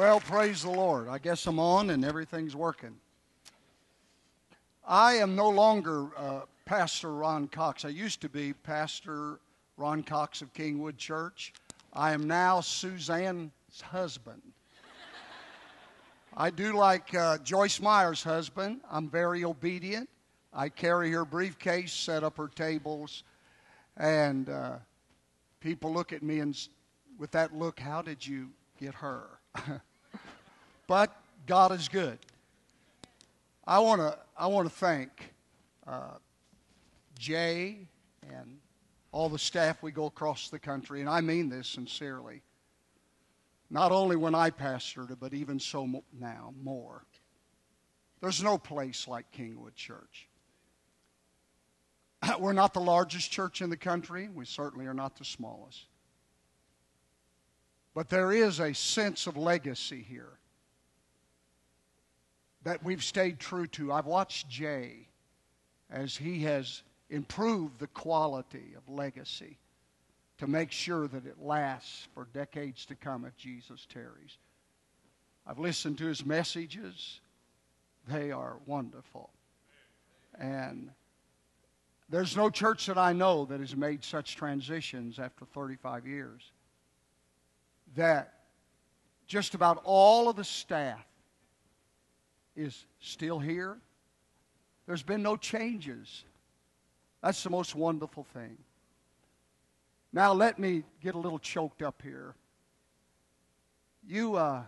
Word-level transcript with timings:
Well, 0.00 0.18
praise 0.18 0.62
the 0.62 0.70
Lord. 0.70 1.08
I 1.08 1.18
guess 1.18 1.46
I'm 1.46 1.58
on 1.58 1.90
and 1.90 2.06
everything's 2.06 2.56
working. 2.56 2.96
I 4.88 5.16
am 5.16 5.36
no 5.36 5.50
longer 5.50 6.06
uh, 6.16 6.40
Pastor 6.64 7.12
Ron 7.12 7.48
Cox. 7.48 7.84
I 7.84 7.90
used 7.90 8.22
to 8.22 8.30
be 8.30 8.54
Pastor 8.54 9.40
Ron 9.76 10.02
Cox 10.02 10.40
of 10.40 10.54
Kingwood 10.54 10.96
Church. 10.96 11.52
I 11.92 12.12
am 12.12 12.26
now 12.26 12.62
Suzanne's 12.62 13.50
husband. 13.82 14.40
I 16.34 16.48
do 16.48 16.72
like 16.72 17.14
uh, 17.14 17.36
Joyce 17.36 17.78
Meyer's 17.78 18.22
husband. 18.22 18.80
I'm 18.90 19.10
very 19.10 19.44
obedient. 19.44 20.08
I 20.54 20.70
carry 20.70 21.10
her 21.10 21.26
briefcase, 21.26 21.92
set 21.92 22.24
up 22.24 22.38
her 22.38 22.48
tables, 22.48 23.22
and 23.98 24.48
uh, 24.48 24.76
people 25.60 25.92
look 25.92 26.14
at 26.14 26.22
me 26.22 26.38
and 26.38 26.58
with 27.18 27.32
that 27.32 27.54
look, 27.54 27.78
how 27.78 28.00
did 28.00 28.26
you 28.26 28.48
get 28.80 28.94
her? 28.94 29.24
but 30.90 31.14
God 31.46 31.70
is 31.70 31.88
good. 31.88 32.18
I 33.64 33.78
want 33.78 34.00
to 34.00 34.18
I 34.36 34.48
want 34.48 34.68
to 34.68 34.74
thank 34.74 35.32
uh, 35.86 36.16
Jay 37.16 37.86
and 38.28 38.58
all 39.12 39.28
the 39.28 39.38
staff 39.38 39.84
we 39.84 39.92
go 39.92 40.06
across 40.06 40.48
the 40.48 40.58
country, 40.58 40.98
and 40.98 41.08
I 41.08 41.20
mean 41.20 41.48
this 41.48 41.68
sincerely. 41.68 42.42
Not 43.70 43.92
only 43.92 44.16
when 44.16 44.34
I 44.34 44.50
pastored 44.50 45.16
but 45.20 45.32
even 45.32 45.60
so 45.60 46.02
now 46.12 46.54
more. 46.60 47.04
There's 48.20 48.42
no 48.42 48.58
place 48.58 49.06
like 49.06 49.30
Kingwood 49.30 49.76
Church. 49.76 50.28
We're 52.40 52.52
not 52.52 52.74
the 52.74 52.80
largest 52.80 53.30
church 53.30 53.62
in 53.62 53.70
the 53.70 53.76
country. 53.76 54.28
We 54.28 54.44
certainly 54.44 54.86
are 54.86 54.94
not 54.94 55.16
the 55.16 55.24
smallest. 55.24 55.84
But 57.94 58.08
there 58.08 58.32
is 58.32 58.58
a 58.58 58.74
sense 58.74 59.28
of 59.28 59.36
legacy 59.36 60.02
here 60.02 60.39
that 62.62 62.82
we've 62.84 63.02
stayed 63.02 63.38
true 63.38 63.66
to. 63.68 63.92
I've 63.92 64.06
watched 64.06 64.48
Jay 64.48 65.08
as 65.90 66.16
he 66.16 66.40
has 66.44 66.82
improved 67.08 67.78
the 67.78 67.86
quality 67.88 68.74
of 68.76 68.88
legacy 68.88 69.58
to 70.38 70.46
make 70.46 70.72
sure 70.72 71.08
that 71.08 71.26
it 71.26 71.36
lasts 71.40 72.08
for 72.14 72.26
decades 72.32 72.86
to 72.86 72.94
come 72.94 73.24
if 73.24 73.36
Jesus 73.36 73.86
tarries. 73.92 74.38
I've 75.46 75.58
listened 75.58 75.98
to 75.98 76.06
his 76.06 76.24
messages, 76.24 77.20
they 78.08 78.30
are 78.30 78.56
wonderful. 78.66 79.30
And 80.38 80.90
there's 82.08 82.36
no 82.36 82.50
church 82.50 82.86
that 82.86 82.98
I 82.98 83.12
know 83.12 83.44
that 83.46 83.60
has 83.60 83.76
made 83.76 84.04
such 84.04 84.36
transitions 84.36 85.18
after 85.18 85.44
35 85.44 86.06
years 86.06 86.52
that 87.96 88.34
just 89.26 89.54
about 89.54 89.80
all 89.84 90.28
of 90.28 90.36
the 90.36 90.44
staff 90.44 91.04
is 92.60 92.86
still 93.00 93.38
here. 93.38 93.78
There's 94.86 95.02
been 95.02 95.22
no 95.22 95.36
changes. 95.36 96.24
That's 97.22 97.42
the 97.42 97.50
most 97.50 97.74
wonderful 97.74 98.24
thing. 98.24 98.58
Now, 100.12 100.32
let 100.32 100.58
me 100.58 100.82
get 101.02 101.14
a 101.14 101.18
little 101.18 101.38
choked 101.38 101.82
up 101.82 102.02
here. 102.02 102.34
You, 104.06 104.36
uh, 104.36 104.62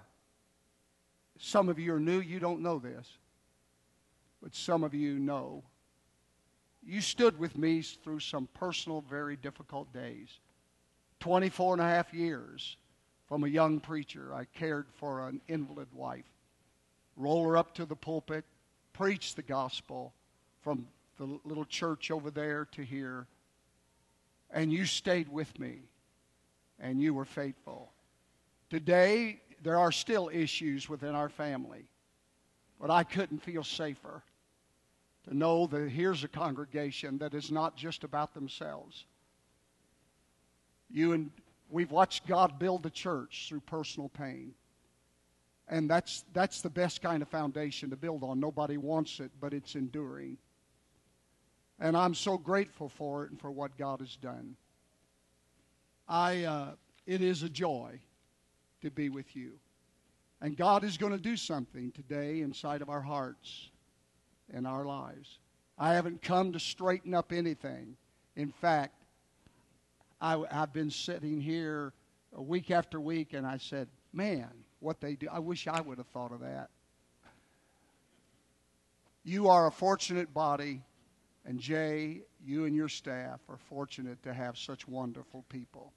some 1.38 1.68
of 1.68 1.78
you 1.78 1.94
are 1.94 2.00
new, 2.00 2.20
you 2.20 2.38
don't 2.38 2.60
know 2.60 2.78
this, 2.78 3.08
but 4.42 4.54
some 4.54 4.84
of 4.84 4.94
you 4.94 5.18
know. 5.18 5.64
You 6.84 7.00
stood 7.00 7.38
with 7.38 7.56
me 7.56 7.82
through 7.82 8.20
some 8.20 8.48
personal, 8.54 9.02
very 9.02 9.36
difficult 9.36 9.92
days. 9.92 10.28
24 11.20 11.74
and 11.74 11.82
a 11.82 11.84
half 11.84 12.12
years 12.12 12.76
from 13.28 13.44
a 13.44 13.48
young 13.48 13.80
preacher. 13.80 14.34
I 14.34 14.44
cared 14.44 14.86
for 14.94 15.28
an 15.28 15.40
invalid 15.48 15.88
wife. 15.94 16.24
Roll 17.16 17.44
her 17.48 17.56
up 17.56 17.74
to 17.74 17.84
the 17.84 17.96
pulpit, 17.96 18.44
preach 18.92 19.34
the 19.34 19.42
gospel 19.42 20.12
from 20.62 20.86
the 21.18 21.38
little 21.44 21.64
church 21.64 22.10
over 22.10 22.30
there 22.30 22.66
to 22.72 22.82
here. 22.82 23.26
And 24.50 24.72
you 24.72 24.84
stayed 24.84 25.28
with 25.28 25.58
me, 25.58 25.80
and 26.78 27.00
you 27.00 27.14
were 27.14 27.24
faithful. 27.24 27.92
Today, 28.70 29.40
there 29.62 29.78
are 29.78 29.92
still 29.92 30.30
issues 30.32 30.88
within 30.88 31.14
our 31.14 31.28
family, 31.28 31.84
but 32.80 32.90
I 32.90 33.04
couldn't 33.04 33.42
feel 33.42 33.64
safer 33.64 34.22
to 35.28 35.36
know 35.36 35.66
that 35.68 35.88
here's 35.88 36.24
a 36.24 36.28
congregation 36.28 37.18
that 37.18 37.34
is 37.34 37.50
not 37.50 37.76
just 37.76 38.04
about 38.04 38.34
themselves. 38.34 39.04
You 40.90 41.12
and 41.12 41.30
We've 41.72 41.90
watched 41.90 42.26
God 42.26 42.58
build 42.58 42.82
the 42.82 42.90
church 42.90 43.46
through 43.48 43.60
personal 43.60 44.10
pain. 44.10 44.52
And 45.68 45.88
that's, 45.88 46.24
that's 46.32 46.60
the 46.60 46.70
best 46.70 47.00
kind 47.00 47.22
of 47.22 47.28
foundation 47.28 47.90
to 47.90 47.96
build 47.96 48.22
on. 48.22 48.40
Nobody 48.40 48.76
wants 48.76 49.20
it, 49.20 49.30
but 49.40 49.54
it's 49.54 49.74
enduring. 49.74 50.36
And 51.78 51.96
I'm 51.96 52.14
so 52.14 52.36
grateful 52.36 52.88
for 52.88 53.24
it 53.24 53.30
and 53.30 53.40
for 53.40 53.50
what 53.50 53.76
God 53.76 54.00
has 54.00 54.16
done. 54.16 54.56
I, 56.08 56.44
uh, 56.44 56.70
it 57.06 57.22
is 57.22 57.42
a 57.42 57.48
joy 57.48 58.00
to 58.82 58.90
be 58.90 59.08
with 59.08 59.34
you. 59.34 59.52
And 60.40 60.56
God 60.56 60.82
is 60.84 60.96
going 60.96 61.12
to 61.12 61.18
do 61.18 61.36
something 61.36 61.92
today 61.92 62.40
inside 62.40 62.82
of 62.82 62.90
our 62.90 63.00
hearts 63.00 63.70
and 64.52 64.66
our 64.66 64.84
lives. 64.84 65.38
I 65.78 65.94
haven't 65.94 66.22
come 66.22 66.52
to 66.52 66.60
straighten 66.60 67.14
up 67.14 67.32
anything. 67.32 67.96
In 68.36 68.50
fact, 68.50 69.04
I, 70.20 70.44
have 70.50 70.72
been 70.72 70.90
sitting 70.90 71.40
here 71.40 71.92
week 72.32 72.70
after 72.70 73.00
week, 73.00 73.32
and 73.32 73.46
I 73.46 73.58
said, 73.58 73.88
man, 74.12 74.50
what 74.82 75.00
they 75.00 75.14
do. 75.14 75.28
I 75.30 75.38
wish 75.38 75.66
I 75.66 75.80
would 75.80 75.98
have 75.98 76.06
thought 76.08 76.32
of 76.32 76.40
that. 76.40 76.70
You 79.24 79.48
are 79.48 79.66
a 79.66 79.72
fortunate 79.72 80.34
body, 80.34 80.82
and 81.46 81.60
Jay, 81.60 82.22
you 82.44 82.64
and 82.64 82.74
your 82.74 82.88
staff 82.88 83.40
are 83.48 83.56
fortunate 83.56 84.22
to 84.24 84.34
have 84.34 84.58
such 84.58 84.88
wonderful 84.88 85.44
people. 85.48 85.92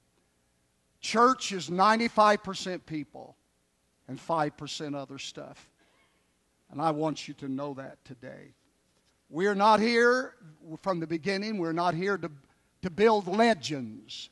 Church 1.00 1.52
is 1.52 1.68
95% 1.68 2.86
people 2.86 3.36
and 4.08 4.18
5% 4.18 4.94
other 4.94 5.18
stuff. 5.18 5.68
And 6.70 6.80
I 6.80 6.92
want 6.92 7.26
you 7.26 7.34
to 7.34 7.48
know 7.48 7.74
that 7.74 8.04
today. 8.04 8.54
We're 9.28 9.54
not 9.54 9.80
here 9.80 10.34
from 10.82 11.00
the 11.00 11.06
beginning, 11.06 11.58
we're 11.58 11.72
not 11.72 11.94
here 11.94 12.16
to 12.16 12.30
to 12.86 12.90
build 12.90 13.26
legends. 13.26 14.30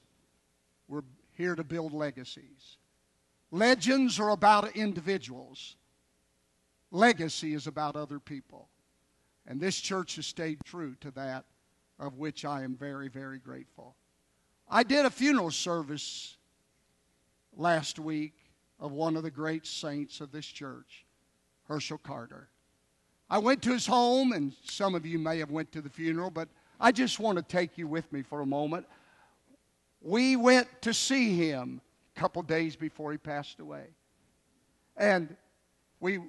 We're 0.86 1.02
here 1.32 1.56
to 1.56 1.64
build 1.64 1.92
legacies. 1.92 2.76
Legends 3.54 4.18
are 4.18 4.30
about 4.30 4.74
individuals, 4.74 5.76
legacy 6.90 7.54
is 7.54 7.68
about 7.68 7.94
other 7.94 8.18
people. 8.18 8.68
And 9.46 9.60
this 9.60 9.78
church 9.78 10.16
has 10.16 10.26
stayed 10.26 10.58
true 10.64 10.96
to 11.02 11.12
that, 11.12 11.44
of 12.00 12.18
which 12.18 12.44
I 12.44 12.64
am 12.64 12.74
very, 12.74 13.06
very 13.06 13.38
grateful. 13.38 13.94
I 14.68 14.82
did 14.82 15.06
a 15.06 15.10
funeral 15.10 15.52
service 15.52 16.36
last 17.56 18.00
week 18.00 18.34
of 18.80 18.90
one 18.90 19.16
of 19.16 19.22
the 19.22 19.30
great 19.30 19.68
saints 19.68 20.20
of 20.20 20.32
this 20.32 20.46
church, 20.46 21.06
Herschel 21.68 21.98
Carter. 21.98 22.48
I 23.30 23.38
went 23.38 23.62
to 23.62 23.70
his 23.70 23.86
home, 23.86 24.32
and 24.32 24.52
some 24.64 24.96
of 24.96 25.06
you 25.06 25.20
may 25.20 25.38
have 25.38 25.52
went 25.52 25.70
to 25.70 25.80
the 25.80 25.88
funeral, 25.90 26.30
but 26.30 26.48
I 26.80 26.90
just 26.90 27.20
want 27.20 27.38
to 27.38 27.44
take 27.44 27.78
you 27.78 27.86
with 27.86 28.12
me 28.12 28.22
for 28.22 28.40
a 28.40 28.46
moment. 28.46 28.86
We 30.00 30.34
went 30.34 30.66
to 30.82 30.92
see 30.92 31.36
him 31.36 31.82
couple 32.14 32.42
days 32.42 32.76
before 32.76 33.12
he 33.12 33.18
passed 33.18 33.60
away. 33.60 33.86
And 34.96 35.36
we 36.00 36.20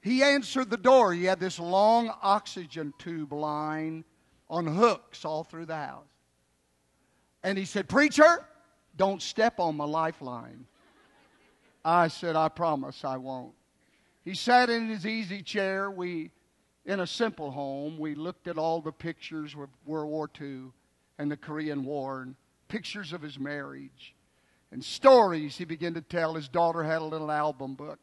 he 0.00 0.22
answered 0.22 0.70
the 0.70 0.76
door. 0.76 1.12
He 1.12 1.24
had 1.24 1.40
this 1.40 1.58
long 1.58 2.12
oxygen 2.22 2.94
tube 2.98 3.32
line 3.32 4.04
on 4.48 4.66
hooks 4.66 5.24
all 5.24 5.44
through 5.44 5.66
the 5.66 5.76
house. 5.76 6.04
And 7.42 7.58
he 7.58 7.64
said, 7.64 7.88
Preacher, 7.88 8.46
don't 8.96 9.20
step 9.20 9.58
on 9.58 9.76
my 9.76 9.84
lifeline. 9.84 10.66
I 11.84 12.08
said, 12.08 12.36
I 12.36 12.48
promise 12.48 13.04
I 13.04 13.16
won't. 13.16 13.54
He 14.24 14.34
sat 14.34 14.70
in 14.70 14.88
his 14.88 15.06
easy 15.06 15.42
chair. 15.42 15.90
We 15.90 16.30
in 16.84 17.00
a 17.00 17.06
simple 17.06 17.50
home, 17.50 17.98
we 17.98 18.14
looked 18.14 18.48
at 18.48 18.56
all 18.56 18.80
the 18.80 18.92
pictures 18.92 19.54
of 19.54 19.68
World 19.84 20.08
War 20.08 20.30
II 20.40 20.72
and 21.18 21.30
the 21.30 21.36
Korean 21.36 21.84
War 21.84 22.22
and 22.22 22.34
pictures 22.68 23.12
of 23.12 23.20
his 23.20 23.38
marriage 23.38 24.14
and 24.70 24.84
stories 24.84 25.56
he 25.56 25.64
began 25.64 25.94
to 25.94 26.00
tell. 26.00 26.34
His 26.34 26.48
daughter 26.48 26.82
had 26.82 27.02
a 27.02 27.04
little 27.04 27.30
album 27.30 27.74
book, 27.74 27.98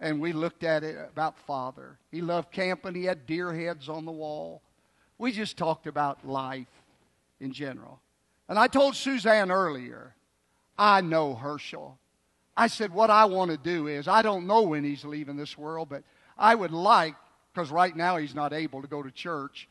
and 0.00 0.20
we 0.20 0.32
looked 0.32 0.64
at 0.64 0.84
it 0.84 0.96
about 1.10 1.38
father. 1.38 1.98
He 2.10 2.20
loved 2.20 2.52
camping, 2.52 2.94
he 2.94 3.04
had 3.04 3.26
deer 3.26 3.52
heads 3.52 3.88
on 3.88 4.04
the 4.04 4.12
wall. 4.12 4.62
We 5.18 5.32
just 5.32 5.56
talked 5.56 5.86
about 5.86 6.26
life 6.26 6.68
in 7.40 7.52
general. 7.52 8.00
And 8.48 8.58
I 8.58 8.68
told 8.68 8.94
Suzanne 8.94 9.50
earlier, 9.50 10.14
I 10.78 11.00
know 11.00 11.34
Herschel. 11.34 11.98
I 12.56 12.68
said, 12.68 12.92
What 12.92 13.10
I 13.10 13.24
want 13.24 13.50
to 13.50 13.56
do 13.56 13.88
is, 13.88 14.08
I 14.08 14.22
don't 14.22 14.46
know 14.46 14.62
when 14.62 14.84
he's 14.84 15.04
leaving 15.04 15.36
this 15.36 15.58
world, 15.58 15.88
but 15.88 16.02
I 16.36 16.54
would 16.54 16.72
like 16.72 17.14
because 17.52 17.70
right 17.70 17.94
now 17.94 18.16
he's 18.16 18.34
not 18.34 18.52
able 18.52 18.82
to 18.82 18.88
go 18.88 19.02
to 19.02 19.10
church. 19.10 19.68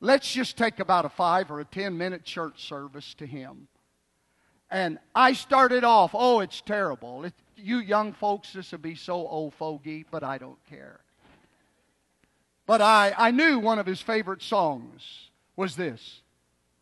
Let's 0.00 0.30
just 0.30 0.56
take 0.56 0.78
about 0.78 1.04
a 1.04 1.08
five 1.08 1.50
or 1.50 1.60
a 1.60 1.64
ten 1.64 1.96
minute 1.96 2.24
church 2.24 2.66
service 2.66 3.14
to 3.14 3.26
him. 3.26 3.68
And 4.70 4.98
I 5.14 5.32
started 5.32 5.82
off, 5.84 6.12
oh, 6.14 6.40
it's 6.40 6.60
terrible. 6.60 7.24
It, 7.24 7.34
you 7.56 7.78
young 7.78 8.12
folks, 8.12 8.52
this 8.52 8.72
would 8.72 8.82
be 8.82 8.94
so 8.94 9.26
old 9.26 9.54
fogey, 9.54 10.04
but 10.10 10.22
I 10.22 10.38
don't 10.38 10.64
care. 10.68 11.00
But 12.66 12.80
I, 12.80 13.12
I 13.18 13.30
knew 13.32 13.58
one 13.58 13.80
of 13.80 13.86
his 13.86 14.00
favorite 14.00 14.42
songs 14.42 15.30
was 15.56 15.76
this 15.76 16.22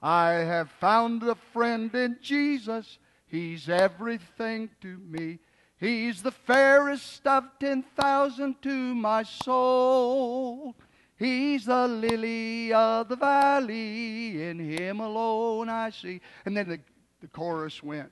I 0.02 0.30
have 0.32 0.70
found 0.72 1.22
a 1.22 1.34
friend 1.52 1.92
in 1.94 2.18
Jesus. 2.20 2.98
He's 3.26 3.68
everything 3.68 4.70
to 4.80 4.98
me. 4.98 5.38
He's 5.80 6.22
the 6.22 6.30
fairest 6.30 7.26
of 7.26 7.44
10,000 7.60 8.62
to 8.62 8.94
my 8.94 9.22
soul. 9.22 10.74
He's 11.16 11.66
the 11.66 11.86
lily 11.88 12.72
of 12.72 13.08
the 13.08 13.16
valley. 13.16 14.42
In 14.42 14.58
him 14.58 15.00
alone 15.00 15.68
I 15.68 15.90
see. 15.90 16.20
And 16.44 16.56
then 16.56 16.68
the, 16.68 16.80
the 17.20 17.28
chorus 17.28 17.82
went 17.82 18.10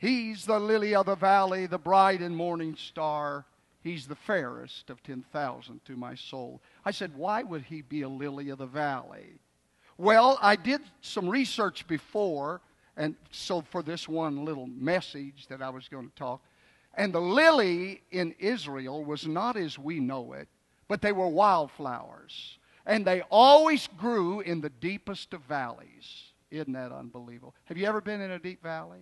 He's 0.00 0.46
the 0.46 0.58
lily 0.58 0.94
of 0.94 1.04
the 1.04 1.14
valley, 1.14 1.66
the 1.66 1.76
bright 1.76 2.22
and 2.22 2.34
morning 2.34 2.74
star. 2.74 3.44
He's 3.82 4.06
the 4.06 4.14
fairest 4.14 4.88
of 4.88 5.02
10,000 5.02 5.84
to 5.84 5.96
my 5.96 6.14
soul. 6.14 6.62
I 6.86 6.90
said, 6.90 7.14
Why 7.14 7.42
would 7.42 7.64
he 7.64 7.82
be 7.82 8.00
a 8.00 8.08
lily 8.08 8.48
of 8.48 8.58
the 8.58 8.66
valley? 8.66 9.40
Well, 9.98 10.38
I 10.40 10.56
did 10.56 10.80
some 11.02 11.28
research 11.28 11.86
before, 11.86 12.62
and 12.96 13.14
so 13.30 13.60
for 13.60 13.82
this 13.82 14.08
one 14.08 14.42
little 14.42 14.66
message 14.68 15.46
that 15.48 15.60
I 15.60 15.68
was 15.68 15.86
going 15.86 16.08
to 16.08 16.14
talk. 16.14 16.40
And 16.94 17.12
the 17.12 17.20
lily 17.20 18.00
in 18.10 18.34
Israel 18.38 19.04
was 19.04 19.26
not 19.26 19.58
as 19.58 19.78
we 19.78 20.00
know 20.00 20.32
it, 20.32 20.48
but 20.88 21.02
they 21.02 21.12
were 21.12 21.28
wildflowers. 21.28 22.56
And 22.86 23.06
they 23.06 23.20
always 23.30 23.86
grew 23.98 24.40
in 24.40 24.62
the 24.62 24.70
deepest 24.70 25.34
of 25.34 25.42
valleys. 25.42 26.29
Isn't 26.50 26.72
that 26.72 26.92
unbelievable? 26.92 27.54
Have 27.64 27.78
you 27.78 27.86
ever 27.86 28.00
been 28.00 28.20
in 28.20 28.30
a 28.30 28.38
deep 28.38 28.62
valley? 28.62 29.00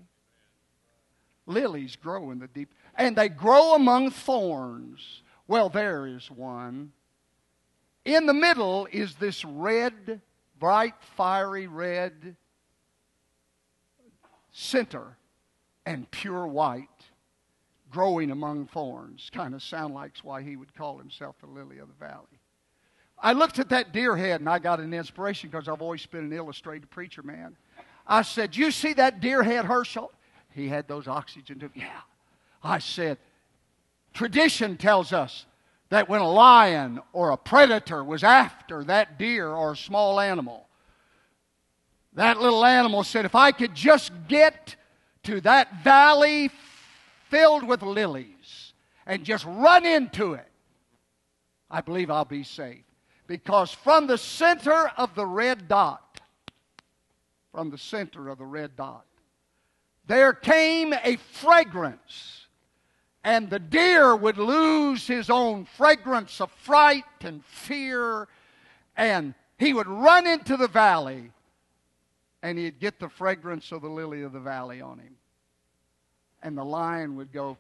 Lilies 1.46 1.96
grow 1.96 2.30
in 2.30 2.38
the 2.38 2.48
deep, 2.48 2.74
and 2.94 3.16
they 3.16 3.28
grow 3.28 3.74
among 3.74 4.10
thorns. 4.10 5.22
Well, 5.46 5.70
there 5.70 6.06
is 6.06 6.30
one. 6.30 6.92
In 8.04 8.26
the 8.26 8.34
middle 8.34 8.86
is 8.92 9.14
this 9.14 9.44
red, 9.44 10.20
bright, 10.58 10.94
fiery 11.16 11.66
red 11.66 12.36
center 14.50 15.16
and 15.86 16.10
pure 16.10 16.46
white 16.46 16.88
growing 17.90 18.30
among 18.30 18.66
thorns. 18.66 19.30
Kind 19.32 19.54
of 19.54 19.62
sound 19.62 19.94
like 19.94 20.12
why 20.22 20.42
he 20.42 20.56
would 20.56 20.74
call 20.74 20.98
himself 20.98 21.36
the 21.40 21.46
lily 21.46 21.78
of 21.78 21.88
the 21.88 21.94
valley. 21.94 22.37
I 23.20 23.32
looked 23.32 23.58
at 23.58 23.70
that 23.70 23.92
deer 23.92 24.16
head 24.16 24.40
and 24.40 24.48
I 24.48 24.58
got 24.58 24.80
an 24.80 24.94
inspiration 24.94 25.50
because 25.50 25.68
I've 25.68 25.82
always 25.82 26.06
been 26.06 26.24
an 26.26 26.32
illustrated 26.32 26.88
preacher 26.90 27.22
man. 27.22 27.56
I 28.06 28.22
said, 28.22 28.56
You 28.56 28.70
see 28.70 28.92
that 28.94 29.20
deer 29.20 29.42
head, 29.42 29.64
Herschel? 29.64 30.12
He 30.54 30.68
had 30.68 30.88
those 30.88 31.06
oxygen 31.06 31.58
tubes. 31.58 31.76
Yeah. 31.76 32.00
I 32.62 32.78
said, 32.78 33.18
Tradition 34.14 34.76
tells 34.76 35.12
us 35.12 35.46
that 35.90 36.08
when 36.08 36.20
a 36.20 36.30
lion 36.30 37.00
or 37.12 37.30
a 37.30 37.36
predator 37.36 38.02
was 38.02 38.24
after 38.24 38.84
that 38.84 39.18
deer 39.18 39.48
or 39.48 39.72
a 39.72 39.76
small 39.76 40.20
animal, 40.20 40.66
that 42.14 42.40
little 42.40 42.64
animal 42.64 43.04
said, 43.04 43.24
If 43.24 43.34
I 43.34 43.52
could 43.52 43.74
just 43.74 44.12
get 44.28 44.76
to 45.24 45.40
that 45.42 45.82
valley 45.82 46.50
filled 47.30 47.66
with 47.66 47.82
lilies 47.82 48.72
and 49.06 49.24
just 49.24 49.44
run 49.44 49.84
into 49.84 50.34
it, 50.34 50.48
I 51.70 51.80
believe 51.80 52.10
I'll 52.10 52.24
be 52.24 52.44
safe. 52.44 52.84
Because 53.28 53.70
from 53.70 54.06
the 54.06 54.18
center 54.18 54.90
of 54.96 55.14
the 55.14 55.26
red 55.26 55.68
dot, 55.68 56.20
from 57.52 57.70
the 57.70 57.78
center 57.78 58.28
of 58.28 58.38
the 58.38 58.46
red 58.46 58.74
dot, 58.74 59.04
there 60.06 60.32
came 60.32 60.94
a 60.94 61.16
fragrance, 61.16 62.46
and 63.22 63.50
the 63.50 63.58
deer 63.58 64.16
would 64.16 64.38
lose 64.38 65.06
his 65.06 65.28
own 65.28 65.66
fragrance 65.66 66.40
of 66.40 66.50
fright 66.50 67.04
and 67.20 67.44
fear, 67.44 68.26
and 68.96 69.34
he 69.58 69.74
would 69.74 69.86
run 69.86 70.26
into 70.26 70.56
the 70.56 70.68
valley, 70.68 71.30
and 72.42 72.56
he'd 72.56 72.80
get 72.80 72.98
the 72.98 73.10
fragrance 73.10 73.72
of 73.72 73.82
the 73.82 73.90
lily 73.90 74.22
of 74.22 74.32
the 74.32 74.40
valley 74.40 74.80
on 74.80 75.00
him. 75.00 75.16
And 76.42 76.56
the 76.56 76.64
lion 76.64 77.16
would 77.16 77.32
go, 77.32 77.58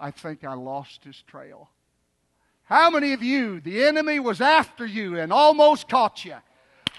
I 0.00 0.10
think 0.10 0.42
I 0.42 0.54
lost 0.54 1.04
his 1.04 1.22
trail. 1.28 1.70
How 2.72 2.88
many 2.88 3.12
of 3.12 3.22
you, 3.22 3.60
the 3.60 3.84
enemy 3.84 4.18
was 4.18 4.40
after 4.40 4.86
you 4.86 5.18
and 5.18 5.30
almost 5.30 5.90
caught 5.90 6.24
you? 6.24 6.36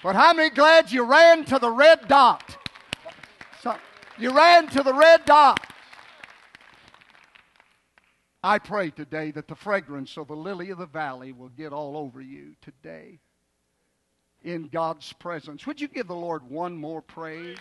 But 0.04 0.14
how 0.14 0.32
many 0.32 0.50
glad 0.50 0.92
you 0.92 1.02
ran 1.02 1.44
to 1.46 1.58
the 1.58 1.68
red 1.68 2.06
dot? 2.06 2.56
So, 3.60 3.74
you 4.16 4.30
ran 4.30 4.68
to 4.68 4.84
the 4.84 4.94
red 4.94 5.24
dot. 5.24 5.66
I 8.44 8.60
pray 8.60 8.90
today 8.90 9.32
that 9.32 9.48
the 9.48 9.56
fragrance 9.56 10.16
of 10.16 10.28
the 10.28 10.36
lily 10.36 10.70
of 10.70 10.78
the 10.78 10.86
valley 10.86 11.32
will 11.32 11.48
get 11.48 11.72
all 11.72 11.96
over 11.96 12.20
you 12.20 12.54
today 12.62 13.18
in 14.44 14.68
God's 14.68 15.12
presence. 15.14 15.66
Would 15.66 15.80
you 15.80 15.88
give 15.88 16.06
the 16.06 16.14
Lord 16.14 16.48
one 16.48 16.76
more 16.76 17.02
praise? 17.02 17.58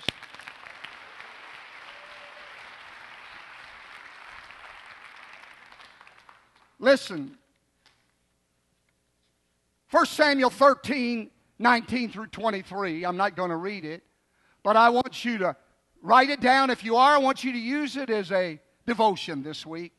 Listen, 6.77 7.39
1 9.93 10.07
Samuel 10.07 10.49
13, 10.49 11.29
19 11.59 12.09
through 12.09 12.25
23. 12.25 13.05
I'm 13.05 13.15
not 13.15 13.35
going 13.35 13.51
to 13.51 13.57
read 13.57 13.85
it, 13.85 14.01
but 14.63 14.75
I 14.75 14.89
want 14.89 15.23
you 15.23 15.37
to 15.37 15.55
write 16.01 16.31
it 16.31 16.41
down. 16.41 16.71
If 16.71 16.83
you 16.83 16.95
are, 16.95 17.13
I 17.13 17.19
want 17.19 17.43
you 17.43 17.51
to 17.51 17.59
use 17.59 17.95
it 17.95 18.09
as 18.09 18.31
a 18.31 18.59
devotion 18.87 19.43
this 19.43 19.67
week. 19.67 19.93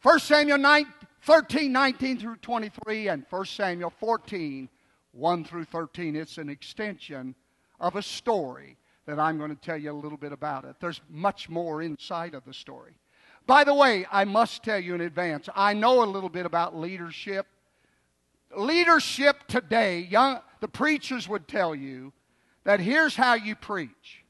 1 0.00 0.20
Samuel 0.20 0.56
9, 0.56 0.86
13, 1.20 1.70
19 1.70 2.18
through 2.18 2.36
23, 2.36 3.08
and 3.08 3.26
1 3.28 3.44
Samuel 3.44 3.90
14, 3.90 4.70
1 5.12 5.44
through 5.44 5.64
13. 5.64 6.16
It's 6.16 6.38
an 6.38 6.48
extension 6.48 7.34
of 7.80 7.96
a 7.96 8.02
story 8.02 8.78
that 9.04 9.18
I'm 9.18 9.36
going 9.36 9.54
to 9.54 9.60
tell 9.60 9.76
you 9.76 9.90
a 9.90 9.92
little 9.92 10.16
bit 10.16 10.32
about 10.32 10.64
it. 10.64 10.76
There's 10.80 11.02
much 11.10 11.50
more 11.50 11.82
inside 11.82 12.32
of 12.32 12.42
the 12.46 12.54
story. 12.54 12.94
By 13.46 13.64
the 13.64 13.74
way, 13.74 14.06
I 14.10 14.24
must 14.24 14.62
tell 14.62 14.80
you 14.80 14.94
in 14.94 15.02
advance, 15.02 15.46
I 15.54 15.74
know 15.74 16.02
a 16.02 16.06
little 16.06 16.30
bit 16.30 16.46
about 16.46 16.74
leadership 16.74 17.46
leadership 18.56 19.46
today, 19.48 20.00
young, 20.00 20.40
the 20.60 20.68
preachers 20.68 21.28
would 21.28 21.48
tell 21.48 21.74
you 21.74 22.12
that 22.64 22.80
here's 22.80 23.16
how 23.16 23.34
you 23.34 23.54
preach 23.54 24.24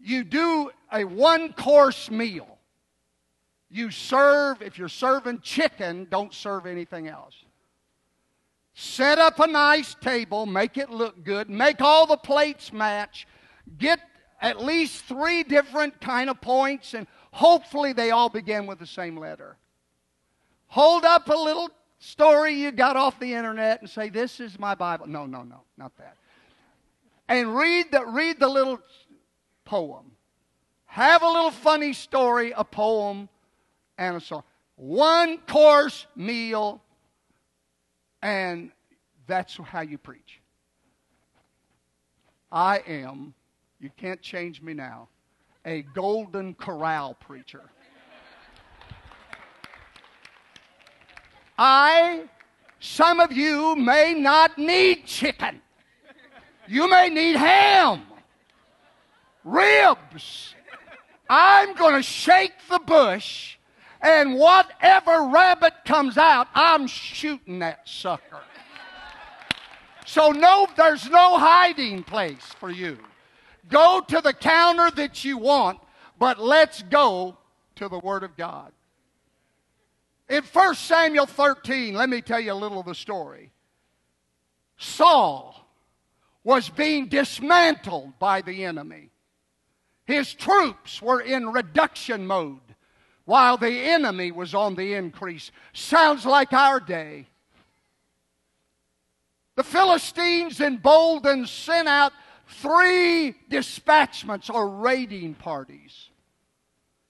you 0.00 0.22
do 0.22 0.70
a 0.92 1.04
one 1.04 1.52
course 1.52 2.10
meal. 2.10 2.58
You 3.70 3.90
serve, 3.90 4.62
if 4.62 4.78
you're 4.78 4.88
serving 4.88 5.40
chicken, 5.40 6.06
don't 6.10 6.32
serve 6.32 6.66
anything 6.66 7.08
else. 7.08 7.34
Set 8.74 9.18
up 9.18 9.40
a 9.40 9.46
nice 9.46 9.94
table, 10.00 10.46
make 10.46 10.78
it 10.78 10.88
look 10.88 11.24
good, 11.24 11.50
make 11.50 11.80
all 11.80 12.06
the 12.06 12.16
plates 12.16 12.72
match, 12.72 13.26
get 13.76 13.98
at 14.40 14.64
least 14.64 15.04
three 15.04 15.42
different 15.42 16.00
kind 16.00 16.30
of 16.30 16.40
points, 16.40 16.94
and 16.94 17.06
hopefully 17.32 17.92
they 17.92 18.12
all 18.12 18.28
begin 18.28 18.66
with 18.66 18.78
the 18.78 18.86
same 18.86 19.18
letter. 19.18 19.56
Hold 20.68 21.04
up 21.04 21.28
a 21.28 21.34
little 21.34 21.70
story 21.98 22.54
you 22.54 22.70
got 22.72 22.96
off 22.96 23.18
the 23.18 23.34
internet 23.34 23.80
and 23.80 23.90
say, 23.90 24.08
This 24.08 24.40
is 24.40 24.58
my 24.58 24.74
Bible. 24.74 25.06
No, 25.06 25.26
no, 25.26 25.42
no, 25.42 25.62
not 25.76 25.96
that. 25.98 26.16
And 27.28 27.54
read 27.54 27.92
the, 27.92 28.04
read 28.06 28.40
the 28.40 28.48
little 28.48 28.80
poem. 29.64 30.12
Have 30.86 31.22
a 31.22 31.26
little 31.26 31.50
funny 31.50 31.92
story, 31.92 32.52
a 32.56 32.64
poem, 32.64 33.28
and 33.98 34.16
a 34.16 34.20
song. 34.20 34.42
One 34.76 35.38
course 35.38 36.06
meal, 36.16 36.80
and 38.22 38.70
that's 39.26 39.56
how 39.56 39.80
you 39.80 39.98
preach. 39.98 40.40
I 42.50 42.78
am, 42.86 43.34
you 43.80 43.90
can't 43.96 44.22
change 44.22 44.62
me 44.62 44.72
now, 44.72 45.08
a 45.64 45.82
golden 45.82 46.54
corral 46.54 47.14
preacher. 47.14 47.70
I, 51.58 52.22
some 52.78 53.18
of 53.18 53.32
you 53.32 53.74
may 53.74 54.14
not 54.14 54.56
need 54.56 55.04
chicken. 55.06 55.60
You 56.68 56.88
may 56.88 57.08
need 57.08 57.34
ham, 57.34 58.02
ribs. 59.42 60.54
I'm 61.28 61.74
going 61.74 61.94
to 61.94 62.02
shake 62.02 62.52
the 62.70 62.78
bush, 62.78 63.56
and 64.00 64.36
whatever 64.36 65.28
rabbit 65.32 65.72
comes 65.84 66.16
out, 66.16 66.46
I'm 66.54 66.86
shooting 66.86 67.58
that 67.58 67.88
sucker. 67.88 68.40
So, 70.06 70.30
no, 70.30 70.68
there's 70.76 71.10
no 71.10 71.38
hiding 71.38 72.02
place 72.02 72.44
for 72.58 72.70
you. 72.70 72.98
Go 73.68 74.00
to 74.08 74.20
the 74.20 74.32
counter 74.32 74.90
that 74.92 75.24
you 75.24 75.36
want, 75.36 75.80
but 76.18 76.38
let's 76.38 76.82
go 76.82 77.36
to 77.76 77.88
the 77.88 77.98
Word 77.98 78.22
of 78.22 78.36
God. 78.36 78.72
In 80.28 80.42
1 80.42 80.74
Samuel 80.74 81.26
13, 81.26 81.94
let 81.94 82.08
me 82.08 82.20
tell 82.20 82.40
you 82.40 82.52
a 82.52 82.54
little 82.54 82.80
of 82.80 82.86
the 82.86 82.94
story. 82.94 83.50
Saul 84.76 85.66
was 86.44 86.68
being 86.68 87.08
dismantled 87.08 88.18
by 88.18 88.42
the 88.42 88.64
enemy. 88.64 89.10
His 90.04 90.32
troops 90.34 91.02
were 91.02 91.20
in 91.20 91.48
reduction 91.48 92.26
mode. 92.26 92.60
while 93.24 93.58
the 93.58 93.70
enemy 93.70 94.32
was 94.32 94.54
on 94.54 94.74
the 94.74 94.94
increase. 94.94 95.50
Sounds 95.74 96.24
like 96.24 96.54
our 96.54 96.80
day. 96.80 97.26
The 99.56 99.62
Philistines 99.62 100.62
emboldened 100.62 101.46
sent 101.46 101.88
out 101.88 102.14
three 102.46 103.34
dispatchments 103.50 104.48
or 104.48 104.70
raiding 104.70 105.34
parties 105.34 106.08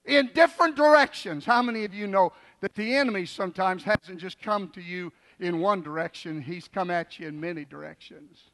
in 0.04 0.30
different 0.34 0.74
directions. 0.74 1.44
How 1.44 1.62
many 1.62 1.84
of 1.84 1.94
you 1.94 2.08
know 2.08 2.32
that 2.60 2.74
the 2.74 2.96
enemy 2.96 3.26
sometimes 3.26 3.84
hasn't 3.84 4.18
just 4.18 4.40
come 4.40 4.68
to 4.70 4.80
you 4.80 5.12
in 5.38 5.60
one 5.60 5.82
direction, 5.82 6.42
he's 6.42 6.68
come 6.68 6.90
at 6.90 7.18
you 7.18 7.28
in 7.28 7.40
many 7.40 7.64
directions? 7.64 8.50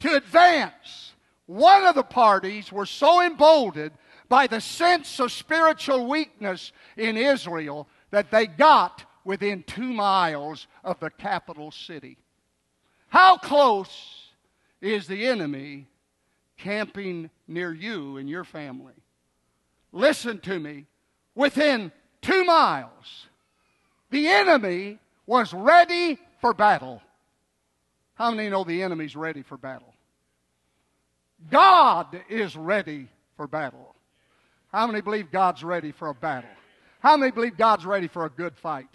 To 0.00 0.16
advance, 0.16 1.12
one 1.46 1.84
of 1.84 1.94
the 1.94 2.02
parties 2.02 2.72
were 2.72 2.86
so 2.86 3.22
emboldened 3.22 3.92
by 4.28 4.46
the 4.46 4.60
sense 4.60 5.20
of 5.20 5.30
spiritual 5.30 6.08
weakness 6.08 6.72
in 6.96 7.16
Israel 7.16 7.88
that 8.10 8.30
they 8.30 8.46
got 8.46 9.04
within 9.24 9.62
two 9.62 9.92
miles 9.92 10.66
of 10.82 10.98
the 11.00 11.10
capital 11.10 11.70
city. 11.70 12.16
How 13.08 13.36
close 13.36 14.30
is 14.80 15.06
the 15.06 15.26
enemy 15.26 15.86
camping 16.56 17.30
near 17.46 17.72
you 17.72 18.16
and 18.16 18.28
your 18.28 18.44
family? 18.44 18.94
Listen 19.92 20.38
to 20.40 20.58
me. 20.58 20.86
Within 21.34 21.92
two 22.22 22.44
miles, 22.44 23.26
the 24.10 24.28
enemy 24.28 24.98
was 25.26 25.52
ready 25.52 26.18
for 26.40 26.54
battle. 26.54 27.02
How 28.14 28.30
many 28.30 28.48
know 28.48 28.64
the 28.64 28.82
enemy's 28.82 29.16
ready 29.16 29.42
for 29.42 29.56
battle? 29.56 29.92
God 31.50 32.20
is 32.28 32.56
ready 32.56 33.08
for 33.36 33.46
battle. 33.46 33.94
How 34.72 34.86
many 34.86 35.00
believe 35.00 35.30
God's 35.30 35.64
ready 35.64 35.92
for 35.92 36.08
a 36.08 36.14
battle? 36.14 36.50
How 37.00 37.16
many 37.16 37.32
believe 37.32 37.56
God's 37.56 37.84
ready 37.84 38.08
for 38.08 38.24
a 38.24 38.30
good 38.30 38.56
fight? 38.56 38.88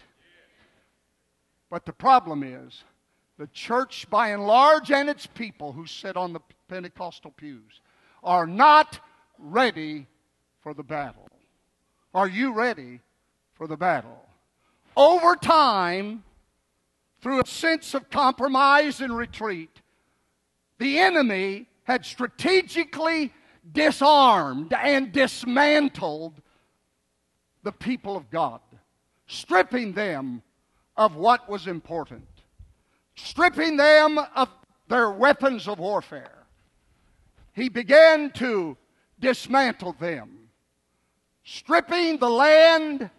But 1.69 1.85
the 1.85 1.93
problem 1.93 2.43
is, 2.43 2.83
the 3.37 3.47
church, 3.47 4.09
by 4.09 4.29
and 4.29 4.47
large, 4.47 4.91
and 4.91 5.09
its 5.09 5.27
people 5.27 5.73
who 5.73 5.85
sit 5.85 6.15
on 6.17 6.33
the 6.33 6.39
Pentecostal 6.67 7.31
pews 7.31 7.81
are 8.23 8.47
not 8.47 8.99
ready 9.37 10.07
for 10.61 10.73
the 10.73 10.83
battle. 10.83 11.27
Are 12.13 12.27
you 12.27 12.53
ready 12.53 13.01
for 13.57 13.67
the 13.67 13.77
battle? 13.77 14.25
Over 14.95 15.35
time, 15.35 16.23
through 17.21 17.41
a 17.41 17.47
sense 17.47 17.93
of 17.93 18.09
compromise 18.09 19.01
and 19.01 19.15
retreat, 19.15 19.81
the 20.79 20.99
enemy 20.99 21.67
had 21.83 22.05
strategically 22.05 23.33
disarmed 23.71 24.73
and 24.73 25.11
dismantled 25.11 26.41
the 27.63 27.71
people 27.71 28.15
of 28.15 28.29
God, 28.29 28.61
stripping 29.27 29.93
them 29.93 30.41
of 30.95 31.15
what 31.15 31.49
was 31.49 31.67
important 31.67 32.27
stripping 33.17 33.77
them 33.77 34.19
of 34.35 34.49
their 34.87 35.09
weapons 35.09 35.67
of 35.67 35.79
warfare. 35.79 36.45
He 37.53 37.67
began 37.67 38.31
to 38.33 38.77
dismantle 39.19 39.93
them, 39.93 40.49
stripping 41.43 42.17
the 42.17 42.29
land 42.29 43.09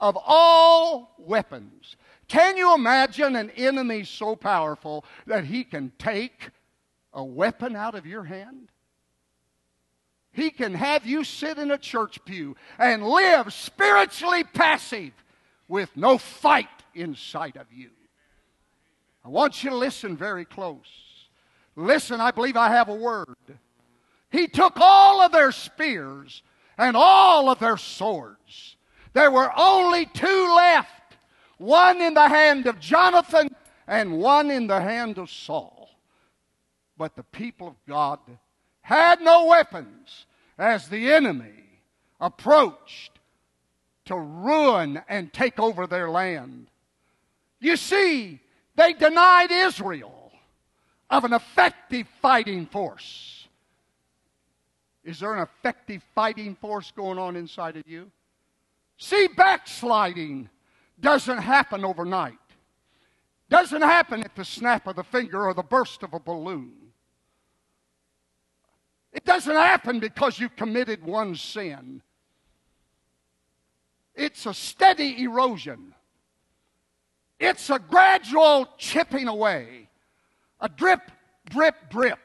of 0.00 0.18
all 0.26 1.14
weapons. 1.18 1.96
Can 2.28 2.56
you 2.56 2.74
imagine 2.74 3.36
an 3.36 3.50
enemy 3.50 4.04
so 4.04 4.36
powerful 4.36 5.04
that 5.26 5.44
he 5.44 5.64
can 5.64 5.92
take 5.98 6.50
a 7.12 7.24
weapon 7.24 7.74
out 7.74 7.94
of 7.94 8.06
your 8.06 8.24
hand? 8.24 8.70
He 10.30 10.50
can 10.50 10.74
have 10.74 11.06
you 11.06 11.24
sit 11.24 11.58
in 11.58 11.70
a 11.70 11.78
church 11.78 12.24
pew 12.24 12.54
and 12.78 13.02
live 13.02 13.52
spiritually 13.52 14.44
passive 14.44 15.12
with 15.66 15.90
no 15.96 16.18
fight 16.18 16.68
inside 16.94 17.56
of 17.56 17.72
you. 17.72 17.90
I 19.24 19.28
want 19.28 19.64
you 19.64 19.70
to 19.70 19.76
listen 19.76 20.16
very 20.16 20.44
close. 20.44 20.86
Listen, 21.76 22.20
I 22.20 22.30
believe 22.30 22.56
I 22.56 22.68
have 22.70 22.88
a 22.88 22.94
word. 22.94 23.36
He 24.30 24.48
took 24.48 24.74
all 24.76 25.20
of 25.20 25.32
their 25.32 25.52
spears 25.52 26.42
and 26.76 26.96
all 26.96 27.48
of 27.48 27.58
their 27.58 27.76
swords. 27.76 28.76
There 29.12 29.30
were 29.30 29.50
only 29.56 30.06
two 30.06 30.54
left 30.54 30.90
one 31.58 32.00
in 32.00 32.14
the 32.14 32.28
hand 32.28 32.66
of 32.66 32.78
Jonathan 32.78 33.54
and 33.86 34.18
one 34.18 34.50
in 34.50 34.66
the 34.66 34.80
hand 34.80 35.18
of 35.18 35.30
Saul. 35.30 35.90
But 36.96 37.16
the 37.16 37.24
people 37.24 37.68
of 37.68 37.76
God 37.86 38.20
had 38.80 39.20
no 39.20 39.46
weapons 39.46 40.26
as 40.56 40.88
the 40.88 41.12
enemy 41.12 41.64
approached 42.20 43.18
to 44.06 44.16
ruin 44.16 45.02
and 45.08 45.32
take 45.32 45.60
over 45.60 45.86
their 45.86 46.10
land. 46.10 46.68
You 47.60 47.76
see, 47.76 48.40
they 48.76 48.92
denied 48.92 49.50
Israel 49.50 50.32
of 51.10 51.24
an 51.24 51.32
effective 51.32 52.06
fighting 52.20 52.66
force. 52.66 53.46
Is 55.04 55.20
there 55.20 55.34
an 55.34 55.42
effective 55.42 56.02
fighting 56.14 56.54
force 56.54 56.92
going 56.94 57.18
on 57.18 57.36
inside 57.36 57.76
of 57.76 57.86
you? 57.86 58.10
See, 58.98 59.28
backsliding 59.28 60.50
doesn't 61.00 61.38
happen 61.38 61.84
overnight. 61.84 62.34
Doesn't 63.48 63.82
happen 63.82 64.22
at 64.24 64.34
the 64.34 64.44
snap 64.44 64.86
of 64.86 64.96
the 64.96 65.04
finger 65.04 65.46
or 65.46 65.54
the 65.54 65.62
burst 65.62 66.02
of 66.02 66.12
a 66.12 66.20
balloon. 66.20 66.72
It 69.12 69.24
doesn't 69.24 69.54
happen 69.54 70.00
because 70.00 70.38
you 70.38 70.48
committed 70.48 71.02
one 71.02 71.34
sin. 71.34 72.02
It's 74.14 74.44
a 74.46 74.52
steady 74.52 75.22
erosion. 75.22 75.94
It's 77.38 77.70
a 77.70 77.78
gradual 77.78 78.68
chipping 78.78 79.28
away, 79.28 79.88
a 80.60 80.68
drip, 80.68 81.12
drip, 81.48 81.88
drip. 81.88 82.18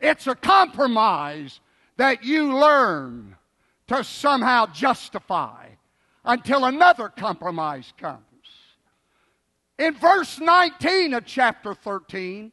It's 0.00 0.26
a 0.26 0.34
compromise 0.34 1.60
that 1.98 2.24
you 2.24 2.58
learn 2.58 3.36
to 3.88 4.04
somehow 4.04 4.66
justify 4.66 5.68
until 6.24 6.64
another 6.64 7.08
compromise 7.08 7.92
comes. 7.98 8.22
In 9.78 9.94
verse 9.94 10.38
19 10.40 11.14
of 11.14 11.24
chapter 11.26 11.74
13, 11.74 12.52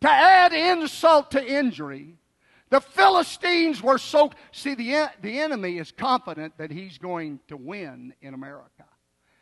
to 0.00 0.08
add 0.10 0.52
insult 0.52 1.30
to 1.32 1.44
injury, 1.44 2.16
the 2.70 2.80
Philistines 2.80 3.82
were 3.82 3.98
so. 3.98 4.30
See, 4.52 4.74
the, 4.74 5.10
the 5.22 5.40
enemy 5.40 5.78
is 5.78 5.90
confident 5.90 6.58
that 6.58 6.70
he's 6.70 6.98
going 6.98 7.40
to 7.48 7.56
win 7.56 8.12
in 8.20 8.34
America 8.34 8.84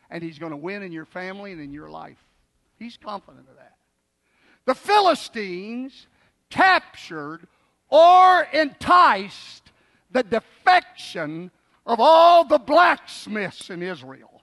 and 0.09 0.23
he's 0.23 0.39
going 0.39 0.51
to 0.51 0.57
win 0.57 0.83
in 0.83 0.91
your 0.91 1.05
family 1.05 1.51
and 1.51 1.61
in 1.61 1.73
your 1.73 1.89
life. 1.89 2.23
He's 2.79 2.97
confident 2.97 3.47
of 3.49 3.55
that. 3.55 3.75
The 4.65 4.75
Philistines 4.75 6.07
captured 6.49 7.47
or 7.89 8.47
enticed 8.53 9.66
the 10.17 10.23
defection 10.23 11.51
of 11.85 11.99
all 11.99 12.45
the 12.45 12.57
blacksmiths 12.57 13.69
in 13.69 13.81
Israel. 13.81 14.41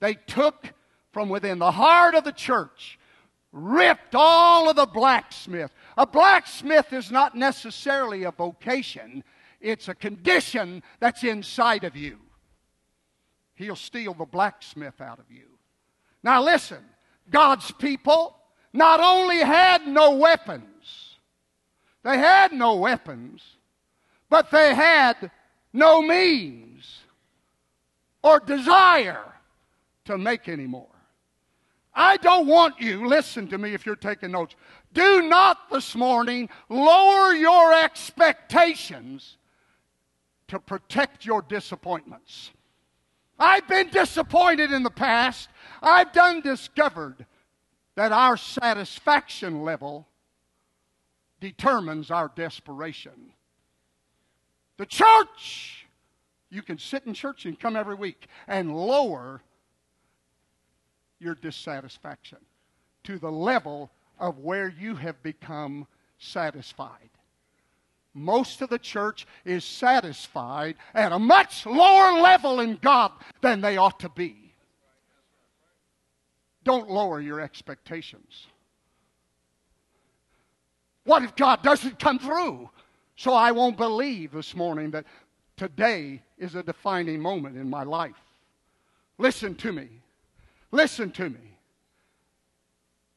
They 0.00 0.14
took 0.14 0.72
from 1.12 1.28
within 1.28 1.58
the 1.58 1.70
heart 1.70 2.14
of 2.14 2.24
the 2.24 2.32
church, 2.32 2.98
ripped 3.52 4.14
all 4.14 4.68
of 4.68 4.76
the 4.76 4.86
blacksmith. 4.86 5.72
A 5.96 6.06
blacksmith 6.06 6.92
is 6.92 7.10
not 7.10 7.36
necessarily 7.36 8.24
a 8.24 8.30
vocation, 8.30 9.22
it's 9.60 9.88
a 9.88 9.94
condition 9.94 10.82
that's 10.98 11.22
inside 11.22 11.84
of 11.84 11.96
you 11.96 12.18
he'll 13.62 13.76
steal 13.76 14.14
the 14.14 14.24
blacksmith 14.24 15.00
out 15.00 15.18
of 15.18 15.30
you. 15.30 15.46
Now, 16.22 16.42
listen 16.42 16.84
God's 17.30 17.70
people 17.72 18.36
not 18.72 19.00
only 19.00 19.38
had 19.38 19.86
no 19.86 20.16
weapons, 20.16 21.16
they 22.02 22.18
had 22.18 22.52
no 22.52 22.76
weapons, 22.76 23.42
but 24.32 24.50
they 24.50 24.74
had 24.74 25.30
no 25.74 26.00
means 26.00 27.00
or 28.22 28.40
desire 28.40 29.30
to 30.06 30.16
make 30.16 30.48
any 30.48 30.66
more. 30.66 30.88
I 31.94 32.16
don't 32.16 32.46
want 32.46 32.80
you, 32.80 33.06
listen 33.06 33.46
to 33.48 33.58
me 33.58 33.74
if 33.74 33.84
you're 33.84 33.94
taking 33.94 34.30
notes, 34.30 34.56
do 34.94 35.20
not 35.28 35.68
this 35.70 35.94
morning 35.94 36.48
lower 36.70 37.34
your 37.34 37.74
expectations 37.74 39.36
to 40.48 40.58
protect 40.58 41.26
your 41.26 41.42
disappointments. 41.42 42.52
I've 43.38 43.68
been 43.68 43.90
disappointed 43.90 44.72
in 44.72 44.82
the 44.82 44.88
past. 44.88 45.50
I've 45.82 46.14
done 46.14 46.40
discovered 46.40 47.26
that 47.96 48.12
our 48.12 48.38
satisfaction 48.38 49.60
level 49.60 50.08
determines 51.38 52.10
our 52.10 52.32
desperation. 52.34 53.34
The 54.78 54.86
church, 54.86 55.86
you 56.50 56.62
can 56.62 56.78
sit 56.78 57.04
in 57.06 57.14
church 57.14 57.44
and 57.46 57.58
come 57.58 57.76
every 57.76 57.94
week 57.94 58.26
and 58.46 58.74
lower 58.74 59.42
your 61.18 61.34
dissatisfaction 61.34 62.38
to 63.04 63.18
the 63.18 63.30
level 63.30 63.90
of 64.18 64.38
where 64.38 64.68
you 64.68 64.96
have 64.96 65.22
become 65.22 65.86
satisfied. 66.18 67.10
Most 68.14 68.60
of 68.60 68.68
the 68.68 68.78
church 68.78 69.26
is 69.44 69.64
satisfied 69.64 70.76
at 70.94 71.12
a 71.12 71.18
much 71.18 71.64
lower 71.64 72.20
level 72.20 72.60
in 72.60 72.76
God 72.76 73.12
than 73.40 73.60
they 73.60 73.76
ought 73.76 74.00
to 74.00 74.08
be. 74.10 74.54
Don't 76.64 76.90
lower 76.90 77.20
your 77.20 77.40
expectations. 77.40 78.46
What 81.04 81.22
if 81.22 81.34
God 81.34 81.62
doesn't 81.62 81.98
come 81.98 82.18
through? 82.18 82.70
So 83.22 83.34
I 83.34 83.52
won't 83.52 83.76
believe 83.76 84.32
this 84.32 84.56
morning 84.56 84.90
that 84.90 85.04
today 85.56 86.22
is 86.38 86.56
a 86.56 86.62
defining 86.64 87.20
moment 87.20 87.56
in 87.56 87.70
my 87.70 87.84
life. 87.84 88.20
Listen 89.16 89.54
to 89.54 89.70
me. 89.70 89.86
Listen 90.72 91.12
to 91.12 91.30
me. 91.30 91.56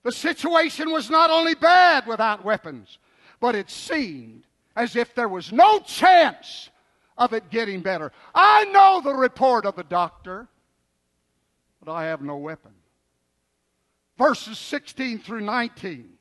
The 0.04 0.12
situation 0.12 0.92
was 0.92 1.10
not 1.10 1.32
only 1.32 1.56
bad 1.56 2.06
without 2.06 2.46
weapons, 2.46 3.00
but 3.40 3.56
it 3.56 3.72
seemed 3.72 4.44
as 4.76 4.96
if 4.96 5.16
there 5.16 5.28
was 5.28 5.52
no 5.52 5.80
chance 5.80 6.70
of 7.18 7.34
it 7.34 7.50
getting 7.50 7.82
better. 7.82 8.12
I 8.36 8.66
know 8.66 9.02
the 9.04 9.16
report 9.16 9.66
of 9.66 9.76
the 9.76 9.84
doctor, 9.84 10.48
but 11.84 11.92
I 11.92 12.04
have 12.04 12.22
no 12.22 12.38
weapon. 12.38 12.74
Verses 14.20 14.60
16 14.60 15.18
through 15.18 15.42
19. 15.42 16.12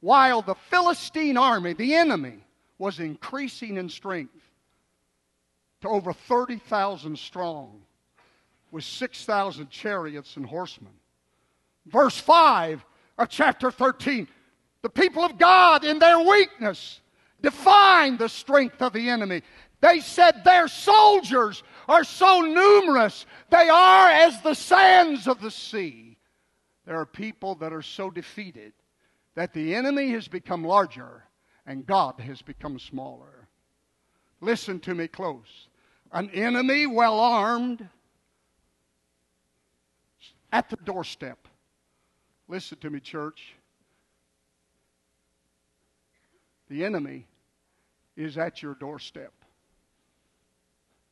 While 0.00 0.42
the 0.42 0.56
Philistine 0.56 1.36
army, 1.36 1.74
the 1.74 1.94
enemy, 1.94 2.42
was 2.78 3.00
increasing 3.00 3.76
in 3.76 3.88
strength 3.88 4.50
to 5.80 5.88
over 5.88 6.12
30,000 6.12 7.18
strong, 7.18 7.82
with 8.70 8.84
6,000 8.84 9.70
chariots 9.70 10.36
and 10.36 10.46
horsemen. 10.46 10.92
Verse 11.86 12.18
5 12.18 12.84
of 13.16 13.28
chapter 13.28 13.70
13 13.70 14.28
the 14.82 14.88
people 14.88 15.24
of 15.24 15.38
God, 15.38 15.84
in 15.84 15.98
their 15.98 16.20
weakness, 16.20 17.00
defined 17.42 18.18
the 18.18 18.28
strength 18.28 18.80
of 18.80 18.92
the 18.92 19.08
enemy. 19.08 19.42
They 19.80 20.00
said 20.00 20.44
their 20.44 20.68
soldiers 20.68 21.62
are 21.88 22.04
so 22.04 22.42
numerous, 22.42 23.26
they 23.50 23.68
are 23.68 24.08
as 24.08 24.40
the 24.42 24.54
sands 24.54 25.26
of 25.26 25.40
the 25.40 25.50
sea. 25.50 26.16
There 26.86 26.98
are 26.98 27.06
people 27.06 27.56
that 27.56 27.72
are 27.72 27.82
so 27.82 28.10
defeated 28.10 28.72
that 29.34 29.52
the 29.52 29.74
enemy 29.74 30.10
has 30.12 30.28
become 30.28 30.64
larger 30.64 31.24
and 31.68 31.86
God 31.86 32.18
has 32.18 32.40
become 32.40 32.78
smaller. 32.78 33.46
Listen 34.40 34.80
to 34.80 34.94
me 34.94 35.06
close. 35.06 35.68
An 36.10 36.30
enemy 36.30 36.86
well 36.86 37.20
armed 37.20 37.86
at 40.50 40.70
the 40.70 40.76
doorstep. 40.76 41.46
Listen 42.48 42.78
to 42.78 42.88
me, 42.88 43.00
church. 43.00 43.54
The 46.70 46.86
enemy 46.86 47.26
is 48.16 48.38
at 48.38 48.62
your 48.62 48.74
doorstep. 48.74 49.34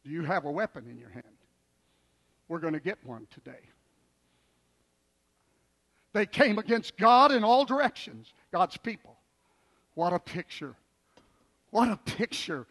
Do 0.05 0.11
you 0.11 0.23
have 0.23 0.47
a 0.47 0.51
weapon 0.51 0.87
in 0.91 0.97
your 0.97 1.11
hand? 1.11 1.25
We're 2.49 2.61
going 2.61 2.73
to 2.73 2.81
get 2.81 2.97
one 3.05 3.27
today. 3.31 3.61
They 6.15 6.25
came 6.25 6.59
against 6.59 6.97
God 6.97 7.31
in 7.31 7.45
all 7.45 7.67
directions, 7.67 8.33
God's 8.51 8.79
people. 8.79 9.16
What 9.97 10.13
a 10.13 10.19
picture. 10.19 10.75
What 11.71 11.89
a 11.89 11.97
picture 11.97 12.67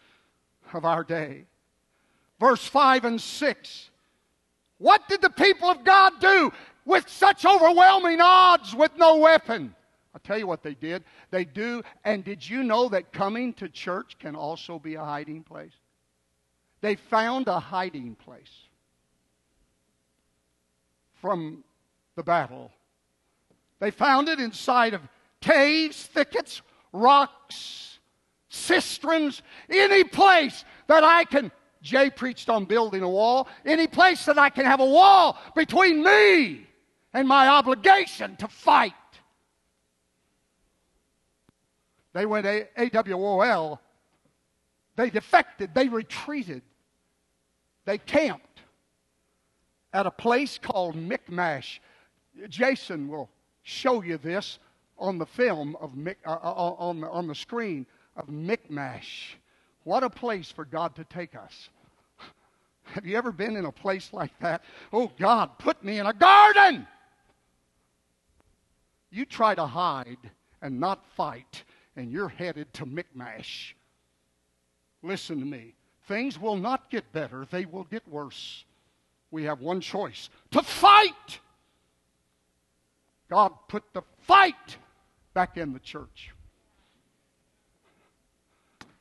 of 0.72 0.86
our 0.86 1.04
day. 1.04 1.46
Verse 2.40 2.64
5 2.66 3.04
and 3.04 3.20
6. 3.20 3.90
What 4.78 5.10
did 5.10 5.22
the 5.22 5.32
people 5.32 5.70
of 5.70 5.84
God 5.84 6.14
do 6.22 6.54
with 6.86 7.10
such 7.10 7.44
overwhelming 7.44 8.22
odds 8.22 8.76
with 8.76 8.92
no 8.96 9.18
weapon? 9.18 9.74
I'll 10.14 10.22
tell 10.22 10.38
you 10.38 10.46
what 10.46 10.62
they 10.62 10.76
did. 10.76 11.04
They 11.32 11.46
do. 11.46 11.82
And 12.04 12.24
did 12.24 12.48
you 12.48 12.62
know 12.62 12.90
that 12.90 13.12
coming 13.12 13.54
to 13.54 13.70
church 13.70 14.18
can 14.20 14.36
also 14.36 14.78
be 14.78 14.94
a 14.94 15.04
hiding 15.04 15.42
place? 15.42 15.74
They 16.82 16.96
found 16.96 17.48
a 17.48 17.60
hiding 17.60 18.16
place 18.24 18.52
from 21.22 21.64
the 22.16 22.24
battle. 22.24 22.72
They 23.80 23.90
found 23.90 24.30
it 24.30 24.40
inside 24.40 24.94
of 24.94 25.02
caves, 25.42 26.04
thickets, 26.04 26.62
rocks, 26.96 28.00
cisterns, 28.50 29.42
any 29.70 30.04
place 30.04 30.64
that 30.88 31.04
I 31.04 31.26
can 31.26 31.52
Jay 31.86 32.10
preached 32.10 32.50
on 32.50 32.66
building 32.66 33.04
a 33.04 33.10
wall. 33.10 33.48
Any 33.64 33.86
place 33.86 34.26
that 34.26 34.40
I 34.40 34.50
can 34.50 34.66
have 34.66 34.80
a 34.80 34.86
wall 34.86 35.38
between 35.56 36.04
me 36.04 36.68
and 37.14 37.28
my 37.28 37.48
obligation 37.48 38.36
to 38.38 38.48
fight. 38.48 38.94
They 42.14 42.26
went 42.26 42.48
AWOL. 42.48 43.80
They 44.96 45.12
defected. 45.12 45.76
They 45.76 45.88
retreated. 45.88 46.64
They 47.86 48.00
camped 48.00 48.62
at 49.94 50.08
a 50.08 50.12
place 50.12 50.58
called 50.58 50.96
Michmash. 50.96 51.80
Jason 52.50 53.08
will 53.08 53.30
show 53.62 54.02
you 54.02 54.18
this 54.18 54.58
on 54.98 55.18
the 55.18 55.26
film 55.26 55.76
of 55.80 55.94
Mick, 55.94 56.16
uh, 56.26 56.32
uh 56.32 56.76
on, 56.78 57.02
the, 57.02 57.10
on 57.10 57.28
the 57.28 57.36
screen 57.36 57.86
of 58.16 58.30
Michmash. 58.30 59.38
What 59.84 60.04
a 60.04 60.10
place 60.10 60.52
for 60.52 60.66
God 60.66 60.96
to 60.96 61.04
take 61.04 61.36
us. 61.36 61.70
Have 62.84 63.06
you 63.06 63.18
ever 63.18 63.32
been 63.32 63.56
in 63.56 63.66
a 63.66 63.72
place 63.72 64.12
like 64.14 64.38
that? 64.40 64.64
Oh, 64.94 65.12
God, 65.20 65.58
put 65.58 65.84
me 65.84 66.00
in 66.00 66.06
a 66.06 66.14
garden. 66.14 66.88
You 69.12 69.26
try 69.26 69.56
to 69.56 69.66
hide 69.66 70.32
and 70.62 70.80
not 70.80 71.06
fight, 71.16 71.64
and 71.96 72.12
you're 72.12 72.30
headed 72.30 72.74
to 72.74 72.86
Michmash. 72.86 73.76
Listen 75.02 75.40
to 75.40 75.46
me. 75.46 75.76
Things 76.08 76.40
will 76.40 76.58
not 76.58 76.90
get 76.90 77.12
better, 77.12 77.48
they 77.50 77.66
will 77.66 77.86
get 77.86 78.08
worse. 78.08 78.66
We 79.32 79.44
have 79.44 79.62
one 79.62 79.82
choice 79.82 80.30
to 80.52 80.62
fight. 80.62 81.40
God 83.30 83.52
put 83.68 83.84
the 83.94 84.04
fight 84.20 84.78
back 85.36 85.58
in 85.58 85.74
the 85.74 85.80
church. 85.80 86.32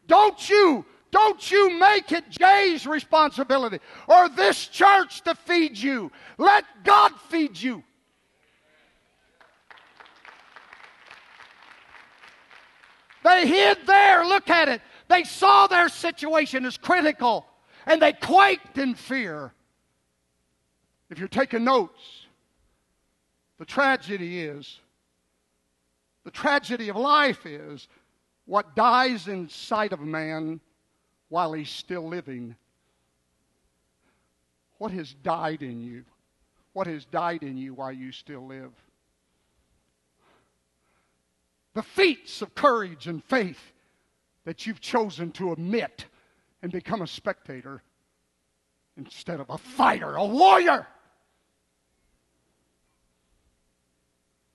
Don't 0.07 0.51
you 0.51 0.85
don't 1.11 1.49
you 1.49 1.79
make 1.79 2.11
it 2.11 2.29
Jay's 2.29 2.89
responsibility 2.89 3.79
or 4.09 4.29
this 4.29 4.67
church 4.67 5.23
to 5.23 5.37
feed 5.37 5.79
you. 5.79 6.11
Let 6.39 6.65
God 6.83 7.13
feed 7.29 7.57
you. 7.57 7.85
They 13.23 13.47
hid 13.47 13.79
there. 13.87 14.27
Look 14.27 14.51
at 14.51 14.69
it. 14.69 14.83
They 15.09 15.23
saw 15.23 15.69
their 15.69 15.89
situation 15.89 16.67
as 16.67 16.77
critical 16.77 17.47
and 17.87 18.03
they 18.03 18.13
quaked 18.13 18.77
in 18.77 18.97
fear. 18.97 19.53
If 21.11 21.21
you're 21.21 21.29
taking 21.29 21.63
notes, 21.63 22.27
the 23.61 23.65
tragedy 23.65 24.41
is, 24.41 24.81
the 26.25 26.31
tragedy 26.31 26.89
of 26.89 26.97
life 26.97 27.47
is 27.47 27.87
what 28.47 28.75
dies 28.75 29.29
inside 29.29 29.93
of 29.93 30.01
man 30.01 30.61
while 31.29 31.53
he's 31.53 31.71
still 31.71 32.07
living. 32.09 32.57
What 34.79 34.93
has 34.93 35.15
died 35.15 35.63
in 35.63 35.81
you? 35.81 36.05
What 36.73 36.87
has 36.87 37.05
died 37.05 37.43
in 37.43 37.57
you 37.57 37.75
while 37.75 37.93
you 37.93 38.11
still 38.11 38.47
live? 38.47 38.73
The 41.75 41.83
feats 41.83 42.43
of 42.43 42.55
courage 42.55 43.07
and 43.07 43.23
faith 43.25 43.73
that 44.45 44.67
you've 44.67 44.81
chosen 44.81 45.31
to 45.33 45.51
omit 45.51 46.07
and 46.63 46.71
become 46.71 47.03
a 47.03 47.07
spectator 47.07 47.83
instead 48.97 49.41
of 49.41 49.51
a 49.51 49.59
fighter, 49.59 50.17
a 50.17 50.25
warrior. 50.25 50.87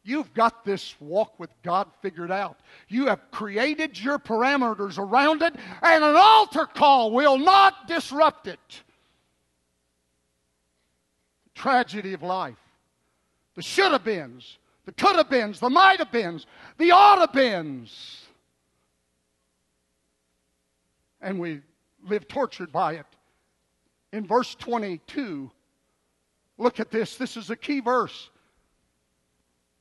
You've 0.09 0.33
got 0.33 0.65
this 0.65 0.95
walk 0.99 1.39
with 1.39 1.51
God 1.61 1.87
figured 2.01 2.31
out. 2.31 2.61
You 2.87 3.05
have 3.05 3.29
created 3.29 4.03
your 4.03 4.17
parameters 4.17 4.97
around 4.97 5.43
it, 5.43 5.53
and 5.83 6.03
an 6.03 6.15
altar 6.15 6.65
call 6.65 7.11
will 7.11 7.37
not 7.37 7.87
disrupt 7.87 8.47
it. 8.47 8.81
The 11.43 11.61
tragedy 11.61 12.13
of 12.13 12.23
life, 12.23 12.57
the 13.53 13.61
should 13.61 13.91
have 13.91 14.03
beens, 14.03 14.57
the 14.85 14.93
could 14.93 15.15
have 15.15 15.29
beens, 15.29 15.59
the 15.59 15.69
might 15.69 15.99
have 15.99 16.11
beens, 16.11 16.47
the 16.79 16.89
ought 16.89 17.19
have 17.19 17.31
beens. 17.31 18.25
And 21.21 21.39
we 21.39 21.61
live 22.03 22.27
tortured 22.27 22.71
by 22.71 22.93
it. 22.93 23.05
In 24.11 24.25
verse 24.25 24.55
22, 24.55 25.51
look 26.57 26.79
at 26.79 26.89
this. 26.89 27.15
This 27.15 27.37
is 27.37 27.51
a 27.51 27.55
key 27.55 27.79
verse 27.79 28.31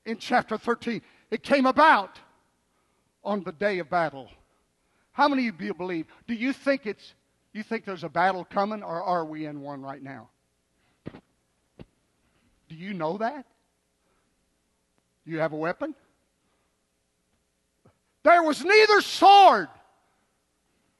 in 0.08 0.16
chapter 0.16 0.56
13. 0.56 1.02
It 1.30 1.42
came 1.42 1.66
about 1.66 2.18
on 3.22 3.42
the 3.44 3.52
day 3.52 3.78
of 3.78 3.90
battle. 3.90 4.28
How 5.12 5.28
many 5.28 5.48
of 5.48 5.60
you 5.60 5.74
believe? 5.74 6.06
Do 6.26 6.34
you 6.34 6.52
think 6.52 6.86
it's 6.86 7.14
you 7.52 7.62
think 7.62 7.84
there's 7.84 8.04
a 8.04 8.08
battle 8.08 8.44
coming 8.44 8.82
or 8.82 9.02
are 9.02 9.24
we 9.24 9.46
in 9.46 9.60
one 9.60 9.82
right 9.82 10.02
now? 10.02 10.30
Do 12.68 12.74
you 12.74 12.94
know 12.94 13.18
that? 13.18 13.46
You 15.24 15.38
have 15.38 15.52
a 15.52 15.56
weapon? 15.56 15.94
There 18.22 18.42
was 18.42 18.64
neither 18.64 19.00
sword 19.00 19.68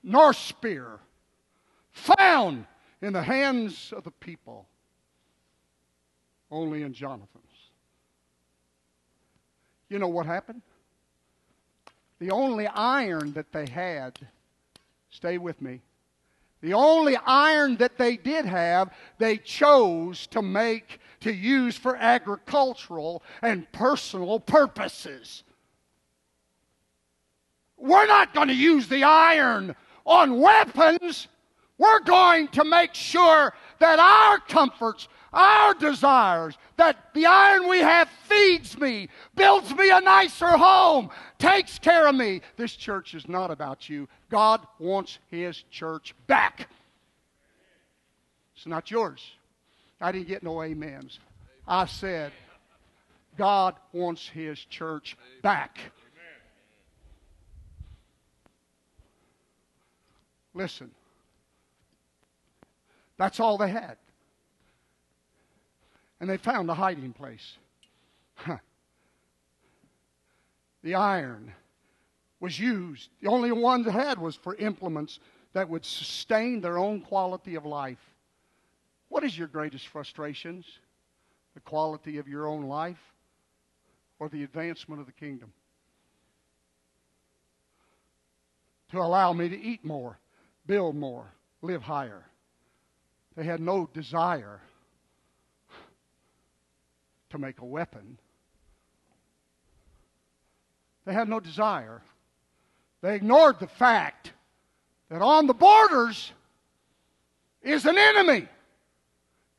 nor 0.03 0.33
spear 0.33 0.99
found 1.93 2.67
in 3.01 3.13
the 3.13 3.23
hands 3.23 3.93
of 3.95 4.05
the 4.05 4.11
people, 4.11 4.67
only 6.51 6.83
in 6.83 6.93
Jonathan's. 6.93 7.48
You 9.89 9.99
know 9.99 10.09
what 10.09 10.27
happened? 10.27 10.63
The 12.19 12.31
only 12.31 12.67
iron 12.67 13.33
that 13.35 13.53
they 13.53 13.67
had, 13.67 14.19
stay 15.11 15.39
with 15.39 15.63
me, 15.63 15.81
the 16.61 16.75
only 16.75 17.17
iron 17.17 17.77
that 17.77 17.99
they 17.99 18.17
did 18.17 18.45
have, 18.45 18.93
they 19.19 19.37
chose 19.37 20.27
to 20.29 20.43
make 20.43 21.01
to 21.21 21.33
use 21.33 21.77
for 21.77 21.97
agricultural 21.97 23.23
and 23.43 23.71
personal 23.73 24.41
purposes. 24.41 25.45
We're 27.77 28.07
not 28.07 28.35
going 28.35 28.49
to 28.49 28.55
use 28.55 28.89
the 28.89 29.05
iron 29.05 29.77
on 30.05 30.41
weapons. 30.41 31.29
We're 31.77 32.01
going 32.01 32.49
to 32.49 32.65
make 32.65 32.95
sure 32.95 33.55
that 33.79 34.01
our 34.01 34.39
comforts, 34.41 35.07
our 35.33 35.75
desires, 35.75 36.57
that 36.77 37.13
the 37.15 37.27
iron 37.27 37.69
we 37.69 37.79
have 37.79 38.09
feeds 38.29 38.79
me, 38.79 39.09
builds 39.35 39.75
me 39.75 39.91
a 39.91 40.01
nicer 40.01 40.57
home, 40.57 41.11
takes 41.39 41.79
care 41.79 42.07
of 42.07 42.15
me. 42.15 42.41
This 42.57 42.75
church 42.75 43.15
is 43.15 43.29
not 43.29 43.51
about 43.51 43.89
you. 43.89 44.09
God 44.31 44.67
wants 44.79 45.19
His 45.31 45.65
church 45.71 46.15
back. 46.27 46.69
It's 48.57 48.67
not 48.67 48.91
yours. 48.91 49.33
I 50.01 50.13
didn't 50.13 50.29
get 50.29 50.43
no 50.43 50.63
amens. 50.63 51.19
I 51.67 51.87
said, 51.87 52.33
God 53.37 53.75
wants 53.93 54.29
His 54.29 54.59
church 54.59 55.17
back. 55.43 55.79
Listen, 60.55 60.91
that's 63.17 63.39
all 63.39 63.59
they 63.59 63.71
had. 63.71 63.97
And 66.21 66.29
they 66.29 66.37
found 66.37 66.69
a 66.71 66.75
hiding 66.75 67.13
place. 67.13 67.57
Huh. 68.35 68.59
The 70.83 70.95
iron 70.95 71.53
was 72.41 72.59
used. 72.59 73.11
The 73.21 73.29
only 73.29 73.53
one 73.53 73.83
they 73.83 73.91
had 73.91 74.19
was 74.19 74.37
for 74.37 74.55
implements 74.57 75.19
that 75.53 75.69
would 75.69 75.85
sustain 75.85 76.61
their 76.61 76.79
own 76.79 77.01
quality 77.01 77.55
of 77.55 77.65
life. 77.65 77.99
What 79.09 79.25
is 79.25 79.37
your 79.37 79.49
greatest 79.49 79.89
frustrations? 79.89 80.67
The 81.55 81.61
quality 81.61 82.19
of 82.19 82.29
your 82.29 82.47
own 82.47 82.65
life 82.65 83.01
or 84.19 84.29
the 84.29 84.45
advancement 84.45 85.01
of 85.01 85.07
the 85.07 85.13
kingdom? 85.13 85.53
To 88.93 88.99
allow 88.99 89.33
me 89.33 89.49
to 89.49 89.61
eat 89.61 89.85
more, 89.85 90.19
build 90.67 90.97
more, 90.97 91.27
live 91.63 91.83
higher. 91.83 92.25
They 93.37 93.45
had 93.45 93.61
no 93.61 93.89
desire 93.93 94.61
to 97.31 97.39
make 97.39 97.61
a 97.61 97.65
weapon. 97.65 98.19
They 101.05 101.13
had 101.13 101.29
no 101.29 101.41
desire. 101.41 102.03
They 103.01 103.15
ignored 103.15 103.61
the 103.61 103.67
fact 103.67 104.33
that 105.09 105.23
on 105.23 105.47
the 105.47 105.55
borders 105.55 106.33
is 107.63 107.87
an 107.87 107.97
enemy. 107.97 108.47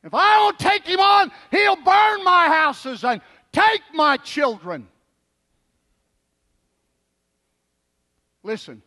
If 0.04 0.14
I 0.14 0.36
don't 0.36 0.60
take 0.60 0.86
him 0.86 1.00
on, 1.00 1.32
he'll 1.52 1.76
burn 1.76 2.24
my 2.24 2.48
houses 2.48 3.04
and 3.04 3.22
take 3.52 3.82
my 3.94 4.18
children. 4.18 4.88
Listen, 8.44 8.82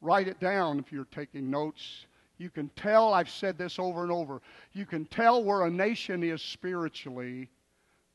write 0.00 0.28
it 0.28 0.38
down 0.38 0.78
if 0.78 0.92
you're 0.92 1.06
taking 1.06 1.50
notes. 1.50 2.05
You 2.38 2.50
can 2.50 2.68
tell, 2.76 3.14
I've 3.14 3.30
said 3.30 3.56
this 3.56 3.78
over 3.78 4.02
and 4.02 4.12
over, 4.12 4.42
you 4.72 4.84
can 4.84 5.06
tell 5.06 5.42
where 5.42 5.64
a 5.64 5.70
nation 5.70 6.22
is 6.22 6.42
spiritually 6.42 7.48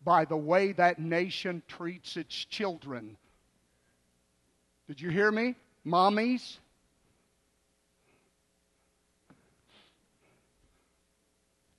by 0.03 0.25
the 0.25 0.37
way 0.37 0.71
that 0.73 0.99
nation 0.99 1.61
treats 1.67 2.17
its 2.17 2.33
children. 2.45 3.17
Did 4.87 4.99
you 5.01 5.09
hear 5.09 5.31
me? 5.31 5.55
Mommies? 5.85 6.57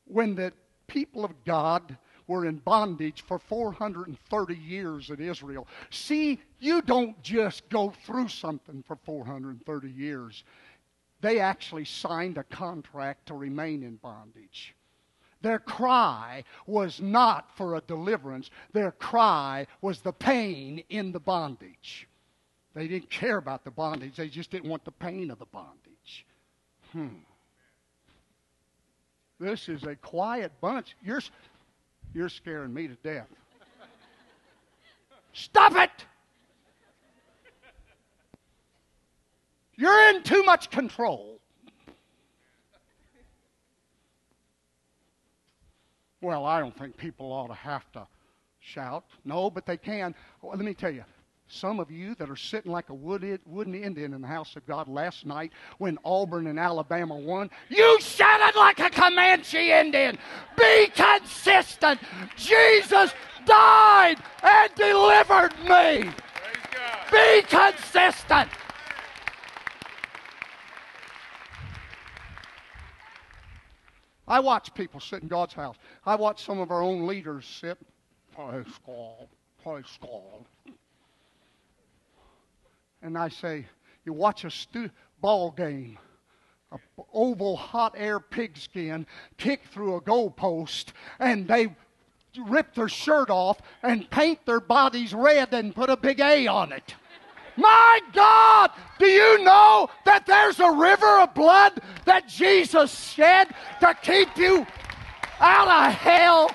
When 0.07 0.35
the 0.35 0.52
people 0.87 1.24
of 1.24 1.33
God 1.44 1.96
were 2.26 2.46
in 2.46 2.57
bondage 2.59 3.22
for 3.22 3.38
430 3.38 4.55
years 4.55 5.11
in 5.11 5.20
Israel. 5.20 5.66
See, 5.90 6.40
you 6.61 6.83
don't 6.83 7.20
just 7.22 7.68
go 7.68 7.92
through 8.05 8.28
something 8.28 8.83
for 8.87 8.96
430 8.96 9.90
years. 9.90 10.44
They 11.22 11.38
actually 11.38 11.85
signed 11.85 12.37
a 12.37 12.44
contract 12.44 13.26
to 13.26 13.35
remain 13.35 13.85
in 13.85 13.96
bondage. 13.96 14.74
Their 15.40 15.61
cry 15.61 16.44
was 16.66 17.00
not 17.00 17.56
for 17.56 17.76
a 17.76 17.80
deliverance, 17.80 18.50
their 18.72 18.92
cry 18.92 19.66
was 19.80 20.00
the 20.00 20.12
pain 20.12 20.82
in 20.88 21.12
the 21.12 21.20
bondage. 21.20 22.08
They 22.74 22.88
didn't 22.88 23.11
care 23.11 23.38
about 23.38 23.64
the 23.64 23.70
bondage, 23.70 24.16
they 24.16 24.28
just 24.28 24.50
didn't 24.50 24.68
want 24.68 24.85
the 24.85 24.92
pain 24.92 25.30
of 25.30 25.38
the 25.38 25.46
bondage. 25.46 26.26
Hmm. 26.92 27.22
This 29.38 29.68
is 29.68 29.85
a 29.85 29.96
quiet 29.96 30.52
bunch. 30.61 30.96
You're, 31.02 31.22
you're 32.14 32.28
scaring 32.28 32.74
me 32.74 32.88
to 32.88 32.94
death. 32.96 33.28
Stop 35.32 35.76
it! 35.76 35.90
You're 39.83 40.11
in 40.11 40.23
too 40.23 40.45
much 40.45 40.71
control. 40.71 41.40
Well, 46.21 46.47
I 46.47 46.61
don't 46.61 46.79
think 46.79 46.97
people 46.97 47.33
ought 47.33 47.49
to 47.49 47.55
have 47.55 47.90
to 47.95 48.07
shout. 48.61 49.05
No, 49.25 49.51
but 49.51 49.66
they 49.66 49.77
can. 49.77 50.14
Well, 50.40 50.57
let 50.57 50.64
me 50.64 50.73
tell 50.73 50.92
you, 50.92 51.03
some 51.49 51.81
of 51.81 51.90
you 51.90 52.14
that 52.14 52.31
are 52.31 52.37
sitting 52.37 52.71
like 52.71 52.90
a 52.90 52.95
wooden 52.95 53.75
Indian 53.75 54.14
in 54.14 54.21
the 54.21 54.29
house 54.29 54.55
of 54.55 54.64
God 54.68 54.87
last 54.87 55.27
night 55.27 55.51
when 55.79 55.99
Auburn 56.05 56.47
and 56.47 56.61
Alabama 56.61 57.16
won, 57.16 57.51
you 57.68 58.01
shouted 58.01 58.57
like 58.57 58.79
a 58.79 58.88
Comanche 58.88 59.73
Indian. 59.73 60.16
Be 60.57 60.92
consistent. 60.95 61.99
Jesus 62.37 63.12
died 63.47 64.18
and 64.45 64.75
delivered 64.77 65.55
me. 65.64 66.09
Be 67.11 67.42
consistent. 67.49 68.49
I 74.33 74.40
watch 74.40 74.73
people 74.73 74.99
sit 74.99 75.21
in 75.21 75.29
God's 75.29 75.53
house. 75.53 75.77
I 76.07 76.14
watch 76.14 76.42
some 76.42 76.59
of 76.59 76.71
our 76.71 76.83
own 76.83 77.07
leaders 77.07 77.45
sit. 77.45 77.77
Praise 78.35 78.64
God. 78.87 79.29
Praise 79.62 79.99
God. 80.01 80.75
And 83.03 83.18
I 83.18 83.29
say, 83.29 83.66
you 84.07 84.14
watch 84.14 84.47
a 84.47 84.51
stu- 84.51 84.88
ball 85.21 85.51
game, 85.51 85.99
a 86.73 86.79
oval 87.12 87.59
hot 87.59 87.95
air 87.95 88.21
pigskin 88.21 89.07
kick 89.37 89.64
through 89.66 89.97
a 89.97 90.01
goalpost, 90.01 90.92
and 91.18 91.47
they 91.47 91.77
rip 92.47 92.75
their 92.75 92.88
shirt 92.88 93.29
off 93.29 93.61
and 93.83 94.09
paint 94.09 94.47
their 94.47 94.61
bodies 94.61 95.12
red 95.12 95.53
and 95.53 95.75
put 95.75 95.90
a 95.90 95.97
big 95.99 96.21
A 96.21 96.47
on 96.47 96.73
it. 96.73 96.95
My 97.57 98.01
God, 98.12 98.71
do 98.99 99.07
you 99.07 99.45
know 99.45 99.91
that 100.05 100.27
there's 100.27 100.59
a 100.61 100.71
river 100.71 101.21
of 101.21 101.35
blood 101.35 101.81
that 102.05 102.29
Jesus 102.29 103.12
shed 103.12 103.49
to 103.81 103.95
keep 104.03 104.37
you 104.37 104.67
out 105.41 105.69
of 105.69 105.95
hell? 105.95 106.51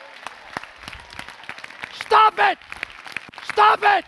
Stop 2.02 2.36
it! 2.40 2.58
Stop 3.52 3.80
it! 3.84 4.06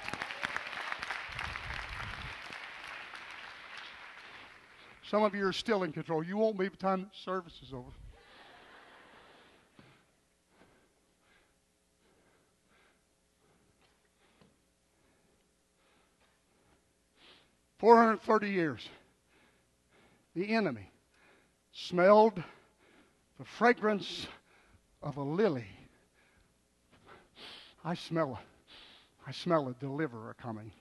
Some 5.10 5.24
of 5.24 5.34
you 5.34 5.46
are 5.46 5.54
still 5.54 5.84
in 5.84 5.92
control. 5.92 6.24
You 6.24 6.38
won't 6.38 6.58
be 6.58 6.66
by 6.66 6.70
the 6.70 6.78
time 6.78 7.02
the 7.02 7.08
service 7.24 7.60
is 7.66 7.74
over. 7.74 7.99
Four 17.80 17.96
hundred 17.96 18.22
thirty 18.22 18.50
years. 18.50 18.88
The 20.36 20.54
enemy 20.54 20.92
smelled 21.72 22.44
the 23.38 23.46
fragrance 23.46 24.28
of 25.02 25.18
a 25.18 25.24
lily. 25.24 25.66
I 27.84 27.96
smell 27.96 28.34
a, 28.34 29.30
I 29.30 29.32
smell 29.32 29.70
a 29.70 29.74
deliverer 29.74 30.36
coming. 30.42 30.72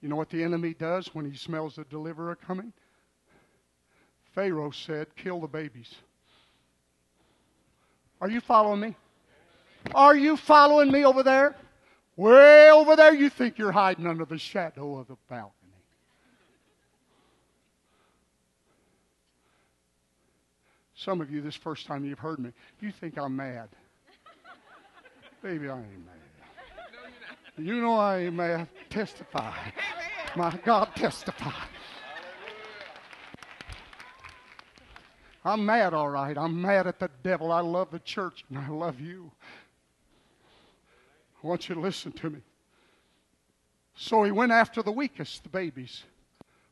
You 0.00 0.08
know 0.08 0.16
what 0.16 0.30
the 0.30 0.44
enemy 0.44 0.74
does 0.74 1.14
when 1.14 1.28
he 1.28 1.36
smells 1.36 1.78
a 1.78 1.84
deliverer 1.84 2.36
coming? 2.36 2.72
Pharaoh 4.34 4.70
said, 4.70 5.08
Kill 5.16 5.40
the 5.40 5.48
babies. 5.48 5.92
Are 8.20 8.30
you 8.30 8.40
following 8.40 8.80
me? 8.80 8.96
Are 9.94 10.14
you 10.14 10.36
following 10.36 10.92
me 10.92 11.04
over 11.04 11.22
there? 11.22 11.56
Way 12.16 12.70
over 12.70 12.94
there, 12.94 13.12
you 13.12 13.28
think 13.28 13.58
you're 13.58 13.72
hiding 13.72 14.06
under 14.06 14.24
the 14.24 14.38
shadow 14.38 14.98
of 14.98 15.08
the 15.08 15.16
balcony. 15.28 15.52
Some 20.94 21.20
of 21.20 21.30
you, 21.30 21.40
this 21.40 21.56
first 21.56 21.86
time 21.86 22.04
you've 22.04 22.20
heard 22.20 22.38
me, 22.38 22.50
you 22.80 22.92
think 22.92 23.18
I'm 23.18 23.34
mad. 23.36 23.68
Baby, 25.42 25.68
I 25.68 25.76
ain't 25.76 26.06
mad. 26.06 26.14
You 27.58 27.80
know 27.80 27.94
I 27.94 28.18
ain't 28.20 28.34
mad. 28.34 28.68
Testify. 28.90 29.52
My 30.36 30.56
God, 30.64 30.88
testify. 30.94 31.52
I'm 35.44 35.66
mad, 35.66 35.92
all 35.92 36.08
right. 36.08 36.38
I'm 36.38 36.60
mad 36.60 36.86
at 36.86 36.98
the 36.98 37.10
devil. 37.22 37.52
I 37.52 37.60
love 37.60 37.90
the 37.90 37.98
church 37.98 38.44
and 38.48 38.58
I 38.58 38.68
love 38.68 39.00
you. 39.00 39.30
I 41.44 41.46
want 41.46 41.68
you 41.68 41.74
to 41.74 41.80
listen 41.80 42.10
to 42.12 42.30
me. 42.30 42.40
So 43.94 44.24
he 44.24 44.30
went 44.30 44.50
after 44.50 44.82
the 44.82 44.90
weakest, 44.90 45.42
the 45.42 45.50
babies. 45.50 46.04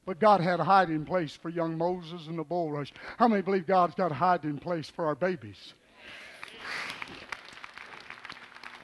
But 0.07 0.19
God 0.19 0.41
had 0.41 0.61
a 0.61 0.65
hiding 0.65 1.05
place 1.05 1.37
for 1.37 1.51
young 1.51 1.77
Moses 1.77 2.27
and 2.27 2.39
the 2.39 2.45
bulrush. 2.45 2.91
How 3.19 3.29
many 3.29 3.43
believe 3.43 3.67
God's 3.67 3.95
got 3.95 4.11
a 4.11 4.15
hiding 4.15 4.59
place 4.59 4.89
for 4.89 5.07
our 5.07 5.15
babies? 5.15 5.75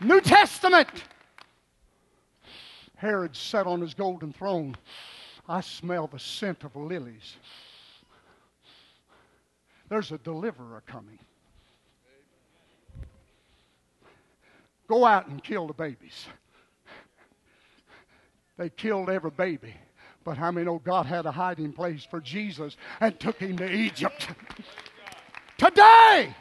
New 0.01 0.21
Testament. 0.21 0.89
Herod 2.97 3.35
sat 3.35 3.67
on 3.67 3.81
his 3.81 3.95
golden 3.95 4.33
throne. 4.33 4.77
I 5.49 5.63
smell 5.63 6.07
the 6.07 6.19
scent 6.19 6.65
of 6.65 6.77
lilies. 6.77 7.37
There's 9.89 10.13
a 10.13 10.19
deliverer 10.19 10.83
coming. 10.87 11.19
Go 14.89 15.05
out 15.05 15.29
and 15.29 15.45
kill 15.45 15.67
the 15.67 15.75
babies. 15.75 16.27
They 18.57 18.71
killed 18.71 19.11
every 19.11 19.31
baby. 19.31 19.75
But 20.25 20.37
how 20.37 20.51
many 20.51 20.67
know 20.67 20.79
God 20.79 21.07
had 21.07 21.27
a 21.27 21.31
hiding 21.31 21.73
place 21.73 22.05
for 22.05 22.21
Jesus 22.21 22.77
and 23.01 23.19
took 23.21 23.39
him 23.39 23.57
to 23.59 23.71
Egypt? 23.71 24.29
Today, 25.57 26.35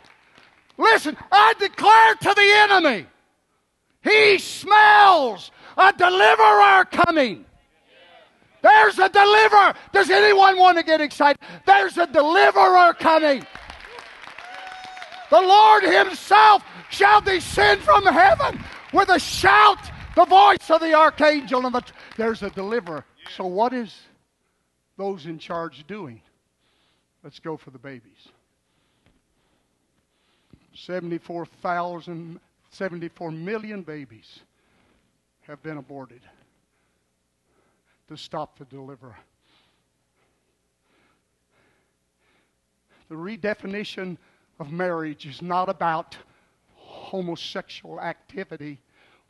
listen, 0.78 1.16
I 1.32 1.54
declare 1.60 2.16
to 2.16 2.34
the 2.34 2.52
enemy, 2.70 3.06
he 4.04 4.38
smells 4.40 5.52
a 5.78 5.94
deliverer 5.94 6.86
coming. 6.86 7.46
There's 8.62 8.98
a 9.00 9.10
deliverer. 9.10 9.74
Does 9.94 10.10
anyone 10.10 10.58
want 10.58 10.78
to 10.78 10.84
get 10.84 11.00
excited? 11.02 11.42
There's 11.66 11.98
a 11.98 12.08
deliverer 12.08 12.94
coming. 12.94 13.46
The 15.30 15.42
Lord 15.42 15.84
Himself 15.84 16.64
shall 16.90 17.22
descend 17.22 17.82
from 17.82 18.06
heaven 18.06 18.64
with 18.94 19.10
a 19.10 19.20
shout, 19.20 19.92
the 20.16 20.26
voice 20.26 20.70
of 20.70 20.82
the 20.82 20.94
archangel, 20.94 21.66
and 21.66 21.76
the, 21.76 21.84
there's 22.16 22.44
a 22.44 22.50
deliverer. 22.50 23.04
So, 23.36 23.46
what 23.46 23.74
is 23.74 23.96
those 24.98 25.26
in 25.26 25.38
charge 25.38 25.86
doing? 25.88 26.22
Let's 27.24 27.40
go 27.40 27.58
for 27.58 27.72
the 27.72 27.80
babies. 27.80 28.30
74,000, 30.74 32.40
74 32.72 33.32
million 33.32 33.82
babies 33.82 34.40
have 35.42 35.62
been 35.64 35.78
aborted 35.78 36.22
to 38.08 38.16
stop 38.16 38.58
the 38.58 38.66
deliverer. 38.66 39.18
The 43.10 43.16
redefinition 43.16 44.18
of 44.60 44.72
marriage 44.72 45.26
is 45.26 45.42
not 45.42 45.70
about 45.70 46.18
homosexual 46.74 48.00
activity 48.02 48.80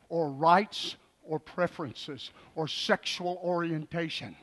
or 0.08 0.30
rights 0.30 0.96
or 1.22 1.38
preferences 1.38 2.30
or 2.54 2.66
sexual 2.66 3.40
orientation. 3.42 4.34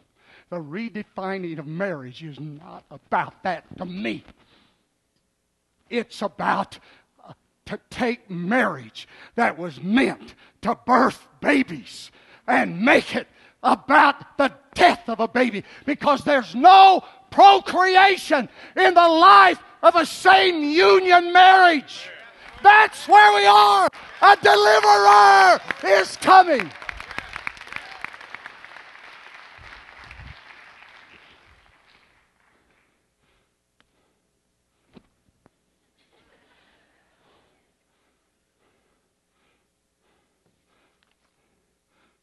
The 0.49 0.57
redefining 0.57 1.57
of 1.57 1.65
marriage 1.65 2.23
is 2.23 2.39
not 2.39 2.85
about 2.91 3.41
that 3.43 3.65
to 3.77 3.85
me. 3.85 4.23
It's 5.89 6.21
about 6.21 6.77
uh, 7.27 7.33
to 7.65 7.79
take 7.89 8.29
marriage 8.29 9.07
that 9.35 9.57
was 9.57 9.81
meant 9.81 10.35
to 10.61 10.77
birth 10.85 11.27
babies 11.41 12.11
and 12.47 12.79
make 12.81 13.15
it 13.15 13.27
about 13.63 14.37
the 14.37 14.51
death 14.75 15.09
of 15.09 15.19
a 15.19 15.27
baby 15.27 15.63
because 15.85 16.23
there's 16.23 16.53
no 16.53 17.03
procreation 17.31 18.47
in 18.75 18.93
the 18.93 19.07
life 19.07 19.61
of 19.85 19.95
a 19.95 20.05
same 20.05 20.63
union 20.63 21.31
marriage. 21.31 22.09
That's 22.63 23.07
where 23.07 23.35
we 23.35 23.45
are. 23.45 23.87
A 24.23 24.35
deliverer 24.41 25.59
is 26.01 26.17
coming. 26.17 26.71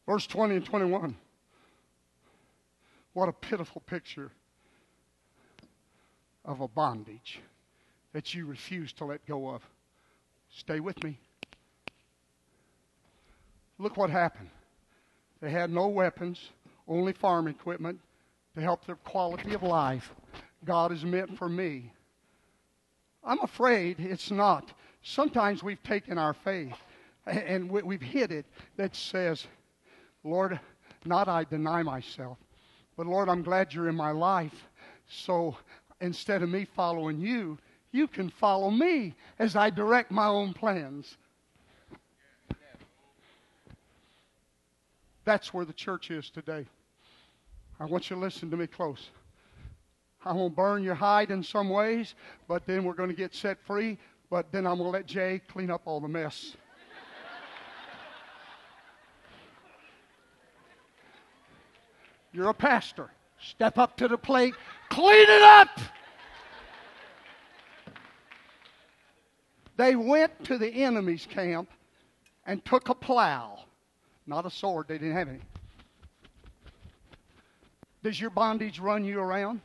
Verse 0.05 0.27
20 0.27 0.57
and 0.57 0.65
21. 0.65 1.17
What 3.13 3.29
a 3.29 3.33
pitiful 3.33 3.83
picture 3.83 4.33
of 6.45 6.61
a 6.61 6.67
bondage 6.67 7.39
that 8.13 8.35
you 8.35 8.47
refuse 8.47 8.93
to 8.95 9.05
let 9.05 9.25
go 9.27 9.49
of. 9.49 9.63
Stay 10.51 10.81
with 10.81 11.03
me. 11.03 11.19
Look 13.79 13.97
what 13.97 14.11
happened. 14.11 14.51
They 15.41 15.51
had 15.51 15.71
no 15.71 15.89
weapons, 15.89 16.51
only 16.87 17.13
farm 17.13 17.49
equipment 17.49 17.99
to 18.55 18.61
help 18.61 18.85
their 18.87 18.97
quality 18.97 19.55
of 19.55 19.63
life. 19.63 20.13
God 20.65 20.93
is 20.93 21.05
meant 21.05 21.37
for 21.37 21.49
me. 21.49 21.91
I'm 23.25 23.41
afraid 23.41 23.99
it's 23.99 24.31
not. 24.31 24.73
Sometimes 25.03 25.63
we've 25.63 25.83
taken 25.83 26.19
our 26.19 26.35
faith 26.35 26.77
and 27.27 27.71
we've 27.71 28.03
hit 28.03 28.31
it 28.31 28.47
that 28.77 28.95
says, 28.95 29.47
Lord, 30.25 30.61
not 31.05 31.29
I 31.29 31.45
deny 31.45 31.83
myself, 31.83 32.39
but 32.97 33.07
Lord, 33.07 33.29
I'm 33.29 33.43
glad 33.43 33.73
you're 33.73 33.89
in 33.89 33.97
my 33.97 34.11
life. 34.13 34.69
So 35.09 35.57
instead 36.01 36.43
of 36.43 36.49
me 36.49 36.65
following 36.65 37.21
you, 37.21 37.59
you 37.93 38.09
can 38.09 38.31
follow 38.31 38.71
me 38.71 39.15
as 39.39 39.55
I 39.55 39.71
direct 39.71 40.11
my 40.11 40.27
own 40.27 40.55
plans. 40.55 41.17
That's 45.25 45.55
where 45.55 45.65
the 45.65 45.73
church 45.73 46.11
is 46.11 46.31
today. 46.31 46.67
I 47.79 47.85
want 47.85 48.11
you 48.11 48.17
to 48.17 48.23
listen 48.23 48.51
to 48.51 48.57
me 48.57 48.67
close. 48.67 49.11
I 50.25 50.33
won't 50.33 50.57
burn 50.57 50.83
your 50.83 50.95
hide 50.95 51.31
in 51.31 51.43
some 51.43 51.69
ways, 51.69 52.15
but 52.49 52.67
then 52.67 52.85
we're 52.85 52.95
going 52.95 53.09
to 53.09 53.15
get 53.15 53.35
set 53.35 53.59
free. 53.65 53.99
But 54.31 54.51
then 54.51 54.67
I'm 54.67 54.79
going 54.79 54.91
to 54.91 54.99
let 54.99 55.07
Jay 55.07 55.41
clean 55.49 55.71
up 55.71 55.83
all 55.85 56.01
the 56.01 56.09
mess. 56.09 56.57
You're 62.33 62.49
a 62.49 62.55
pastor. 62.55 63.11
Step 63.41 63.77
up 63.77 63.97
to 63.99 64.09
the 64.09 64.17
plate, 64.17 64.55
clean 64.89 65.29
it 65.29 65.43
up. 65.43 65.69
They 69.77 69.97
went 69.97 70.45
to 70.45 70.59
the 70.59 70.69
enemy's 70.69 71.27
camp 71.27 71.71
and 72.47 72.65
took 72.65 72.89
a 72.89 72.95
plow, 72.95 73.61
not 74.27 74.47
a 74.47 74.51
sword, 74.51 74.89
they 74.89 74.99
didn't 74.99 75.17
have 75.17 75.29
any. 75.29 75.41
Does 78.03 78.21
your 78.21 78.31
bondage 78.31 78.81
run 78.81 79.05
you 79.05 79.21
around? 79.21 79.61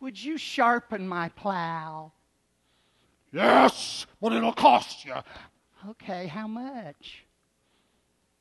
Would 0.00 0.22
you 0.22 0.38
sharpen 0.38 1.06
my 1.06 1.28
plow? 1.30 2.12
Yes, 3.32 4.06
but 4.20 4.32
it'll 4.32 4.52
cost 4.52 5.04
you. 5.04 5.14
Okay, 5.90 6.26
how 6.26 6.48
much? 6.48 7.24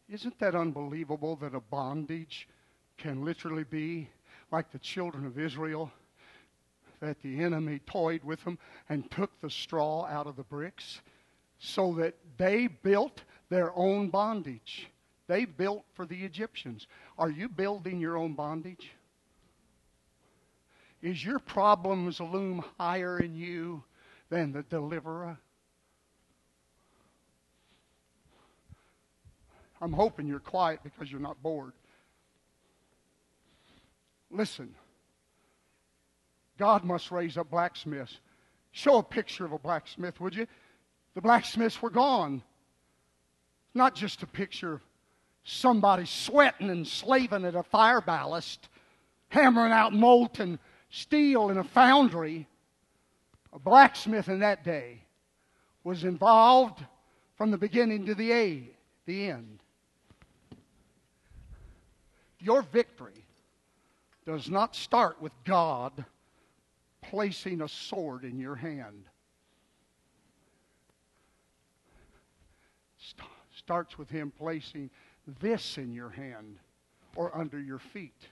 Isn't 0.10 0.40
that 0.40 0.56
unbelievable 0.56 1.36
that 1.38 1.54
a 1.54 1.60
bondage 1.60 2.48
can 2.98 3.24
literally 3.24 3.64
be 3.64 4.10
like 4.52 4.72
the 4.72 4.80
children 4.80 5.26
of 5.26 5.38
Israel? 5.38 5.92
That 7.02 7.22
the 7.22 7.40
enemy 7.40 7.80
toyed 7.86 8.24
with 8.24 8.44
them 8.44 8.60
and 8.90 9.10
took 9.10 9.40
the 9.40 9.50
straw 9.50 10.06
out 10.06 10.28
of 10.28 10.36
the 10.36 10.44
bricks 10.44 11.02
so 11.60 11.94
that 11.94 12.16
they 12.38 12.68
built 12.68 13.24
their 13.50 13.76
own 13.76 14.10
bondage. 14.10 14.90
They 15.28 15.46
built 15.46 15.86
for 15.94 16.06
the 16.06 16.24
Egyptians. 16.26 16.88
Are 17.18 17.30
you 17.30 17.48
building 17.48 18.00
your 18.00 18.18
own 18.18 18.34
bondage? 18.34 18.92
Is 21.02 21.24
your 21.24 21.40
problems 21.40 22.20
loom 22.20 22.64
higher 22.78 23.20
in 23.20 23.36
you 23.36 23.84
than 24.30 24.52
the 24.52 24.64
deliverer? 24.64 25.38
I'm 29.82 29.94
hoping 29.94 30.28
you're 30.28 30.40
quiet 30.40 30.82
because 30.84 31.10
you're 31.10 31.22
not 31.22 31.42
bored. 31.42 31.72
Listen, 34.30 34.76
God 36.60 36.84
must 36.84 37.10
raise 37.10 37.38
up 37.38 37.50
blacksmiths. 37.50 38.20
Show 38.72 38.98
a 38.98 39.04
picture 39.04 39.46
of 39.46 39.54
a 39.54 39.58
blacksmith, 39.58 40.20
would 40.20 40.36
you? 40.36 40.46
The 41.16 41.22
blacksmiths 41.22 41.82
were 41.82 41.90
gone. 41.90 42.44
not 43.74 43.96
just 43.96 44.24
a 44.24 44.28
picture 44.28 44.74
of 44.74 44.82
somebody 45.44 46.06
sweating 46.06 46.70
and 46.70 46.86
slaving 46.86 47.46
at 47.46 47.56
a 47.56 47.64
fire 47.64 48.02
ballast, 48.02 48.68
hammering 49.30 49.72
out 49.72 49.94
molten 49.94 50.60
steel 50.90 51.50
in 51.50 51.58
a 51.58 51.64
foundry. 51.64 52.48
A 53.54 53.60
blacksmith 53.60 54.28
in 54.28 54.40
that 54.40 54.64
day 54.64 55.02
was 55.84 56.04
involved 56.04 56.84
from 57.38 57.52
the 57.52 57.58
beginning 57.58 58.06
to 58.06 58.16
the, 58.16 58.64
the 59.06 59.30
end. 59.30 59.60
Your 62.40 62.62
victory 62.64 63.26
does 64.26 64.50
not 64.50 64.76
start 64.76 65.22
with 65.22 65.32
God 65.46 66.06
placing 67.10 67.62
a 67.62 67.68
sword 67.68 68.24
in 68.24 68.40
your 68.40 68.56
hand. 68.56 69.06
starts 73.70 74.00
with 74.00 74.10
Him 74.10 74.32
placing 74.36 74.90
this 75.42 75.78
in 75.78 75.94
your 75.94 76.10
hand 76.10 76.58
or 77.16 77.38
under 77.38 77.60
your 77.60 77.78
feet. 77.78 78.28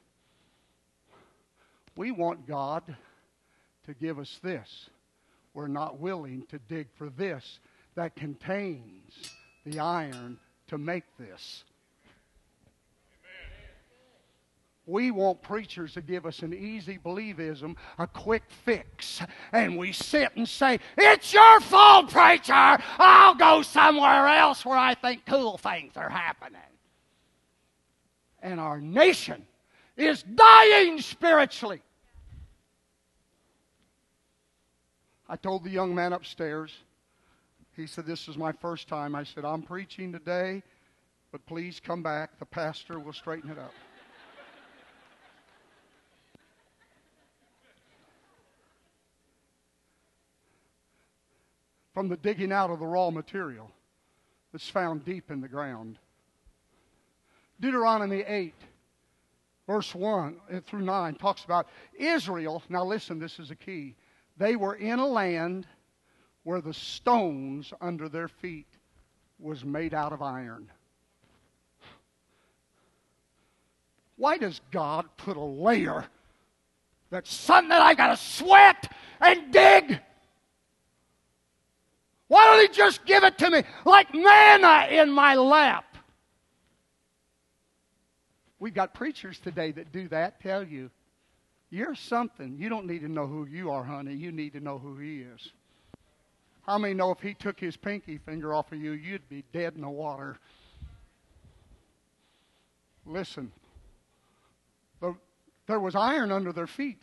We 1.96 2.10
want 2.12 2.48
God 2.48 2.84
to 3.86 3.94
give 3.94 4.18
us 4.18 4.40
this. 4.42 4.90
We're 5.54 5.68
not 5.68 6.00
willing 6.00 6.46
to 6.50 6.60
dig 6.68 6.88
for 6.96 7.10
this 7.10 7.60
that 7.94 8.16
contains 8.16 9.14
the 9.64 9.80
iron 9.80 10.40
to 10.70 10.78
make 10.78 11.04
this. 11.20 11.64
We 14.88 15.12
want 15.12 15.42
preachers 15.42 15.94
to 15.96 16.02
give 16.02 16.26
us 16.26 16.40
an 16.44 16.54
easy 16.54 16.98
believism, 16.98 17.76
a 18.00 18.08
quick 18.08 18.44
fix. 18.48 19.22
And 19.52 19.78
we 19.78 19.92
sit 19.92 20.32
and 20.38 20.48
say, 20.48 20.80
It's 20.98 21.34
your 21.34 21.60
fault, 21.60 22.10
preacher. 22.10 22.54
I'll 22.54 23.36
go 23.36 23.62
somewhere 23.64 24.28
else 24.28 24.66
where 24.66 24.78
I 24.78 24.96
think 24.96 25.26
cool 25.26 25.58
things 25.58 25.98
are 25.98 26.10
happening. 26.10 26.62
And 28.42 28.62
our 28.62 28.80
nation 28.80 29.46
is 29.98 30.24
dying 30.24 31.02
spiritually. 31.02 31.82
I 35.28 35.36
told 35.36 35.66
the 35.66 35.70
young 35.70 35.94
man 35.94 36.14
upstairs, 36.14 36.74
he 37.76 37.88
said, 37.88 38.06
This 38.06 38.30
is 38.30 38.38
my 38.38 38.54
first 38.54 38.88
time. 38.88 39.16
I 39.16 39.26
said, 39.26 39.44
I'm 39.44 39.64
preaching 39.64 40.14
today, 40.14 40.64
but 41.34 41.46
please 41.46 41.82
come 41.84 42.02
back. 42.02 42.40
The 42.40 42.46
pastor 42.46 43.00
will 43.00 43.12
straighten 43.12 43.50
it 43.50 43.60
up. 43.60 43.74
From 51.98 52.10
the 52.10 52.18
digging 52.18 52.52
out 52.52 52.70
of 52.70 52.78
the 52.78 52.86
raw 52.86 53.10
material 53.10 53.72
that's 54.52 54.70
found 54.70 55.04
deep 55.04 55.32
in 55.32 55.42
the 55.42 55.48
ground. 55.48 55.98
Deuteronomy 57.60 58.22
8, 58.22 58.54
verse 59.66 59.96
1 59.96 60.38
through 60.68 60.82
9, 60.82 61.16
talks 61.16 61.44
about 61.44 61.68
Israel. 61.98 62.62
Now, 62.70 62.86
listen, 62.86 63.18
this 63.18 63.40
is 63.40 63.50
a 63.50 63.56
key. 63.56 63.96
They 64.38 64.56
were 64.56 64.76
in 64.76 65.00
a 65.00 65.08
land 65.08 65.66
where 66.44 66.62
the 66.62 66.72
stones 66.72 67.74
under 67.82 68.08
their 68.08 68.28
feet 68.28 68.68
was 69.40 69.66
made 69.66 69.96
out 69.96 70.14
of 70.14 70.22
iron. 70.22 70.70
Why 74.18 74.38
does 74.38 74.62
God 74.70 75.08
put 75.18 75.36
a 75.36 75.42
layer 75.42 76.06
that's 77.10 77.34
something 77.34 77.70
that 77.70 77.82
I 77.82 77.96
got 77.96 78.10
to 78.10 78.18
sweat 78.18 78.92
and 79.20 79.52
dig 79.52 80.00
why 82.28 82.46
don't 82.46 82.62
He 82.62 82.76
just 82.76 83.06
give 83.06 83.24
it 83.24 83.38
to 83.40 83.50
me 83.50 83.64
like 83.86 84.14
manna 84.14 84.88
in 84.92 85.12
my 85.12 85.36
lap? 85.36 85.98
We've 88.60 88.74
got 88.74 88.94
preachers 88.94 89.40
today 89.40 89.72
that 89.72 89.92
do 89.92 90.08
that, 90.08 90.42
tell 90.42 90.64
you, 90.64 90.90
you're 91.70 91.96
something. 91.96 92.58
You 92.58 92.70
don't 92.70 92.88
need 92.88 93.02
to 93.02 93.10
know 93.10 93.28
who 93.28 93.46
you 93.46 93.72
are, 93.72 93.84
honey. 93.84 94.16
You 94.16 94.32
need 94.32 94.54
to 94.54 94.60
know 94.60 94.78
who 94.78 94.98
He 94.98 95.20
is. 95.20 95.52
How 96.66 96.78
many 96.78 96.94
know 96.94 97.12
if 97.12 97.20
He 97.20 97.34
took 97.34 97.60
His 97.60 97.78
pinky 97.78 98.18
finger 98.18 98.54
off 98.54 98.72
of 98.72 98.82
you, 98.82 98.92
you'd 98.92 99.28
be 99.30 99.44
dead 99.54 99.74
in 99.76 99.82
the 99.82 99.90
water? 99.90 100.38
Listen, 103.06 103.52
the, 105.02 105.16
there 105.68 105.80
was 105.80 105.96
iron 105.96 106.32
under 106.32 106.52
their 106.52 106.68
feet. 106.68 106.98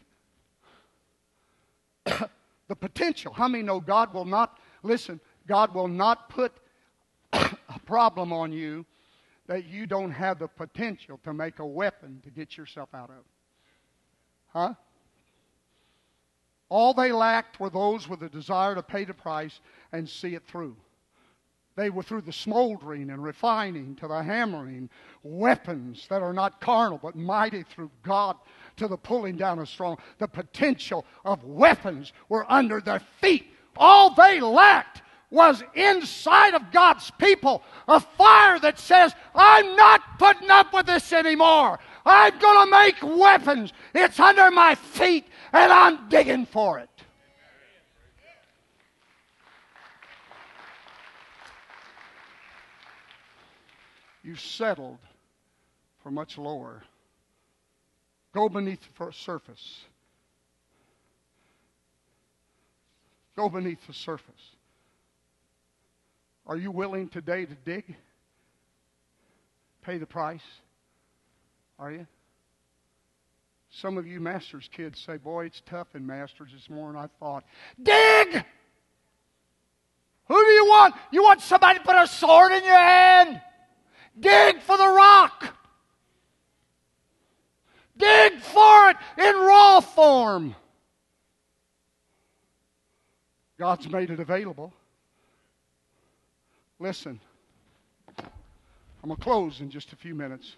the 2.05 2.77
potential. 2.77 3.33
How 3.33 3.49
many 3.49 3.63
know 3.63 3.81
God 3.81 4.13
will 4.13 4.27
not 4.27 4.59
Listen, 4.85 5.19
God 5.49 5.75
will 5.75 5.89
not 5.89 6.29
put 6.29 6.53
a 7.33 7.81
problem 7.87 8.33
on 8.33 8.53
you 8.53 8.85
that 9.47 9.65
you 9.65 9.87
don't 9.87 10.13
have 10.13 10.39
the 10.39 10.47
potential 10.47 11.19
to 11.25 11.33
make 11.33 11.59
a 11.59 11.67
weapon 11.67 12.21
to 12.25 12.31
get 12.31 12.57
yourself 12.57 12.91
out 12.95 13.11
of. 13.11 13.25
Huh? 14.49 14.75
All 16.69 16.95
they 16.95 17.13
lacked 17.13 17.61
were 17.61 17.71
those 17.71 18.09
with 18.09 18.23
a 18.23 18.29
desire 18.29 18.75
to 18.75 18.83
pay 18.83 19.05
the 19.05 19.15
price 19.15 19.61
and 19.93 20.09
see 20.09 20.35
it 20.35 20.47
through. 20.47 20.77
They 21.77 21.91
were 21.91 22.03
through 22.03 22.23
the 22.23 22.33
smoldering 22.33 23.11
and 23.11 23.23
refining 23.23 23.97
to 23.97 24.07
the 24.07 24.23
hammering 24.23 24.89
weapons 25.23 26.07
that 26.09 26.23
are 26.23 26.33
not 26.33 26.61
carnal 26.61 27.01
but 27.03 27.17
mighty 27.17 27.65
through 27.65 27.91
God 28.03 28.37
to 28.77 28.87
the 28.87 28.97
pulling 28.97 29.37
down 29.37 29.59
of 29.59 29.69
strong. 29.69 29.99
The 30.19 30.29
potential 30.29 31.05
of 31.25 31.43
weapons 31.43 32.13
were 32.29 32.51
under 32.51 32.81
their 32.81 33.01
feet 33.21 33.54
all 33.77 34.15
they 34.15 34.41
lacked 34.41 35.03
was 35.31 35.63
inside 35.75 36.55
of 36.55 36.71
God's 36.71 37.11
people 37.13 37.63
a 37.89 37.99
fire 37.99 38.59
that 38.61 38.79
says, 38.79 39.15
I'm 39.35 39.75
not 39.77 40.19
putting 40.19 40.51
up 40.51 40.73
with 40.73 40.87
this 40.87 41.13
anymore. 41.13 41.79
I'm 42.07 42.39
going 42.39 42.67
to 42.67 42.71
make 42.71 43.19
weapons. 43.19 43.73
It's 43.95 44.21
under 44.21 44.51
my 44.51 44.75
feet, 44.75 45.27
and 45.53 45.73
I'm 45.73 46.09
digging 46.09 46.47
for 46.47 46.79
it. 46.79 46.89
You 54.23 54.37
settled 54.37 54.99
for 56.03 56.11
much 56.11 56.39
lower. 56.39 56.83
Go 58.33 58.49
beneath 58.49 58.81
the 58.99 59.11
surface. 59.13 59.85
Go 63.37 63.49
beneath 63.49 63.87
the 63.87 63.93
surface. 63.93 64.55
Are 66.47 66.57
you 66.57 66.71
willing 66.71 67.09
today 67.09 67.47
to 67.47 67.55
dig? 67.65 67.97
Pay 69.83 69.99
the 69.99 70.07
price? 70.07 70.45
Are 71.79 71.91
you? 71.91 72.07
Some 73.71 73.99
of 73.99 74.07
you 74.07 74.21
master's 74.21 74.69
kids 74.69 75.01
say, 75.01 75.17
Boy, 75.17 75.47
it's 75.47 75.63
tough 75.67 75.89
in 75.95 76.07
masters 76.07 76.51
this 76.53 76.71
morning. 76.71 77.01
I 77.01 77.09
thought, 77.19 77.45
Dig! 77.83 78.45
Who 80.27 80.35
do 80.35 80.51
you 80.51 80.65
want? 80.67 80.95
You 81.11 81.23
want 81.23 81.41
somebody 81.41 81.79
to 81.79 81.85
put 81.85 81.97
a 81.97 82.07
sword 82.07 82.53
in 82.53 82.65
your 82.65 82.77
hand? 82.77 83.41
Dig 84.19 84.61
for 84.61 84.77
the 84.79 84.89
rock. 84.89 85.55
Dig 87.97 88.41
for 88.41 88.91
it 88.91 88.97
in 89.19 89.35
raw 89.35 89.81
form. 89.81 90.55
God's 93.59 93.89
made 93.89 94.11
it 94.11 94.21
available. 94.21 94.73
Listen, 96.79 97.21
I'm 98.19 99.09
going 99.09 99.17
to 99.17 99.23
close 99.23 99.61
in 99.61 99.71
just 99.71 99.93
a 99.93 99.97
few 99.97 100.15
minutes. 100.15 100.57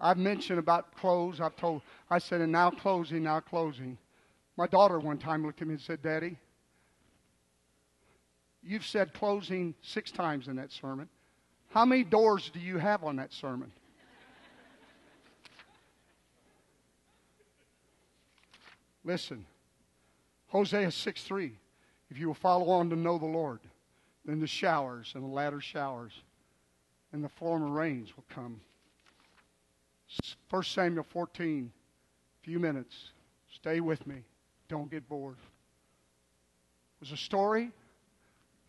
I've 0.00 0.16
mentioned 0.16 0.58
about 0.58 0.94
close. 0.96 1.40
I've 1.40 1.56
told, 1.56 1.82
I 2.08 2.18
said, 2.18 2.40
and 2.40 2.52
now 2.52 2.70
closing, 2.70 3.24
now 3.24 3.40
closing. 3.40 3.98
My 4.56 4.66
daughter 4.66 4.98
one 4.98 5.18
time 5.18 5.44
looked 5.44 5.60
at 5.60 5.68
me 5.68 5.74
and 5.74 5.82
said, 5.82 6.02
Daddy, 6.02 6.38
you've 8.62 8.86
said 8.86 9.12
closing 9.12 9.74
six 9.82 10.10
times 10.10 10.48
in 10.48 10.56
that 10.56 10.72
sermon. 10.72 11.08
How 11.70 11.84
many 11.84 12.04
doors 12.04 12.50
do 12.52 12.60
you 12.60 12.78
have 12.78 13.04
on 13.04 13.16
that 13.16 13.32
sermon? 13.32 13.70
Listen, 19.04 19.44
Hosea 20.48 20.90
6 20.90 21.22
3. 21.22 21.52
If 22.10 22.18
you 22.18 22.26
will 22.26 22.34
follow 22.34 22.70
on 22.70 22.90
to 22.90 22.96
know 22.96 23.18
the 23.18 23.26
Lord, 23.26 23.60
then 24.24 24.40
the 24.40 24.46
showers 24.46 25.12
and 25.14 25.22
the 25.24 25.28
latter 25.28 25.60
showers 25.60 26.12
and 27.12 27.22
the 27.22 27.28
former 27.28 27.68
rains 27.68 28.16
will 28.16 28.24
come. 28.28 28.60
1 30.50 30.62
Samuel 30.62 31.04
14, 31.08 31.70
a 32.40 32.44
few 32.44 32.58
minutes. 32.58 33.10
Stay 33.54 33.80
with 33.80 34.06
me. 34.06 34.22
Don't 34.68 34.90
get 34.90 35.08
bored. 35.08 35.36
There's 37.00 37.12
a 37.12 37.16
story. 37.16 37.70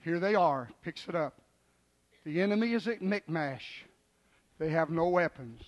Here 0.04 0.20
they 0.20 0.36
are. 0.36 0.70
Picks 0.82 1.08
it 1.08 1.16
up. 1.16 1.42
The 2.26 2.42
enemy 2.42 2.74
is 2.74 2.88
at 2.88 3.02
Michmash. 3.02 3.86
They 4.60 4.70
have 4.70 4.90
no 4.90 5.08
weapons, 5.08 5.62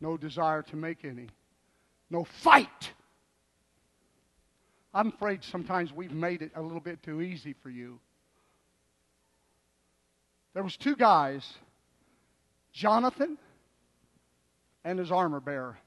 no 0.00 0.16
desire 0.16 0.62
to 0.62 0.76
make 0.76 1.04
any, 1.04 1.26
no 2.08 2.22
fight. 2.22 2.92
I'm 4.94 5.08
afraid 5.08 5.42
sometimes 5.44 5.92
we've 5.92 6.12
made 6.12 6.42
it 6.42 6.52
a 6.54 6.62
little 6.62 6.80
bit 6.80 7.02
too 7.02 7.22
easy 7.22 7.54
for 7.62 7.70
you. 7.70 7.98
There 10.54 10.62
was 10.62 10.76
two 10.76 10.96
guys, 10.96 11.50
Jonathan 12.72 13.38
and 14.84 14.98
his 14.98 15.10
armor 15.10 15.40
bearer. 15.40 15.78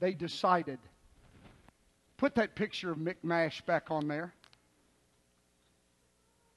They 0.00 0.12
decided. 0.12 0.78
Put 2.16 2.36
that 2.36 2.54
picture 2.54 2.90
of 2.90 2.98
Michmash 2.98 3.62
back 3.62 3.90
on 3.90 4.06
there. 4.06 4.32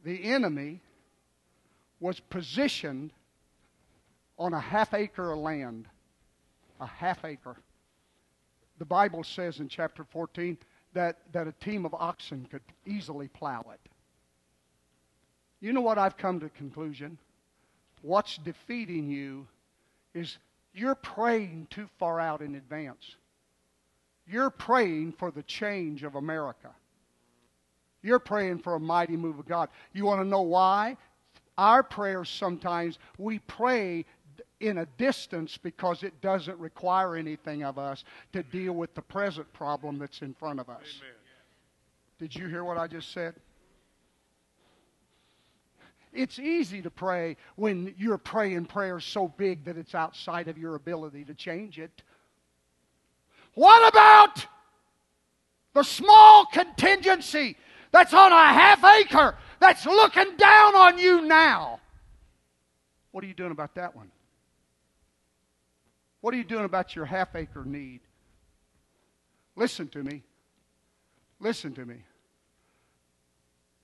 The 0.03 0.23
enemy 0.25 0.81
was 1.99 2.19
positioned 2.19 3.11
on 4.37 4.53
a 4.53 4.59
half 4.59 4.93
acre 4.93 5.31
of 5.31 5.39
land. 5.39 5.87
A 6.79 6.85
half 6.85 7.25
acre. 7.25 7.57
The 8.77 8.85
Bible 8.85 9.23
says 9.23 9.59
in 9.59 9.67
chapter 9.67 10.03
14 10.03 10.57
that, 10.93 11.17
that 11.31 11.47
a 11.47 11.51
team 11.53 11.85
of 11.85 11.93
oxen 11.93 12.47
could 12.49 12.61
easily 12.85 13.27
plow 13.27 13.65
it. 13.73 13.79
You 15.59 15.73
know 15.73 15.81
what 15.81 15.97
I've 15.97 16.17
come 16.17 16.39
to 16.39 16.49
conclusion? 16.49 17.17
What's 18.01 18.37
defeating 18.37 19.09
you 19.09 19.47
is 20.13 20.37
you're 20.73 20.95
praying 20.95 21.67
too 21.69 21.89
far 21.97 22.19
out 22.19 22.41
in 22.41 22.55
advance. 22.55 23.15
You're 24.27 24.49
praying 24.49 25.13
for 25.13 25.31
the 25.31 25.43
change 25.43 26.03
of 26.03 26.15
America. 26.15 26.69
You're 28.03 28.19
praying 28.19 28.59
for 28.59 28.75
a 28.75 28.79
mighty 28.79 29.17
move 29.17 29.39
of 29.39 29.47
God. 29.47 29.69
You 29.93 30.05
want 30.05 30.21
to 30.21 30.27
know 30.27 30.41
why? 30.41 30.97
Our 31.57 31.81
prayers 31.81 32.29
sometimes, 32.29 32.99
we 33.17 33.39
pray 33.39 34.05
in 34.59 34.79
a 34.79 34.85
distance 34.97 35.57
because 35.57 36.03
it 36.03 36.19
doesn't 36.21 36.57
require 36.59 37.15
anything 37.15 37.63
of 37.63 37.77
us 37.77 38.03
to 38.33 38.43
deal 38.43 38.73
with 38.73 38.93
the 38.95 39.01
present 39.01 39.51
problem 39.53 39.99
that's 39.99 40.21
in 40.21 40.33
front 40.33 40.59
of 40.59 40.69
us. 40.69 40.99
Amen. 40.99 41.13
Did 42.19 42.35
you 42.35 42.47
hear 42.47 42.63
what 42.63 42.77
I 42.77 42.87
just 42.87 43.11
said? 43.11 43.35
It's 46.13 46.39
easy 46.39 46.81
to 46.81 46.89
pray 46.89 47.37
when 47.55 47.93
you're 47.97 48.17
praying 48.17 48.65
prayers 48.65 49.05
so 49.05 49.27
big 49.27 49.65
that 49.65 49.77
it's 49.77 49.93
outside 49.93 50.47
of 50.47 50.57
your 50.57 50.73
ability 50.73 51.25
to 51.25 51.35
change 51.35 51.77
it. 51.77 52.01
What 53.53 53.87
about 53.87 54.47
the 55.73 55.83
small 55.83 56.45
contingency 56.51 57.55
that's 57.91 58.13
on 58.13 58.31
a 58.31 58.47
half 58.47 58.83
acre 58.83 59.35
that's 59.59 59.85
looking 59.85 60.35
down 60.37 60.75
on 60.75 60.97
you 60.97 61.21
now? 61.21 61.79
What 63.11 63.23
are 63.23 63.27
you 63.27 63.35
doing 63.35 63.51
about 63.51 63.75
that 63.75 63.95
one? 63.95 64.09
What 66.21 66.33
are 66.33 66.37
you 66.37 66.43
doing 66.43 66.65
about 66.65 66.95
your 66.95 67.05
half 67.05 67.35
acre 67.35 67.63
need? 67.63 68.01
Listen 69.55 69.87
to 69.89 70.03
me. 70.03 70.23
Listen 71.39 71.73
to 71.73 71.85
me. 71.85 72.03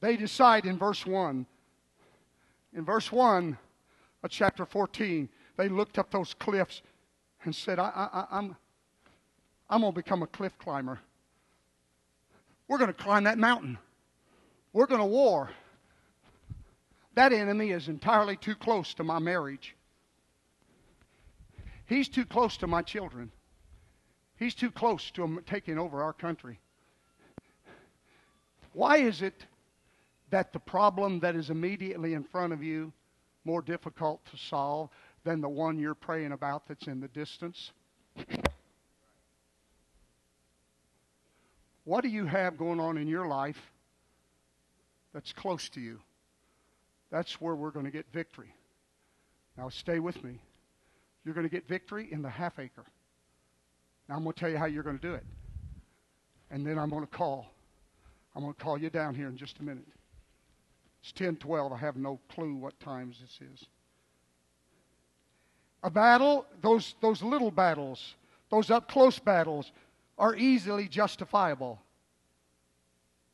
They 0.02 0.18
decide 0.18 0.66
in 0.66 0.78
verse 0.78 1.06
1. 1.06 1.46
In 2.76 2.86
verse 2.86 3.12
1 3.12 3.58
of 4.24 4.30
chapter 4.30 4.66
14, 4.66 5.30
they 5.58 5.70
looked 5.70 6.00
up 6.00 6.12
those 6.12 6.34
cliffs 6.34 6.82
and 7.44 7.56
said, 7.56 7.80
I, 7.80 7.86
I, 8.12 8.26
I'm, 8.38 8.56
I'm 9.70 9.82
going 9.82 9.94
to 9.94 9.96
become 9.96 10.24
a 10.24 10.28
cliff 10.28 10.58
climber. 10.58 11.00
We're 12.68 12.78
going 12.80 12.94
to 12.94 13.04
climb 13.04 13.26
that 13.26 13.38
mountain. 13.38 13.78
We're 14.72 14.88
going 14.88 15.02
to 15.02 15.06
war. 15.06 15.52
That 17.16 17.32
enemy 17.32 17.72
is 17.72 17.88
entirely 17.88 18.36
too 18.36 18.56
close 18.56 18.94
to 18.96 19.04
my 19.04 19.20
marriage. 19.20 19.76
He's 21.86 22.10
too 22.10 22.26
close 22.26 22.58
to 22.58 22.68
my 22.68 22.82
children. 22.82 23.32
He's 24.38 24.56
too 24.56 24.72
close 24.72 25.12
to 25.12 25.44
taking 25.46 25.78
over 25.78 26.02
our 26.02 26.14
country. 26.14 26.60
Why 28.74 28.98
is 28.98 29.22
it 29.22 29.46
that 30.32 30.52
the 30.52 30.60
problem 30.60 31.20
that 31.20 31.36
is 31.36 31.50
immediately 31.50 32.14
in 32.14 32.24
front 32.24 32.54
of 32.54 32.64
you 32.64 32.92
more 33.46 33.62
difficult 33.62 34.26
to 34.32 34.38
solve 34.38 34.90
than 35.24 35.42
the 35.42 35.50
one 35.50 35.78
you're 35.78 35.94
praying 35.94 36.32
about 36.32 36.68
that's 36.68 36.88
in 36.88 37.00
the 37.00 37.08
distance? 37.10 37.72
What 41.84 42.02
do 42.02 42.10
you 42.10 42.26
have 42.26 42.58
going 42.58 42.80
on 42.80 42.98
in 42.98 43.08
your 43.08 43.28
life 43.28 43.72
that's 45.14 45.34
close 45.34 45.70
to 45.70 45.82
you? 45.82 46.00
That's 47.12 47.40
where 47.40 47.54
we're 47.54 47.72
going 47.72 47.86
to 47.86 47.92
get 47.92 48.08
victory. 48.12 48.56
Now, 49.58 49.70
stay 49.70 50.00
with 50.00 50.24
me. 50.24 50.40
You're 51.26 51.34
going 51.34 51.48
to 51.48 51.52
get 51.52 51.68
victory 51.68 52.10
in 52.12 52.22
the 52.22 52.30
half 52.30 52.60
acre. 52.60 52.86
Now, 54.08 54.16
I'm 54.16 54.24
going 54.24 54.34
to 54.34 54.40
tell 54.40 54.50
you 54.50 54.58
how 54.58 54.66
you're 54.66 54.84
going 54.84 55.00
to 55.00 55.08
do 55.08 55.14
it. 55.14 55.24
And 56.52 56.66
then 56.66 56.78
I'm 56.78 56.90
going 56.90 57.06
to 57.06 57.12
call. 57.12 57.48
I'm 58.36 58.42
going 58.42 58.54
to 58.54 58.60
call 58.60 58.78
you 58.78 58.90
down 58.90 59.16
here 59.16 59.28
in 59.28 59.38
just 59.38 59.60
a 59.60 59.64
minute. 59.64 59.88
It's 61.02 61.12
10 61.14 61.38
12. 61.38 61.72
I 61.72 61.78
have 61.78 61.96
no 61.96 62.20
clue 62.30 62.56
what 62.56 62.80
times 62.80 63.18
this 63.22 63.48
is. 63.54 63.66
A 65.84 65.90
battle, 65.90 66.46
those, 66.62 66.96
those 67.02 67.22
little 67.22 67.52
battles, 67.52 68.16
those 68.50 68.72
up 68.72 68.90
close 68.90 69.20
battles, 69.20 69.72
are 70.18 70.36
easily 70.36 70.88
justifiable. 70.88 71.80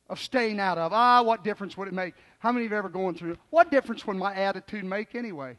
Of 0.08 0.20
staying 0.20 0.58
out 0.58 0.76
of. 0.76 0.92
Ah, 0.92 1.22
what 1.22 1.44
difference 1.44 1.76
would 1.76 1.86
it 1.86 1.94
make? 1.94 2.14
How 2.40 2.50
many 2.50 2.66
of 2.66 2.72
you 2.72 2.78
ever 2.78 2.88
going 2.88 3.14
through? 3.14 3.36
What 3.50 3.70
difference 3.70 4.04
would 4.06 4.16
my 4.16 4.34
attitude 4.34 4.84
make 4.84 5.14
anyway? 5.14 5.56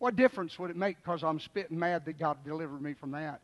What 0.00 0.16
difference 0.16 0.58
would 0.58 0.70
it 0.70 0.76
make 0.76 0.96
because 0.96 1.22
I'm 1.22 1.38
spitting 1.38 1.78
mad 1.78 2.06
that 2.06 2.18
God 2.18 2.38
delivered 2.42 2.80
me 2.80 2.94
from 2.94 3.10
that? 3.10 3.42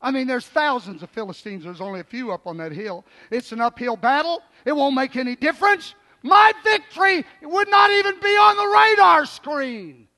I 0.00 0.10
mean, 0.10 0.26
there's 0.26 0.46
thousands 0.46 1.02
of 1.02 1.10
Philistines. 1.10 1.64
There's 1.64 1.82
only 1.82 2.00
a 2.00 2.04
few 2.04 2.32
up 2.32 2.46
on 2.46 2.56
that 2.56 2.72
hill. 2.72 3.04
It's 3.30 3.52
an 3.52 3.60
uphill 3.60 3.96
battle. 3.96 4.42
It 4.64 4.72
won't 4.72 4.94
make 4.94 5.14
any 5.14 5.36
difference. 5.36 5.94
My 6.22 6.52
victory 6.64 7.24
would 7.42 7.68
not 7.68 7.90
even 7.90 8.18
be 8.18 8.28
on 8.28 8.56
the 8.56 8.74
radar 8.74 9.26
screen. 9.26 10.08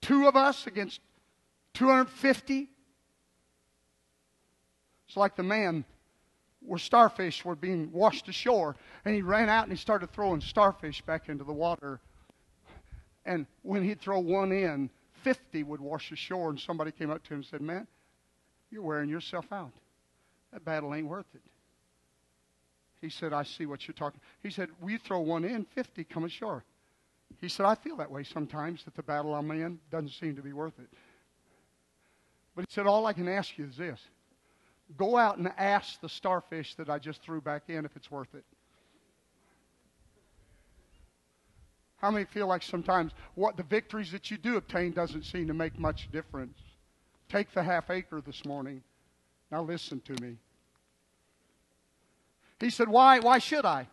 Two 0.00 0.26
of 0.26 0.34
us 0.34 0.66
against 0.66 1.00
250. 1.74 2.68
It's 5.06 5.16
like 5.16 5.36
the 5.36 5.44
man 5.44 5.84
where 6.60 6.80
starfish 6.80 7.44
were 7.44 7.54
being 7.54 7.92
washed 7.92 8.26
ashore, 8.26 8.74
and 9.04 9.14
he 9.14 9.22
ran 9.22 9.48
out 9.48 9.62
and 9.62 9.72
he 9.72 9.78
started 9.78 10.10
throwing 10.10 10.40
starfish 10.40 11.00
back 11.02 11.28
into 11.28 11.44
the 11.44 11.52
water. 11.52 12.00
And 13.28 13.44
when 13.60 13.84
he'd 13.84 14.00
throw 14.00 14.20
one 14.20 14.52
in, 14.52 14.88
50 15.22 15.62
would 15.64 15.82
wash 15.82 16.10
ashore, 16.10 16.48
and 16.48 16.58
somebody 16.58 16.90
came 16.90 17.10
up 17.10 17.22
to 17.24 17.34
him 17.34 17.40
and 17.40 17.44
said, 17.44 17.60
Man, 17.60 17.86
you're 18.70 18.82
wearing 18.82 19.10
yourself 19.10 19.44
out. 19.52 19.74
That 20.50 20.64
battle 20.64 20.94
ain't 20.94 21.06
worth 21.06 21.26
it. 21.34 21.42
He 23.02 23.10
said, 23.10 23.34
I 23.34 23.42
see 23.42 23.66
what 23.66 23.86
you're 23.86 23.94
talking. 23.94 24.20
He 24.42 24.48
said, 24.48 24.70
We 24.80 24.96
throw 24.96 25.20
one 25.20 25.44
in, 25.44 25.66
50 25.74 26.04
come 26.04 26.24
ashore. 26.24 26.64
He 27.38 27.50
said, 27.50 27.66
I 27.66 27.74
feel 27.74 27.96
that 27.96 28.10
way 28.10 28.24
sometimes 28.24 28.82
that 28.84 28.94
the 28.94 29.02
battle 29.02 29.34
I'm 29.34 29.50
in 29.50 29.78
doesn't 29.90 30.12
seem 30.12 30.36
to 30.36 30.42
be 30.42 30.54
worth 30.54 30.78
it. 30.78 30.88
But 32.56 32.62
he 32.62 32.74
said, 32.74 32.86
All 32.86 33.04
I 33.04 33.12
can 33.12 33.28
ask 33.28 33.58
you 33.58 33.66
is 33.66 33.76
this 33.76 34.00
go 34.96 35.18
out 35.18 35.36
and 35.36 35.52
ask 35.58 36.00
the 36.00 36.08
starfish 36.08 36.74
that 36.76 36.88
I 36.88 36.98
just 36.98 37.20
threw 37.20 37.42
back 37.42 37.64
in 37.68 37.84
if 37.84 37.94
it's 37.94 38.10
worth 38.10 38.34
it. 38.34 38.44
How 41.98 42.10
many 42.10 42.24
feel 42.24 42.46
like 42.46 42.62
sometimes 42.62 43.12
what 43.34 43.56
the 43.56 43.64
victories 43.64 44.12
that 44.12 44.30
you 44.30 44.38
do 44.38 44.56
obtain 44.56 44.92
doesn't 44.92 45.24
seem 45.24 45.48
to 45.48 45.54
make 45.54 45.78
much 45.78 46.10
difference? 46.12 46.58
Take 47.28 47.52
the 47.52 47.62
half 47.62 47.90
acre 47.90 48.20
this 48.20 48.44
morning. 48.44 48.82
Now 49.50 49.62
listen 49.62 50.00
to 50.00 50.12
me. 50.22 50.36
He 52.60 52.70
said, 52.70 52.88
Why, 52.88 53.18
why 53.18 53.38
should 53.38 53.64
I? 53.64 53.88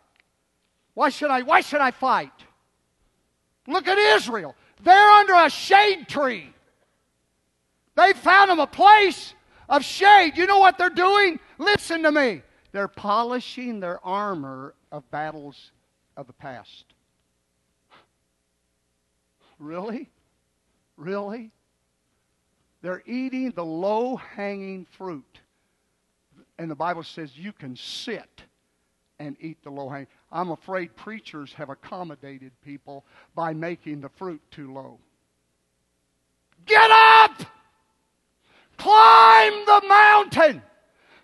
Why 0.94 1.08
should 1.08 1.30
I? 1.30 1.42
Why 1.42 1.60
should 1.60 1.80
I 1.80 1.90
fight? 1.90 2.32
Look 3.66 3.88
at 3.88 3.98
Israel. 4.16 4.54
They're 4.82 5.10
under 5.10 5.34
a 5.34 5.50
shade 5.50 6.08
tree. 6.08 6.52
They 7.96 8.12
found 8.12 8.50
them 8.50 8.60
a 8.60 8.66
place 8.66 9.34
of 9.68 9.84
shade. 9.84 10.36
You 10.36 10.46
know 10.46 10.58
what 10.58 10.78
they're 10.78 10.90
doing? 10.90 11.40
Listen 11.58 12.02
to 12.04 12.12
me. 12.12 12.42
They're 12.72 12.88
polishing 12.88 13.80
their 13.80 14.04
armor 14.04 14.74
of 14.92 15.10
battles 15.10 15.72
of 16.16 16.26
the 16.26 16.32
past. 16.34 16.84
Really? 19.58 20.10
Really? 20.96 21.50
They're 22.82 23.02
eating 23.06 23.50
the 23.52 23.64
low 23.64 24.16
hanging 24.16 24.86
fruit. 24.96 25.40
And 26.58 26.70
the 26.70 26.74
Bible 26.74 27.02
says 27.02 27.36
you 27.36 27.52
can 27.52 27.76
sit 27.76 28.42
and 29.18 29.36
eat 29.40 29.62
the 29.62 29.70
low 29.70 29.88
hanging. 29.88 30.08
I'm 30.30 30.50
afraid 30.50 30.94
preachers 30.96 31.52
have 31.54 31.70
accommodated 31.70 32.52
people 32.64 33.04
by 33.34 33.52
making 33.54 34.00
the 34.00 34.08
fruit 34.08 34.42
too 34.50 34.72
low. 34.72 34.98
Get 36.66 36.90
up! 36.90 37.42
Climb 38.76 39.52
the 39.66 39.82
mountain! 39.88 40.62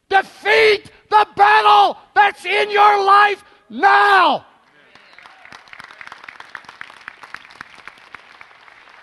Defeat 0.08 0.90
the 1.10 1.26
battle 1.36 1.98
that's 2.14 2.44
in 2.44 2.70
your 2.70 3.04
life 3.04 3.44
now! 3.68 4.46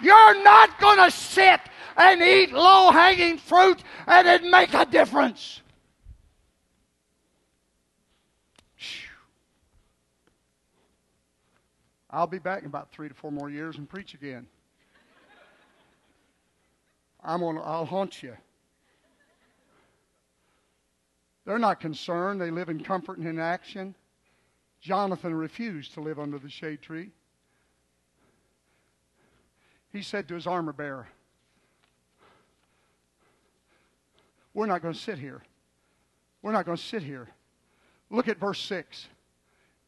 You're 0.01 0.43
not 0.43 0.79
going 0.79 0.97
to 0.97 1.11
sit 1.11 1.59
and 1.97 2.21
eat 2.21 2.51
low 2.51 2.91
hanging 2.91 3.37
fruit 3.37 3.83
and 4.07 4.27
it 4.27 4.43
make 4.43 4.73
a 4.73 4.85
difference. 4.85 5.61
I'll 12.11 12.27
be 12.27 12.39
back 12.39 12.61
in 12.61 12.65
about 12.65 12.91
three 12.91 13.07
to 13.07 13.13
four 13.13 13.31
more 13.31 13.49
years 13.49 13.77
and 13.77 13.87
preach 13.87 14.13
again. 14.15 14.47
I'm 17.23 17.41
gonna, 17.41 17.61
I'll 17.61 17.85
haunt 17.85 18.23
you. 18.23 18.35
They're 21.45 21.59
not 21.59 21.79
concerned. 21.79 22.39
They 22.39 22.51
live 22.51 22.69
in 22.69 22.83
comfort 22.83 23.17
and 23.17 23.27
in 23.27 23.39
action. 23.39 23.95
Jonathan 24.81 25.35
refused 25.35 25.93
to 25.95 26.01
live 26.01 26.19
under 26.19 26.39
the 26.39 26.49
shade 26.49 26.81
tree. 26.81 27.11
He 29.91 30.01
said 30.01 30.27
to 30.27 30.35
his 30.35 30.47
armor 30.47 30.73
bearer, 30.73 31.07
We're 34.53 34.65
not 34.65 34.81
going 34.81 34.93
to 34.93 34.99
sit 34.99 35.19
here. 35.19 35.41
We're 36.41 36.51
not 36.51 36.65
going 36.65 36.77
to 36.77 36.83
sit 36.83 37.03
here. 37.03 37.27
Look 38.09 38.27
at 38.27 38.39
verse 38.39 38.59
6. 38.61 39.07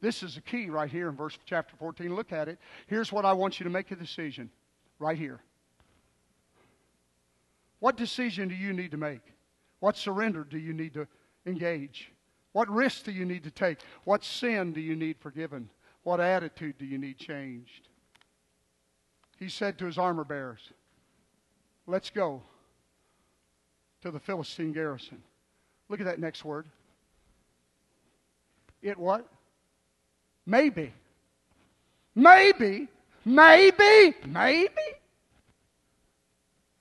This 0.02 0.24
is 0.24 0.36
the 0.36 0.42
key 0.42 0.70
right 0.70 0.90
here 0.90 1.10
in 1.10 1.16
verse 1.16 1.38
chapter 1.46 1.76
14. 1.78 2.16
Look 2.16 2.32
at 2.32 2.48
it. 2.48 2.58
Here's 2.88 3.12
what 3.12 3.26
I 3.26 3.34
want 3.34 3.60
you 3.60 3.64
to 3.66 3.70
make 3.70 3.92
a 3.92 3.96
decision 3.96 4.50
right 5.00 5.18
here. 5.18 5.40
What 7.80 7.98
decision 7.98 8.48
do 8.48 8.56
you 8.56 8.74
need 8.74 8.92
to 8.92 8.98
make? 8.98 9.22
What 9.80 9.98
surrender 9.98 10.44
do 10.44 10.58
you 10.58 10.74
need 10.74 10.94
to 10.94 11.08
engage? 11.46 12.12
What 12.54 12.70
risks 12.70 13.02
do 13.02 13.12
you 13.12 13.26
need 13.26 13.44
to 13.44 13.52
take? 13.52 13.80
What 14.04 14.24
sin 14.24 14.74
do 14.74 14.82
you 14.82 14.96
need 14.96 15.18
forgiven? 15.20 15.70
What 16.04 16.20
attitude 16.20 16.78
do 16.78 16.86
you 16.86 16.98
need 16.98 17.18
changed? 17.18 17.88
He 19.42 19.50
said 19.50 19.80
to 19.80 19.86
his 19.88 19.98
armor 19.98 20.24
bearers, 20.24 20.62
Let's 21.88 22.12
go 22.12 22.44
to 24.04 24.12
the 24.12 24.20
Philistine 24.20 24.72
garrison. 24.72 25.20
Look 25.90 26.00
at 26.00 26.06
that 26.06 26.20
next 26.20 26.46
word. 26.46 26.68
It 28.84 29.00
what? 29.00 29.28
Maybe. 30.46 30.94
Maybe. 32.14 32.88
Maybe. 33.26 34.14
Maybe. 34.28 34.70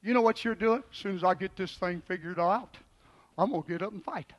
You 0.02 0.12
know 0.12 0.20
what 0.20 0.44
you're 0.44 0.54
doing? 0.54 0.82
As 0.92 0.98
soon 0.98 1.16
as 1.16 1.24
I 1.24 1.32
get 1.32 1.56
this 1.56 1.74
thing 1.76 2.02
figured 2.06 2.38
out, 2.38 2.76
I'm 3.38 3.52
going 3.52 3.62
to 3.62 3.68
get 3.68 3.80
up 3.80 3.92
and 3.92 4.04
fight. 4.04 4.34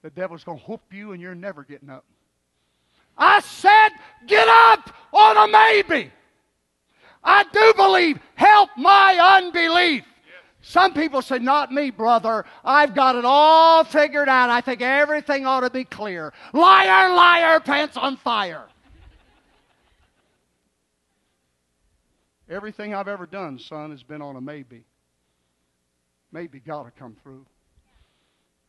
The 0.00 0.08
devil's 0.08 0.42
going 0.42 0.58
to 0.58 0.64
whoop 0.64 0.80
you 0.90 1.12
and 1.12 1.20
you're 1.20 1.34
never 1.34 1.64
getting 1.64 1.90
up. 1.90 2.06
I 3.18 3.40
said, 3.40 3.90
get 4.26 4.48
up 4.48 4.90
on 5.12 5.36
a 5.36 5.52
maybe. 5.52 6.10
I 7.24 7.44
do 7.44 7.72
believe. 7.76 8.18
Help 8.34 8.70
my 8.76 9.40
unbelief. 9.42 10.04
Some 10.60 10.94
people 10.94 11.22
say, 11.22 11.38
Not 11.38 11.72
me, 11.72 11.90
brother. 11.90 12.44
I've 12.64 12.94
got 12.94 13.16
it 13.16 13.24
all 13.24 13.84
figured 13.84 14.28
out. 14.28 14.50
I 14.50 14.60
think 14.60 14.80
everything 14.80 15.46
ought 15.46 15.60
to 15.60 15.70
be 15.70 15.84
clear. 15.84 16.32
Liar, 16.52 17.14
liar, 17.14 17.60
pants 17.60 17.96
on 17.96 18.16
fire. 18.16 18.64
Everything 22.48 22.94
I've 22.94 23.08
ever 23.08 23.26
done, 23.26 23.58
son, 23.58 23.90
has 23.90 24.02
been 24.02 24.20
on 24.20 24.36
a 24.36 24.40
maybe. 24.40 24.84
Maybe 26.30 26.60
God 26.60 26.84
will 26.84 26.92
come 26.98 27.16
through. 27.22 27.46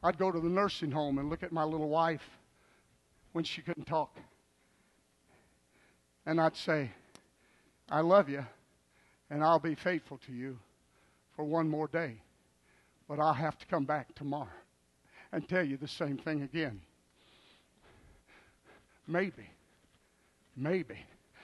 I'd 0.03 0.17
go 0.17 0.31
to 0.31 0.39
the 0.39 0.49
nursing 0.49 0.91
home 0.91 1.17
and 1.17 1.29
look 1.29 1.43
at 1.43 1.51
my 1.51 1.63
little 1.63 1.89
wife 1.89 2.29
when 3.33 3.43
she 3.43 3.61
couldn't 3.61 3.85
talk. 3.85 4.15
And 6.25 6.39
I'd 6.39 6.55
say, 6.55 6.91
I 7.89 8.01
love 8.01 8.29
you, 8.29 8.45
and 9.29 9.43
I'll 9.43 9.59
be 9.59 9.75
faithful 9.75 10.19
to 10.25 10.31
you 10.31 10.57
for 11.35 11.45
one 11.45 11.69
more 11.69 11.87
day. 11.87 12.15
But 13.07 13.19
I'll 13.19 13.33
have 13.33 13.57
to 13.59 13.65
come 13.67 13.85
back 13.85 14.15
tomorrow 14.15 14.47
and 15.31 15.47
tell 15.47 15.63
you 15.63 15.77
the 15.77 15.87
same 15.87 16.17
thing 16.17 16.41
again. 16.41 16.81
Maybe. 19.07 19.49
Maybe. 20.57 20.97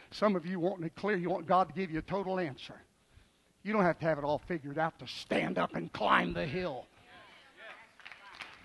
Some 0.10 0.36
of 0.36 0.46
you 0.46 0.60
want 0.60 0.84
it 0.84 0.96
clear. 0.96 1.18
You 1.18 1.30
want 1.30 1.46
God 1.46 1.70
to 1.70 1.74
give 1.74 1.92
you 1.92 2.00
a 2.00 2.04
total 2.04 2.40
answer. 2.40 2.76
You 3.64 3.74
don't 3.74 3.84
have 3.84 4.00
to 4.00 4.06
have 4.06 4.18
it 4.18 4.24
all 4.24 4.42
figured 4.48 4.80
out 4.80 4.98
to 5.00 5.08
stand 5.08 5.60
up 5.60 5.76
and 5.76 5.94
climb 5.94 6.34
the 6.34 6.46
hill. 6.46 6.86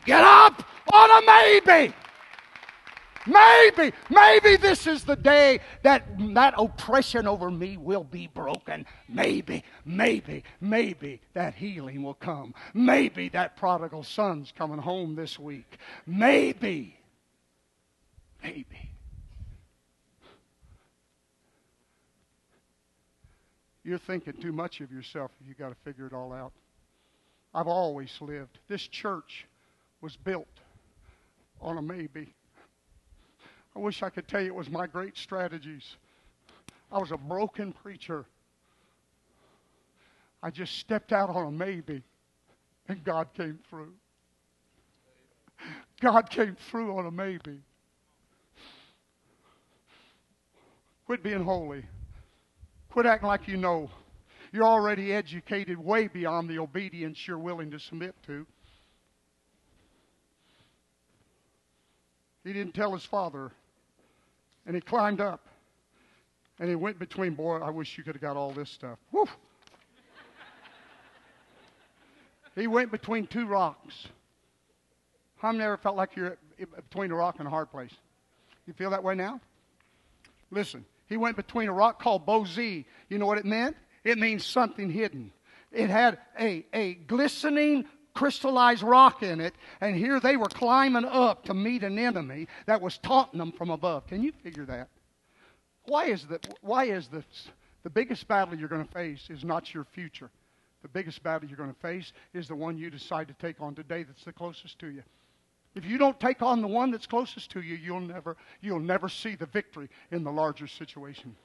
Get 0.07 0.23
up 0.23 0.65
on 0.93 1.11
a 1.11 1.27
maybe. 1.27 1.95
Maybe, 3.27 3.93
maybe 4.11 4.57
this 4.57 4.87
is 4.87 5.05
the 5.05 5.17
day 5.17 5.61
that 5.83 6.05
that 6.35 6.55
oppression 6.57 7.27
over 7.27 7.51
me 7.51 7.77
will 7.77 8.05
be 8.05 8.29
broken. 8.29 8.87
Maybe, 9.09 9.65
maybe, 9.85 10.45
maybe 10.61 11.21
that 11.35 11.55
healing 11.55 12.03
will 12.03 12.15
come. 12.15 12.55
Maybe 12.75 13.29
that 13.31 13.57
prodigal 13.57 14.05
son's 14.05 14.53
coming 14.57 14.79
home 14.79 15.17
this 15.17 15.39
week. 15.39 15.79
Maybe, 16.07 16.99
maybe. 18.43 18.91
You're 23.83 23.99
thinking 23.99 24.35
too 24.35 24.53
much 24.53 24.81
of 24.81 24.91
yourself 24.91 25.31
if 25.41 25.49
you 25.49 25.55
got 25.55 25.69
to 25.69 25.77
figure 25.85 26.07
it 26.07 26.13
all 26.13 26.33
out. 26.33 26.53
I've 27.55 27.69
always 27.69 28.11
lived. 28.21 28.59
This 28.69 28.87
church 28.87 29.47
was 30.01 30.17
built 30.17 30.47
on 31.61 31.79
a 31.79 31.83
maybe. 31.83 32.36
I 33.77 33.79
wish 33.79 34.03
I 34.03 34.09
could 34.09 34.27
tell 34.27 34.41
you 34.41 34.47
it 34.47 34.55
was 34.55 34.71
my 34.71 34.87
great 34.87 35.19
strategies. 35.19 35.97
I 36.91 36.99
was 36.99 37.11
a 37.11 37.19
broken 37.19 37.75
preacher. 37.75 38.25
I 40.43 40.49
just 40.49 40.79
stepped 40.79 41.13
out 41.13 41.29
on 41.29 41.47
a 41.47 41.51
maybe, 41.51 42.03
and 42.89 43.05
God 43.05 43.29
came 43.37 43.59
through. 43.69 43.93
God 46.01 46.31
came 46.31 46.57
through 46.71 46.97
on 46.97 47.05
a 47.05 47.11
maybe. 47.11 47.61
Quit 51.05 51.23
being 51.23 51.45
holy. 51.45 51.85
Quit 52.91 53.05
acting 53.05 53.29
like 53.29 53.47
you 53.47 53.59
know. 53.59 53.91
You're 54.53 54.65
already 54.65 55.13
educated 55.13 55.77
way 55.77 56.09
beyond 56.09 56.49
the 56.49 56.61
obedience 56.61 57.29
you're 57.29 57.39
willing 57.39 57.71
to 57.73 57.79
submit 57.79 58.15
to. 58.27 58.47
He 62.43 62.55
didn't 62.55 62.73
tell 62.73 62.95
his 62.95 63.05
father 63.05 63.53
and 64.67 64.75
he 64.75 64.81
climbed 64.81 65.21
up. 65.21 65.47
And 66.59 66.69
he 66.69 66.75
went 66.75 66.99
between, 66.99 67.35
boy, 67.35 67.59
I 67.59 67.71
wish 67.71 67.99
you 67.99 68.05
could 68.05 68.15
have 68.15 68.23
got 68.23 68.37
all 68.37 68.51
this 68.51 68.71
stuff. 68.71 68.99
He 72.55 72.67
went 72.67 72.91
between 72.91 73.27
two 73.27 73.47
rocks. 73.47 74.09
How 75.37 75.53
many 75.53 75.65
ever 75.65 75.77
felt 75.77 75.97
like 75.97 76.17
you're 76.17 76.39
between 76.57 77.11
a 77.11 77.15
rock 77.15 77.37
and 77.39 77.47
a 77.47 77.51
hard 77.51 77.71
place? 77.71 77.93
You 78.67 78.73
feel 78.73 78.89
that 78.91 79.05
way 79.05 79.15
now? 79.15 79.41
Listen, 80.51 80.87
he 81.09 81.19
went 81.19 81.37
between 81.37 81.69
a 81.69 81.73
rock 81.73 82.03
called 82.03 82.27
Bozez. 82.27 82.87
You 83.11 83.19
know 83.19 83.27
what 83.27 83.37
it 83.37 83.45
meant? 83.45 83.77
It 84.05 84.17
means 84.17 84.47
something 84.47 84.91
hidden. 84.91 85.33
It 85.71 85.91
had 85.91 86.19
a, 86.41 86.65
a 86.73 86.95
glistening 86.95 87.85
crystallized 88.17 88.83
rock 88.83 89.23
in 89.23 89.41
it, 89.41 89.55
and 89.81 89.95
here 89.95 90.19
they 90.19 90.37
were 90.37 90.49
climbing 90.49 91.05
up 91.05 91.45
to 91.45 91.55
meet 91.55 91.85
an 91.85 91.99
enemy 91.99 92.49
that 92.67 92.81
was 92.81 92.99
taunting 92.99 93.39
them 93.39 93.53
from 93.53 93.71
above. 93.71 94.07
Can 94.07 94.23
you 94.23 94.33
figure 94.43 94.65
that? 94.65 94.89
Why 95.85 96.07
is 96.07 96.27
that? 96.27 96.49
Why 96.63 96.87
is 96.87 97.09
this? 97.09 97.25
The 97.85 97.91
biggest 97.91 98.27
battle 98.27 98.57
you're 98.57 98.69
going 98.69 98.85
to 98.85 98.93
face 98.93 99.29
is 99.31 99.45
not 99.45 99.73
your 99.73 99.85
future. 99.85 100.31
The 100.83 100.89
biggest 100.89 101.23
battle 101.23 101.49
you're 101.49 101.57
going 101.57 101.73
to 101.73 101.81
face 101.81 102.13
is 102.35 102.49
the 102.49 102.57
one 102.57 102.77
you 102.77 102.91
decide 102.91 103.29
to 103.29 103.35
take 103.35 103.61
on 103.61 103.75
today 103.75 104.03
that's 104.03 104.25
the 104.25 104.33
closest 104.33 104.79
to 104.81 104.89
you. 104.89 105.03
If 105.75 105.85
you 105.85 105.99
don't 105.99 106.19
take 106.19 106.43
on 106.43 106.63
the 106.63 106.69
one 106.69 106.91
that's 106.91 107.07
closest 107.07 107.51
to 107.51 107.61
you, 107.61 107.77
you'll 107.77 108.01
never, 108.01 108.37
you'll 108.61 108.81
never 108.81 109.09
see 109.09 109.35
the 109.37 109.47
victory 109.47 109.89
in 110.11 110.25
the 110.25 110.33
larger 110.33 110.67
situation. 110.67 111.37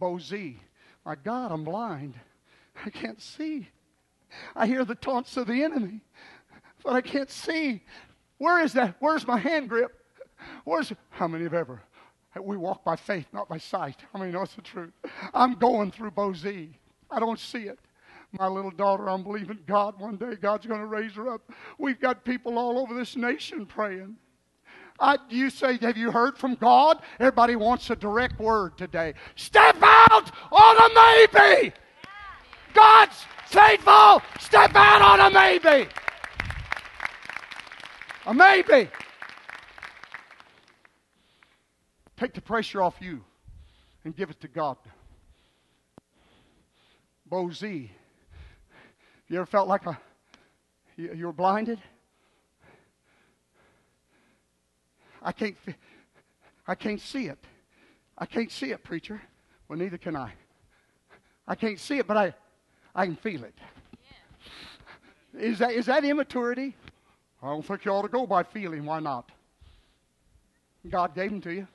Bozez, 0.00 0.56
my 1.04 1.16
God, 1.16 1.50
I'm 1.50 1.64
blind. 1.64 2.14
I 2.84 2.90
can't 2.90 3.20
see. 3.20 3.68
I 4.54 4.66
hear 4.66 4.84
the 4.84 4.94
taunts 4.94 5.36
of 5.36 5.46
the 5.46 5.62
enemy, 5.62 6.00
but 6.82 6.94
I 6.94 7.00
can't 7.00 7.30
see. 7.30 7.82
Where 8.38 8.60
is 8.62 8.72
that? 8.74 8.96
Where's 8.98 9.26
my 9.26 9.38
hand 9.38 9.68
grip? 9.68 9.92
Where's 10.64 10.92
how 11.10 11.28
many 11.28 11.44
have 11.44 11.54
ever? 11.54 11.82
We 12.40 12.56
walk 12.56 12.84
by 12.84 12.96
faith, 12.96 13.26
not 13.32 13.48
by 13.48 13.58
sight. 13.58 14.00
Many 14.16 14.32
know 14.32 14.42
it's 14.42 14.54
the 14.54 14.62
truth? 14.62 14.92
I'm 15.32 15.54
going 15.54 15.92
through 15.92 16.10
Bozez. 16.10 16.74
I 17.10 17.20
don't 17.20 17.38
see 17.38 17.64
it. 17.64 17.78
My 18.32 18.48
little 18.48 18.72
daughter, 18.72 19.08
I'm 19.08 19.22
believing 19.22 19.60
God 19.66 19.98
one 20.00 20.16
day, 20.16 20.34
God's 20.34 20.66
going 20.66 20.80
to 20.80 20.86
raise 20.86 21.12
her 21.12 21.32
up. 21.32 21.52
We've 21.78 22.00
got 22.00 22.24
people 22.24 22.58
all 22.58 22.80
over 22.80 22.92
this 22.92 23.14
nation 23.14 23.64
praying. 23.64 24.16
I, 24.98 25.18
you 25.28 25.50
say, 25.50 25.78
Have 25.78 25.96
you 25.96 26.10
heard 26.10 26.36
from 26.36 26.56
God? 26.56 27.00
Everybody 27.20 27.56
wants 27.56 27.90
a 27.90 27.96
direct 27.96 28.40
word 28.40 28.76
today. 28.76 29.14
Step 29.36 29.76
out 29.80 30.30
on 30.50 30.76
a 30.76 31.30
maybe. 31.32 31.72
God's 32.74 33.24
faithful. 33.46 34.22
Step 34.40 34.72
out 34.74 35.02
on 35.02 35.20
a 35.20 35.30
maybe. 35.30 35.88
A 38.26 38.34
maybe. 38.34 38.90
Take 42.16 42.34
the 42.34 42.40
pressure 42.40 42.82
off 42.82 42.96
you 43.00 43.22
and 44.04 44.16
give 44.16 44.30
it 44.30 44.40
to 44.40 44.48
God. 44.48 44.76
Bozez. 47.30 47.88
You 49.28 49.36
ever 49.36 49.46
felt 49.46 49.68
like 49.68 49.86
a 49.86 49.98
you 50.96 51.26
were 51.26 51.32
blinded? 51.32 51.80
I 55.22 55.32
can't 55.32 55.56
I 56.66 56.74
can't 56.74 57.00
see 57.00 57.26
it. 57.26 57.38
I 58.16 58.26
can't 58.26 58.50
see 58.50 58.70
it, 58.70 58.84
preacher. 58.84 59.20
Well, 59.68 59.78
neither 59.78 59.98
can 59.98 60.16
I. 60.16 60.32
I 61.46 61.54
can't 61.54 61.78
see 61.78 61.98
it, 61.98 62.06
but 62.06 62.16
I, 62.16 62.34
I 62.94 63.06
can 63.06 63.16
feel 63.16 63.44
it. 63.44 63.54
Is 65.36 65.58
that, 65.58 65.72
is 65.72 65.86
that 65.86 66.04
immaturity? 66.04 66.76
I 67.42 67.48
don't 67.48 67.64
think 67.64 67.84
you 67.84 67.90
ought 67.90 68.02
to 68.02 68.08
go 68.08 68.26
by 68.26 68.42
feeling. 68.44 68.84
Why 68.84 69.00
not? 69.00 69.30
God 70.88 71.14
gave 71.14 71.30
them 71.30 71.40
to 71.42 71.52
you. 71.52 71.66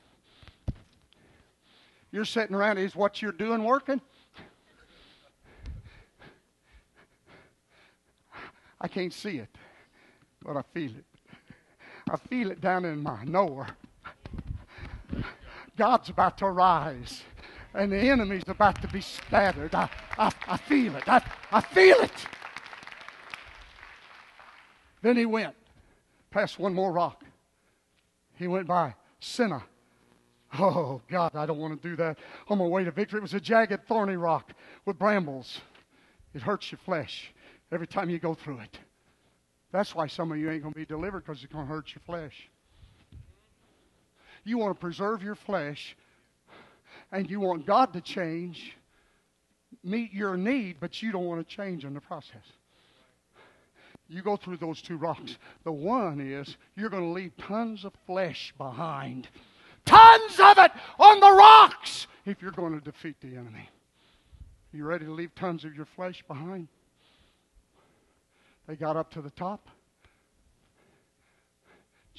You're 2.12 2.26
sitting 2.26 2.56
around, 2.56 2.78
is 2.78 2.96
what 2.96 3.22
you're 3.22 3.32
doing 3.32 3.64
working? 3.64 4.02
I 8.82 8.88
can't 8.88 9.14
see 9.14 9.38
it, 9.38 9.50
but 10.44 10.56
I 10.56 10.62
feel 10.74 10.92
it. 10.92 11.06
I 12.10 12.16
feel 12.16 12.50
it 12.50 12.62
down 12.62 12.86
in 12.86 13.04
my 13.04 13.24
knower. 13.26 13.68
God's 15.78 16.10
about 16.10 16.38
to 16.40 16.48
rise, 16.48 17.22
and 17.74 17.92
the 17.92 17.98
enemy's 17.98 18.44
about 18.48 18.82
to 18.82 18.88
be 18.88 19.02
scattered. 19.02 19.74
I, 19.76 19.90
I, 20.18 20.32
I 20.48 20.58
feel 20.58 20.96
it. 20.96 21.08
I, 21.08 21.24
I 21.52 21.62
feel 21.62 21.98
it. 22.00 22.26
Then 25.02 25.16
he 25.16 25.26
went 25.26 25.56
past 26.32 26.60
one 26.60 26.74
more 26.74 26.92
rock. 26.92 27.24
He 28.36 28.48
went 28.48 28.68
by 28.68 28.96
Seneh. 29.22 29.64
Oh, 30.58 31.02
God, 31.08 31.36
I 31.36 31.46
don't 31.46 31.60
want 31.60 31.80
to 31.80 31.90
do 31.90 31.96
that. 31.98 32.18
On 32.48 32.58
my 32.58 32.66
way 32.66 32.84
to 32.84 32.92
victory, 32.92 33.20
it 33.20 33.22
was 33.22 33.36
a 33.36 33.40
jagged, 33.40 33.86
thorny 33.88 34.16
rock 34.16 34.52
with 34.86 34.98
brambles. 34.98 35.62
It 36.34 36.42
hurts 36.42 36.72
your 36.72 36.80
flesh 36.80 37.32
every 37.72 37.88
time 37.88 38.10
you 38.10 38.18
go 38.18 38.34
through 38.34 38.60
it. 38.60 38.80
That's 39.72 39.94
why 39.94 40.08
some 40.08 40.32
of 40.32 40.40
you 40.40 40.50
ain't 40.50 40.64
going 40.64 40.74
to 40.74 40.80
be 40.80 40.86
delivered 40.86 41.24
because 41.26 41.44
it's 41.44 41.54
going 41.54 41.68
to 41.68 41.72
hurt 41.72 41.94
your 41.94 42.02
flesh. 42.06 42.50
You 44.44 44.58
want 44.58 44.76
to 44.76 44.80
preserve 44.80 45.22
your 45.22 45.36
flesh 45.36 45.96
and 47.12 47.30
you 47.30 47.40
want 47.40 47.66
God 47.66 47.94
to 47.94 48.02
change, 48.02 48.76
meet 49.84 50.14
your 50.14 50.38
need, 50.38 50.78
but 50.80 51.02
you 51.02 51.12
don't 51.12 51.26
want 51.26 51.48
to 51.48 51.56
change 51.56 51.86
in 51.86 51.94
the 51.94 52.02
process. 52.02 52.44
You 54.08 54.22
go 54.24 54.36
through 54.36 54.58
those 54.58 54.82
two 54.82 54.98
rocks. 54.98 55.38
The 55.64 55.72
one 55.72 56.20
is 56.20 56.58
you're 56.76 56.90
going 56.90 57.04
to 57.04 57.10
leave 57.10 57.36
tons 57.38 57.86
of 57.86 57.94
flesh 58.08 58.54
behind. 58.58 59.28
Tons 59.86 60.40
of 60.40 60.58
it 60.58 60.72
on 61.00 61.20
the 61.20 61.32
rocks 61.32 62.08
if 62.26 62.42
you're 62.42 62.52
going 62.52 62.74
to 62.74 62.84
defeat 62.84 63.16
the 63.22 63.36
enemy. 63.36 63.70
You 64.72 64.86
ready 64.86 65.06
to 65.06 65.12
leave 65.12 65.34
tons 65.36 65.64
of 65.64 65.76
your 65.76 65.86
flesh 65.86 66.24
behind? 66.28 66.68
They 68.68 68.76
got 68.76 68.98
up 68.98 69.12
to 69.12 69.22
the 69.22 69.32
top. 69.32 69.68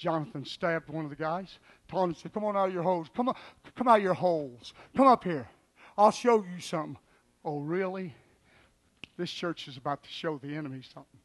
Jonathan 0.01 0.47
stabbed 0.47 0.89
one 0.89 1.05
of 1.05 1.11
the 1.11 1.17
guys. 1.17 1.59
Tony 1.87 2.15
said, 2.15 2.33
Come 2.33 2.45
on 2.45 2.57
out 2.57 2.69
of 2.69 2.75
your 2.75 2.83
holes. 2.83 3.09
Come 3.15 3.29
on, 3.29 3.35
come 3.77 3.87
out 3.87 3.99
of 3.99 4.03
your 4.03 4.15
holes. 4.15 4.73
Come 4.97 5.07
up 5.07 5.23
here. 5.23 5.47
I'll 5.99 6.11
show 6.11 6.37
you 6.37 6.59
something. 6.59 6.97
Oh, 7.45 7.61
really? 7.61 8.15
This 9.19 9.31
church 9.31 9.69
is 9.69 9.77
about 9.77 10.03
to 10.03 10.09
show 10.09 10.39
the 10.39 10.57
enemy 10.57 10.81
something. 10.83 11.21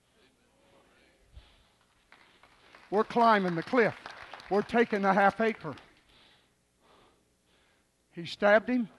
We're 2.92 3.06
climbing 3.06 3.56
the 3.56 3.64
cliff. 3.64 3.96
We're 4.50 4.62
taking 4.62 5.04
the 5.04 5.14
half 5.14 5.40
acre. 5.40 5.74
He 8.12 8.26
stabbed 8.26 8.70
him, 8.70 8.90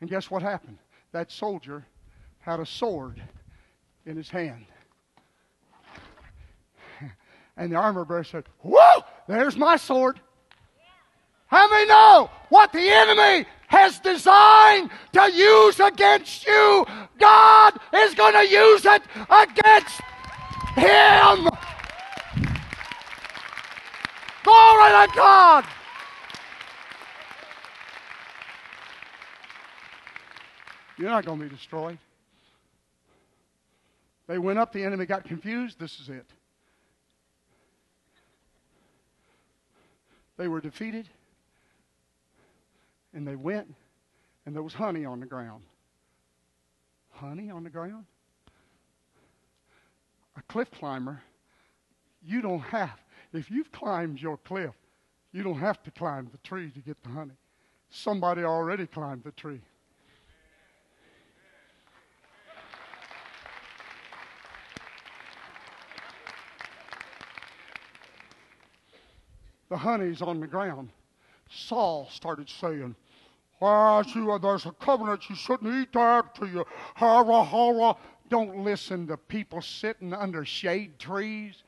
and 0.00 0.08
guess 0.08 0.30
what 0.30 0.40
happened? 0.40 0.78
That 1.12 1.30
soldier 1.30 1.84
had 2.40 2.60
a 2.60 2.66
sword 2.66 3.22
in 4.06 4.16
his 4.16 4.30
hand. 4.30 4.64
And 7.56 7.70
the 7.70 7.76
armor 7.76 8.04
bearer 8.04 8.24
said, 8.24 8.44
Whoa, 8.60 9.04
there's 9.28 9.56
my 9.56 9.76
sword. 9.76 10.20
How 11.46 11.68
many 11.68 11.86
know 11.86 12.30
what 12.48 12.72
the 12.72 12.88
enemy 12.88 13.46
has 13.66 14.00
designed 14.00 14.90
to 15.12 15.32
use 15.32 15.78
against 15.80 16.46
you? 16.46 16.86
God 17.18 17.78
is 17.94 18.14
going 18.14 18.32
to 18.32 18.48
use 18.50 18.86
it 18.86 19.02
against 19.28 20.00
him. 20.76 21.50
Glory 24.44 24.90
to 24.90 25.08
God. 25.14 25.64
You're 30.98 31.10
not 31.10 31.24
going 31.24 31.38
to 31.38 31.44
be 31.44 31.54
destroyed. 31.54 31.98
They 34.26 34.38
went 34.38 34.58
up, 34.58 34.72
the 34.72 34.84
enemy 34.84 35.04
got 35.04 35.24
confused. 35.24 35.78
This 35.78 36.00
is 36.00 36.08
it. 36.08 36.26
They 40.36 40.48
were 40.48 40.60
defeated, 40.60 41.08
and 43.12 43.26
they 43.26 43.36
went, 43.36 43.74
and 44.46 44.54
there 44.54 44.62
was 44.62 44.74
honey 44.74 45.04
on 45.04 45.20
the 45.20 45.26
ground. 45.26 45.62
Honey 47.10 47.50
on 47.50 47.64
the 47.64 47.70
ground? 47.70 48.06
A 50.36 50.42
cliff 50.42 50.70
climber, 50.70 51.22
you 52.24 52.40
don't 52.40 52.60
have, 52.60 52.98
if 53.32 53.50
you've 53.50 53.70
climbed 53.70 54.20
your 54.20 54.38
cliff, 54.38 54.74
you 55.32 55.42
don't 55.42 55.58
have 55.58 55.82
to 55.82 55.90
climb 55.90 56.28
the 56.30 56.38
tree 56.38 56.70
to 56.70 56.80
get 56.80 57.02
the 57.02 57.10
honey. 57.10 57.36
Somebody 57.90 58.42
already 58.42 58.86
climbed 58.86 59.24
the 59.24 59.32
tree. 59.32 59.60
The 69.72 69.78
honey's 69.78 70.20
on 70.20 70.38
the 70.38 70.46
ground. 70.46 70.90
Saul 71.50 72.06
started 72.12 72.50
saying, 72.50 72.94
well, 73.58 74.04
you, 74.14 74.38
there's 74.38 74.66
a 74.66 74.72
covenant, 74.72 75.30
you 75.30 75.34
shouldn't 75.34 75.74
eat 75.74 75.94
that 75.94 76.34
to 76.34 76.46
you. 76.46 76.66
Hara, 76.94 77.42
hara. 77.42 77.96
Don't 78.28 78.64
listen 78.64 79.06
to 79.06 79.16
people 79.16 79.62
sitting 79.62 80.12
under 80.12 80.44
shade 80.44 80.98
trees. 80.98 81.62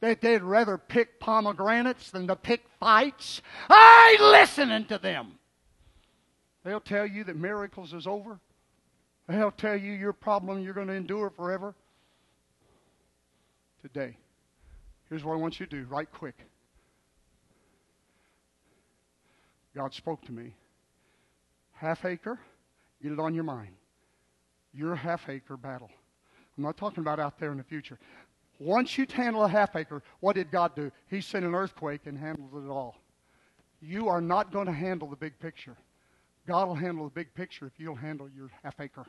That 0.00 0.20
they'd 0.20 0.42
rather 0.42 0.76
pick 0.76 1.18
pomegranates 1.18 2.10
than 2.10 2.26
to 2.26 2.36
pick 2.36 2.60
fights. 2.78 3.40
I 3.70 4.10
ain't 4.12 4.30
listening 4.30 4.84
to 4.86 4.98
them. 4.98 5.38
They'll 6.62 6.78
tell 6.80 7.06
you 7.06 7.24
that 7.24 7.36
miracles 7.36 7.94
is 7.94 8.06
over. 8.06 8.38
They'll 9.28 9.50
tell 9.50 9.76
you 9.76 9.92
your 9.92 10.12
problem 10.12 10.62
you're 10.62 10.74
going 10.74 10.88
to 10.88 10.92
endure 10.92 11.30
forever. 11.30 11.74
Today, 13.80 14.18
here's 15.08 15.24
what 15.24 15.32
I 15.32 15.36
want 15.36 15.58
you 15.58 15.64
to 15.64 15.76
do 15.76 15.86
right 15.88 16.10
quick. 16.12 16.34
God 19.76 19.92
spoke 19.92 20.24
to 20.24 20.32
me. 20.32 20.54
Half 21.74 22.06
acre, 22.06 22.40
get 23.02 23.12
it 23.12 23.20
on 23.20 23.34
your 23.34 23.44
mind. 23.44 23.74
Your 24.72 24.94
half 24.94 25.28
acre 25.28 25.58
battle. 25.58 25.90
I'm 26.56 26.64
not 26.64 26.78
talking 26.78 27.02
about 27.02 27.20
out 27.20 27.38
there 27.38 27.52
in 27.52 27.58
the 27.58 27.64
future. 27.64 27.98
Once 28.58 28.96
you 28.96 29.06
handle 29.12 29.44
a 29.44 29.48
half 29.48 29.76
acre, 29.76 30.02
what 30.20 30.34
did 30.34 30.50
God 30.50 30.74
do? 30.74 30.90
He 31.08 31.20
sent 31.20 31.44
an 31.44 31.54
earthquake 31.54 32.06
and 32.06 32.16
handled 32.16 32.64
it 32.64 32.70
all. 32.70 32.96
You 33.82 34.08
are 34.08 34.22
not 34.22 34.50
going 34.50 34.64
to 34.64 34.72
handle 34.72 35.08
the 35.08 35.16
big 35.16 35.38
picture. 35.38 35.76
God 36.46 36.68
will 36.68 36.74
handle 36.74 37.04
the 37.04 37.10
big 37.10 37.34
picture 37.34 37.66
if 37.66 37.72
you'll 37.76 37.94
handle 37.94 38.30
your 38.34 38.50
half 38.62 38.80
acre. 38.80 39.04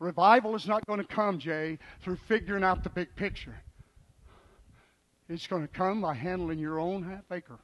Revival 0.00 0.54
is 0.54 0.66
not 0.66 0.84
going 0.86 0.98
to 0.98 1.06
come, 1.06 1.38
Jay, 1.38 1.78
through 2.02 2.16
figuring 2.28 2.62
out 2.62 2.84
the 2.84 2.90
big 2.90 3.14
picture. 3.16 3.54
It's 5.30 5.46
going 5.46 5.62
to 5.62 5.68
come 5.68 6.02
by 6.02 6.12
handling 6.12 6.58
your 6.58 6.78
own 6.78 7.04
half 7.04 7.24
acre. 7.32 7.58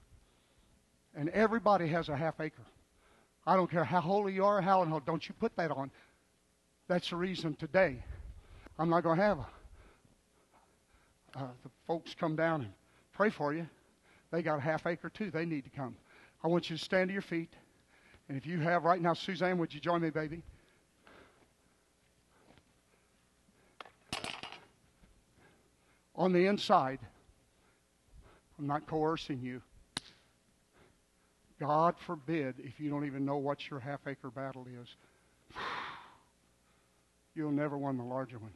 And 1.14 1.28
everybody 1.30 1.88
has 1.88 2.08
a 2.08 2.16
half 2.16 2.40
acre. 2.40 2.62
I 3.46 3.56
don't 3.56 3.70
care 3.70 3.84
how 3.84 4.00
holy 4.00 4.34
you 4.34 4.44
are, 4.44 4.60
how 4.60 4.82
and 4.82 4.90
how 4.90 5.00
Don't 5.00 5.28
you 5.28 5.34
put 5.34 5.56
that 5.56 5.70
on. 5.70 5.90
That's 6.88 7.10
the 7.10 7.16
reason 7.16 7.54
today 7.54 8.02
I'm 8.78 8.88
not 8.88 9.02
going 9.02 9.18
to 9.18 9.24
have 9.24 9.38
a, 9.38 9.46
uh, 11.36 11.48
the 11.62 11.70
folks 11.86 12.14
come 12.14 12.34
down 12.34 12.62
and 12.62 12.72
pray 13.12 13.30
for 13.30 13.52
you. 13.52 13.68
They 14.30 14.42
got 14.42 14.58
a 14.58 14.60
half 14.60 14.86
acre 14.86 15.10
too. 15.10 15.30
They 15.30 15.44
need 15.44 15.64
to 15.64 15.70
come. 15.70 15.96
I 16.42 16.48
want 16.48 16.70
you 16.70 16.76
to 16.76 16.82
stand 16.82 17.08
to 17.08 17.12
your 17.12 17.22
feet. 17.22 17.52
And 18.28 18.38
if 18.38 18.46
you 18.46 18.60
have 18.60 18.84
right 18.84 19.00
now, 19.00 19.12
Suzanne, 19.12 19.58
would 19.58 19.74
you 19.74 19.80
join 19.80 20.00
me, 20.00 20.10
baby? 20.10 20.42
On 26.14 26.32
the 26.32 26.46
inside, 26.46 27.00
I'm 28.58 28.66
not 28.66 28.86
coercing 28.86 29.40
you. 29.40 29.62
God 31.60 31.94
forbid 32.06 32.54
if 32.58 32.80
you 32.80 32.88
don't 32.88 33.04
even 33.04 33.26
know 33.26 33.36
what 33.36 33.68
your 33.68 33.78
half 33.78 34.00
acre 34.06 34.30
battle 34.30 34.66
is. 34.82 34.88
You'll 37.34 37.52
never 37.52 37.76
win 37.76 37.98
the 37.98 38.04
larger 38.04 38.38
one. 38.38 38.54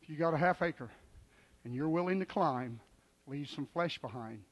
If 0.00 0.08
you 0.08 0.16
got 0.16 0.34
a 0.34 0.38
half 0.38 0.62
acre 0.62 0.90
and 1.64 1.74
you're 1.74 1.88
willing 1.88 2.20
to 2.20 2.26
climb, 2.26 2.80
leave 3.26 3.48
some 3.50 3.66
flesh 3.72 3.98
behind, 3.98 4.42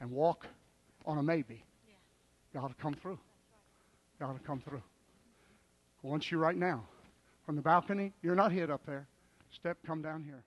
and 0.00 0.10
walk 0.10 0.46
on 1.06 1.18
a 1.18 1.22
maybe, 1.22 1.64
yeah. 1.88 2.60
God 2.60 2.68
will 2.68 2.76
come 2.80 2.94
through. 2.94 3.18
God 4.20 4.32
will 4.32 4.46
come 4.46 4.60
through. 4.60 4.82
I 6.04 6.06
want 6.06 6.30
you 6.30 6.38
right 6.38 6.56
now. 6.56 6.84
From 7.46 7.56
the 7.56 7.62
balcony, 7.62 8.12
you're 8.22 8.36
not 8.36 8.52
hid 8.52 8.70
up 8.70 8.84
there. 8.86 9.08
Step, 9.50 9.78
come 9.84 10.02
down 10.02 10.22
here. 10.22 10.44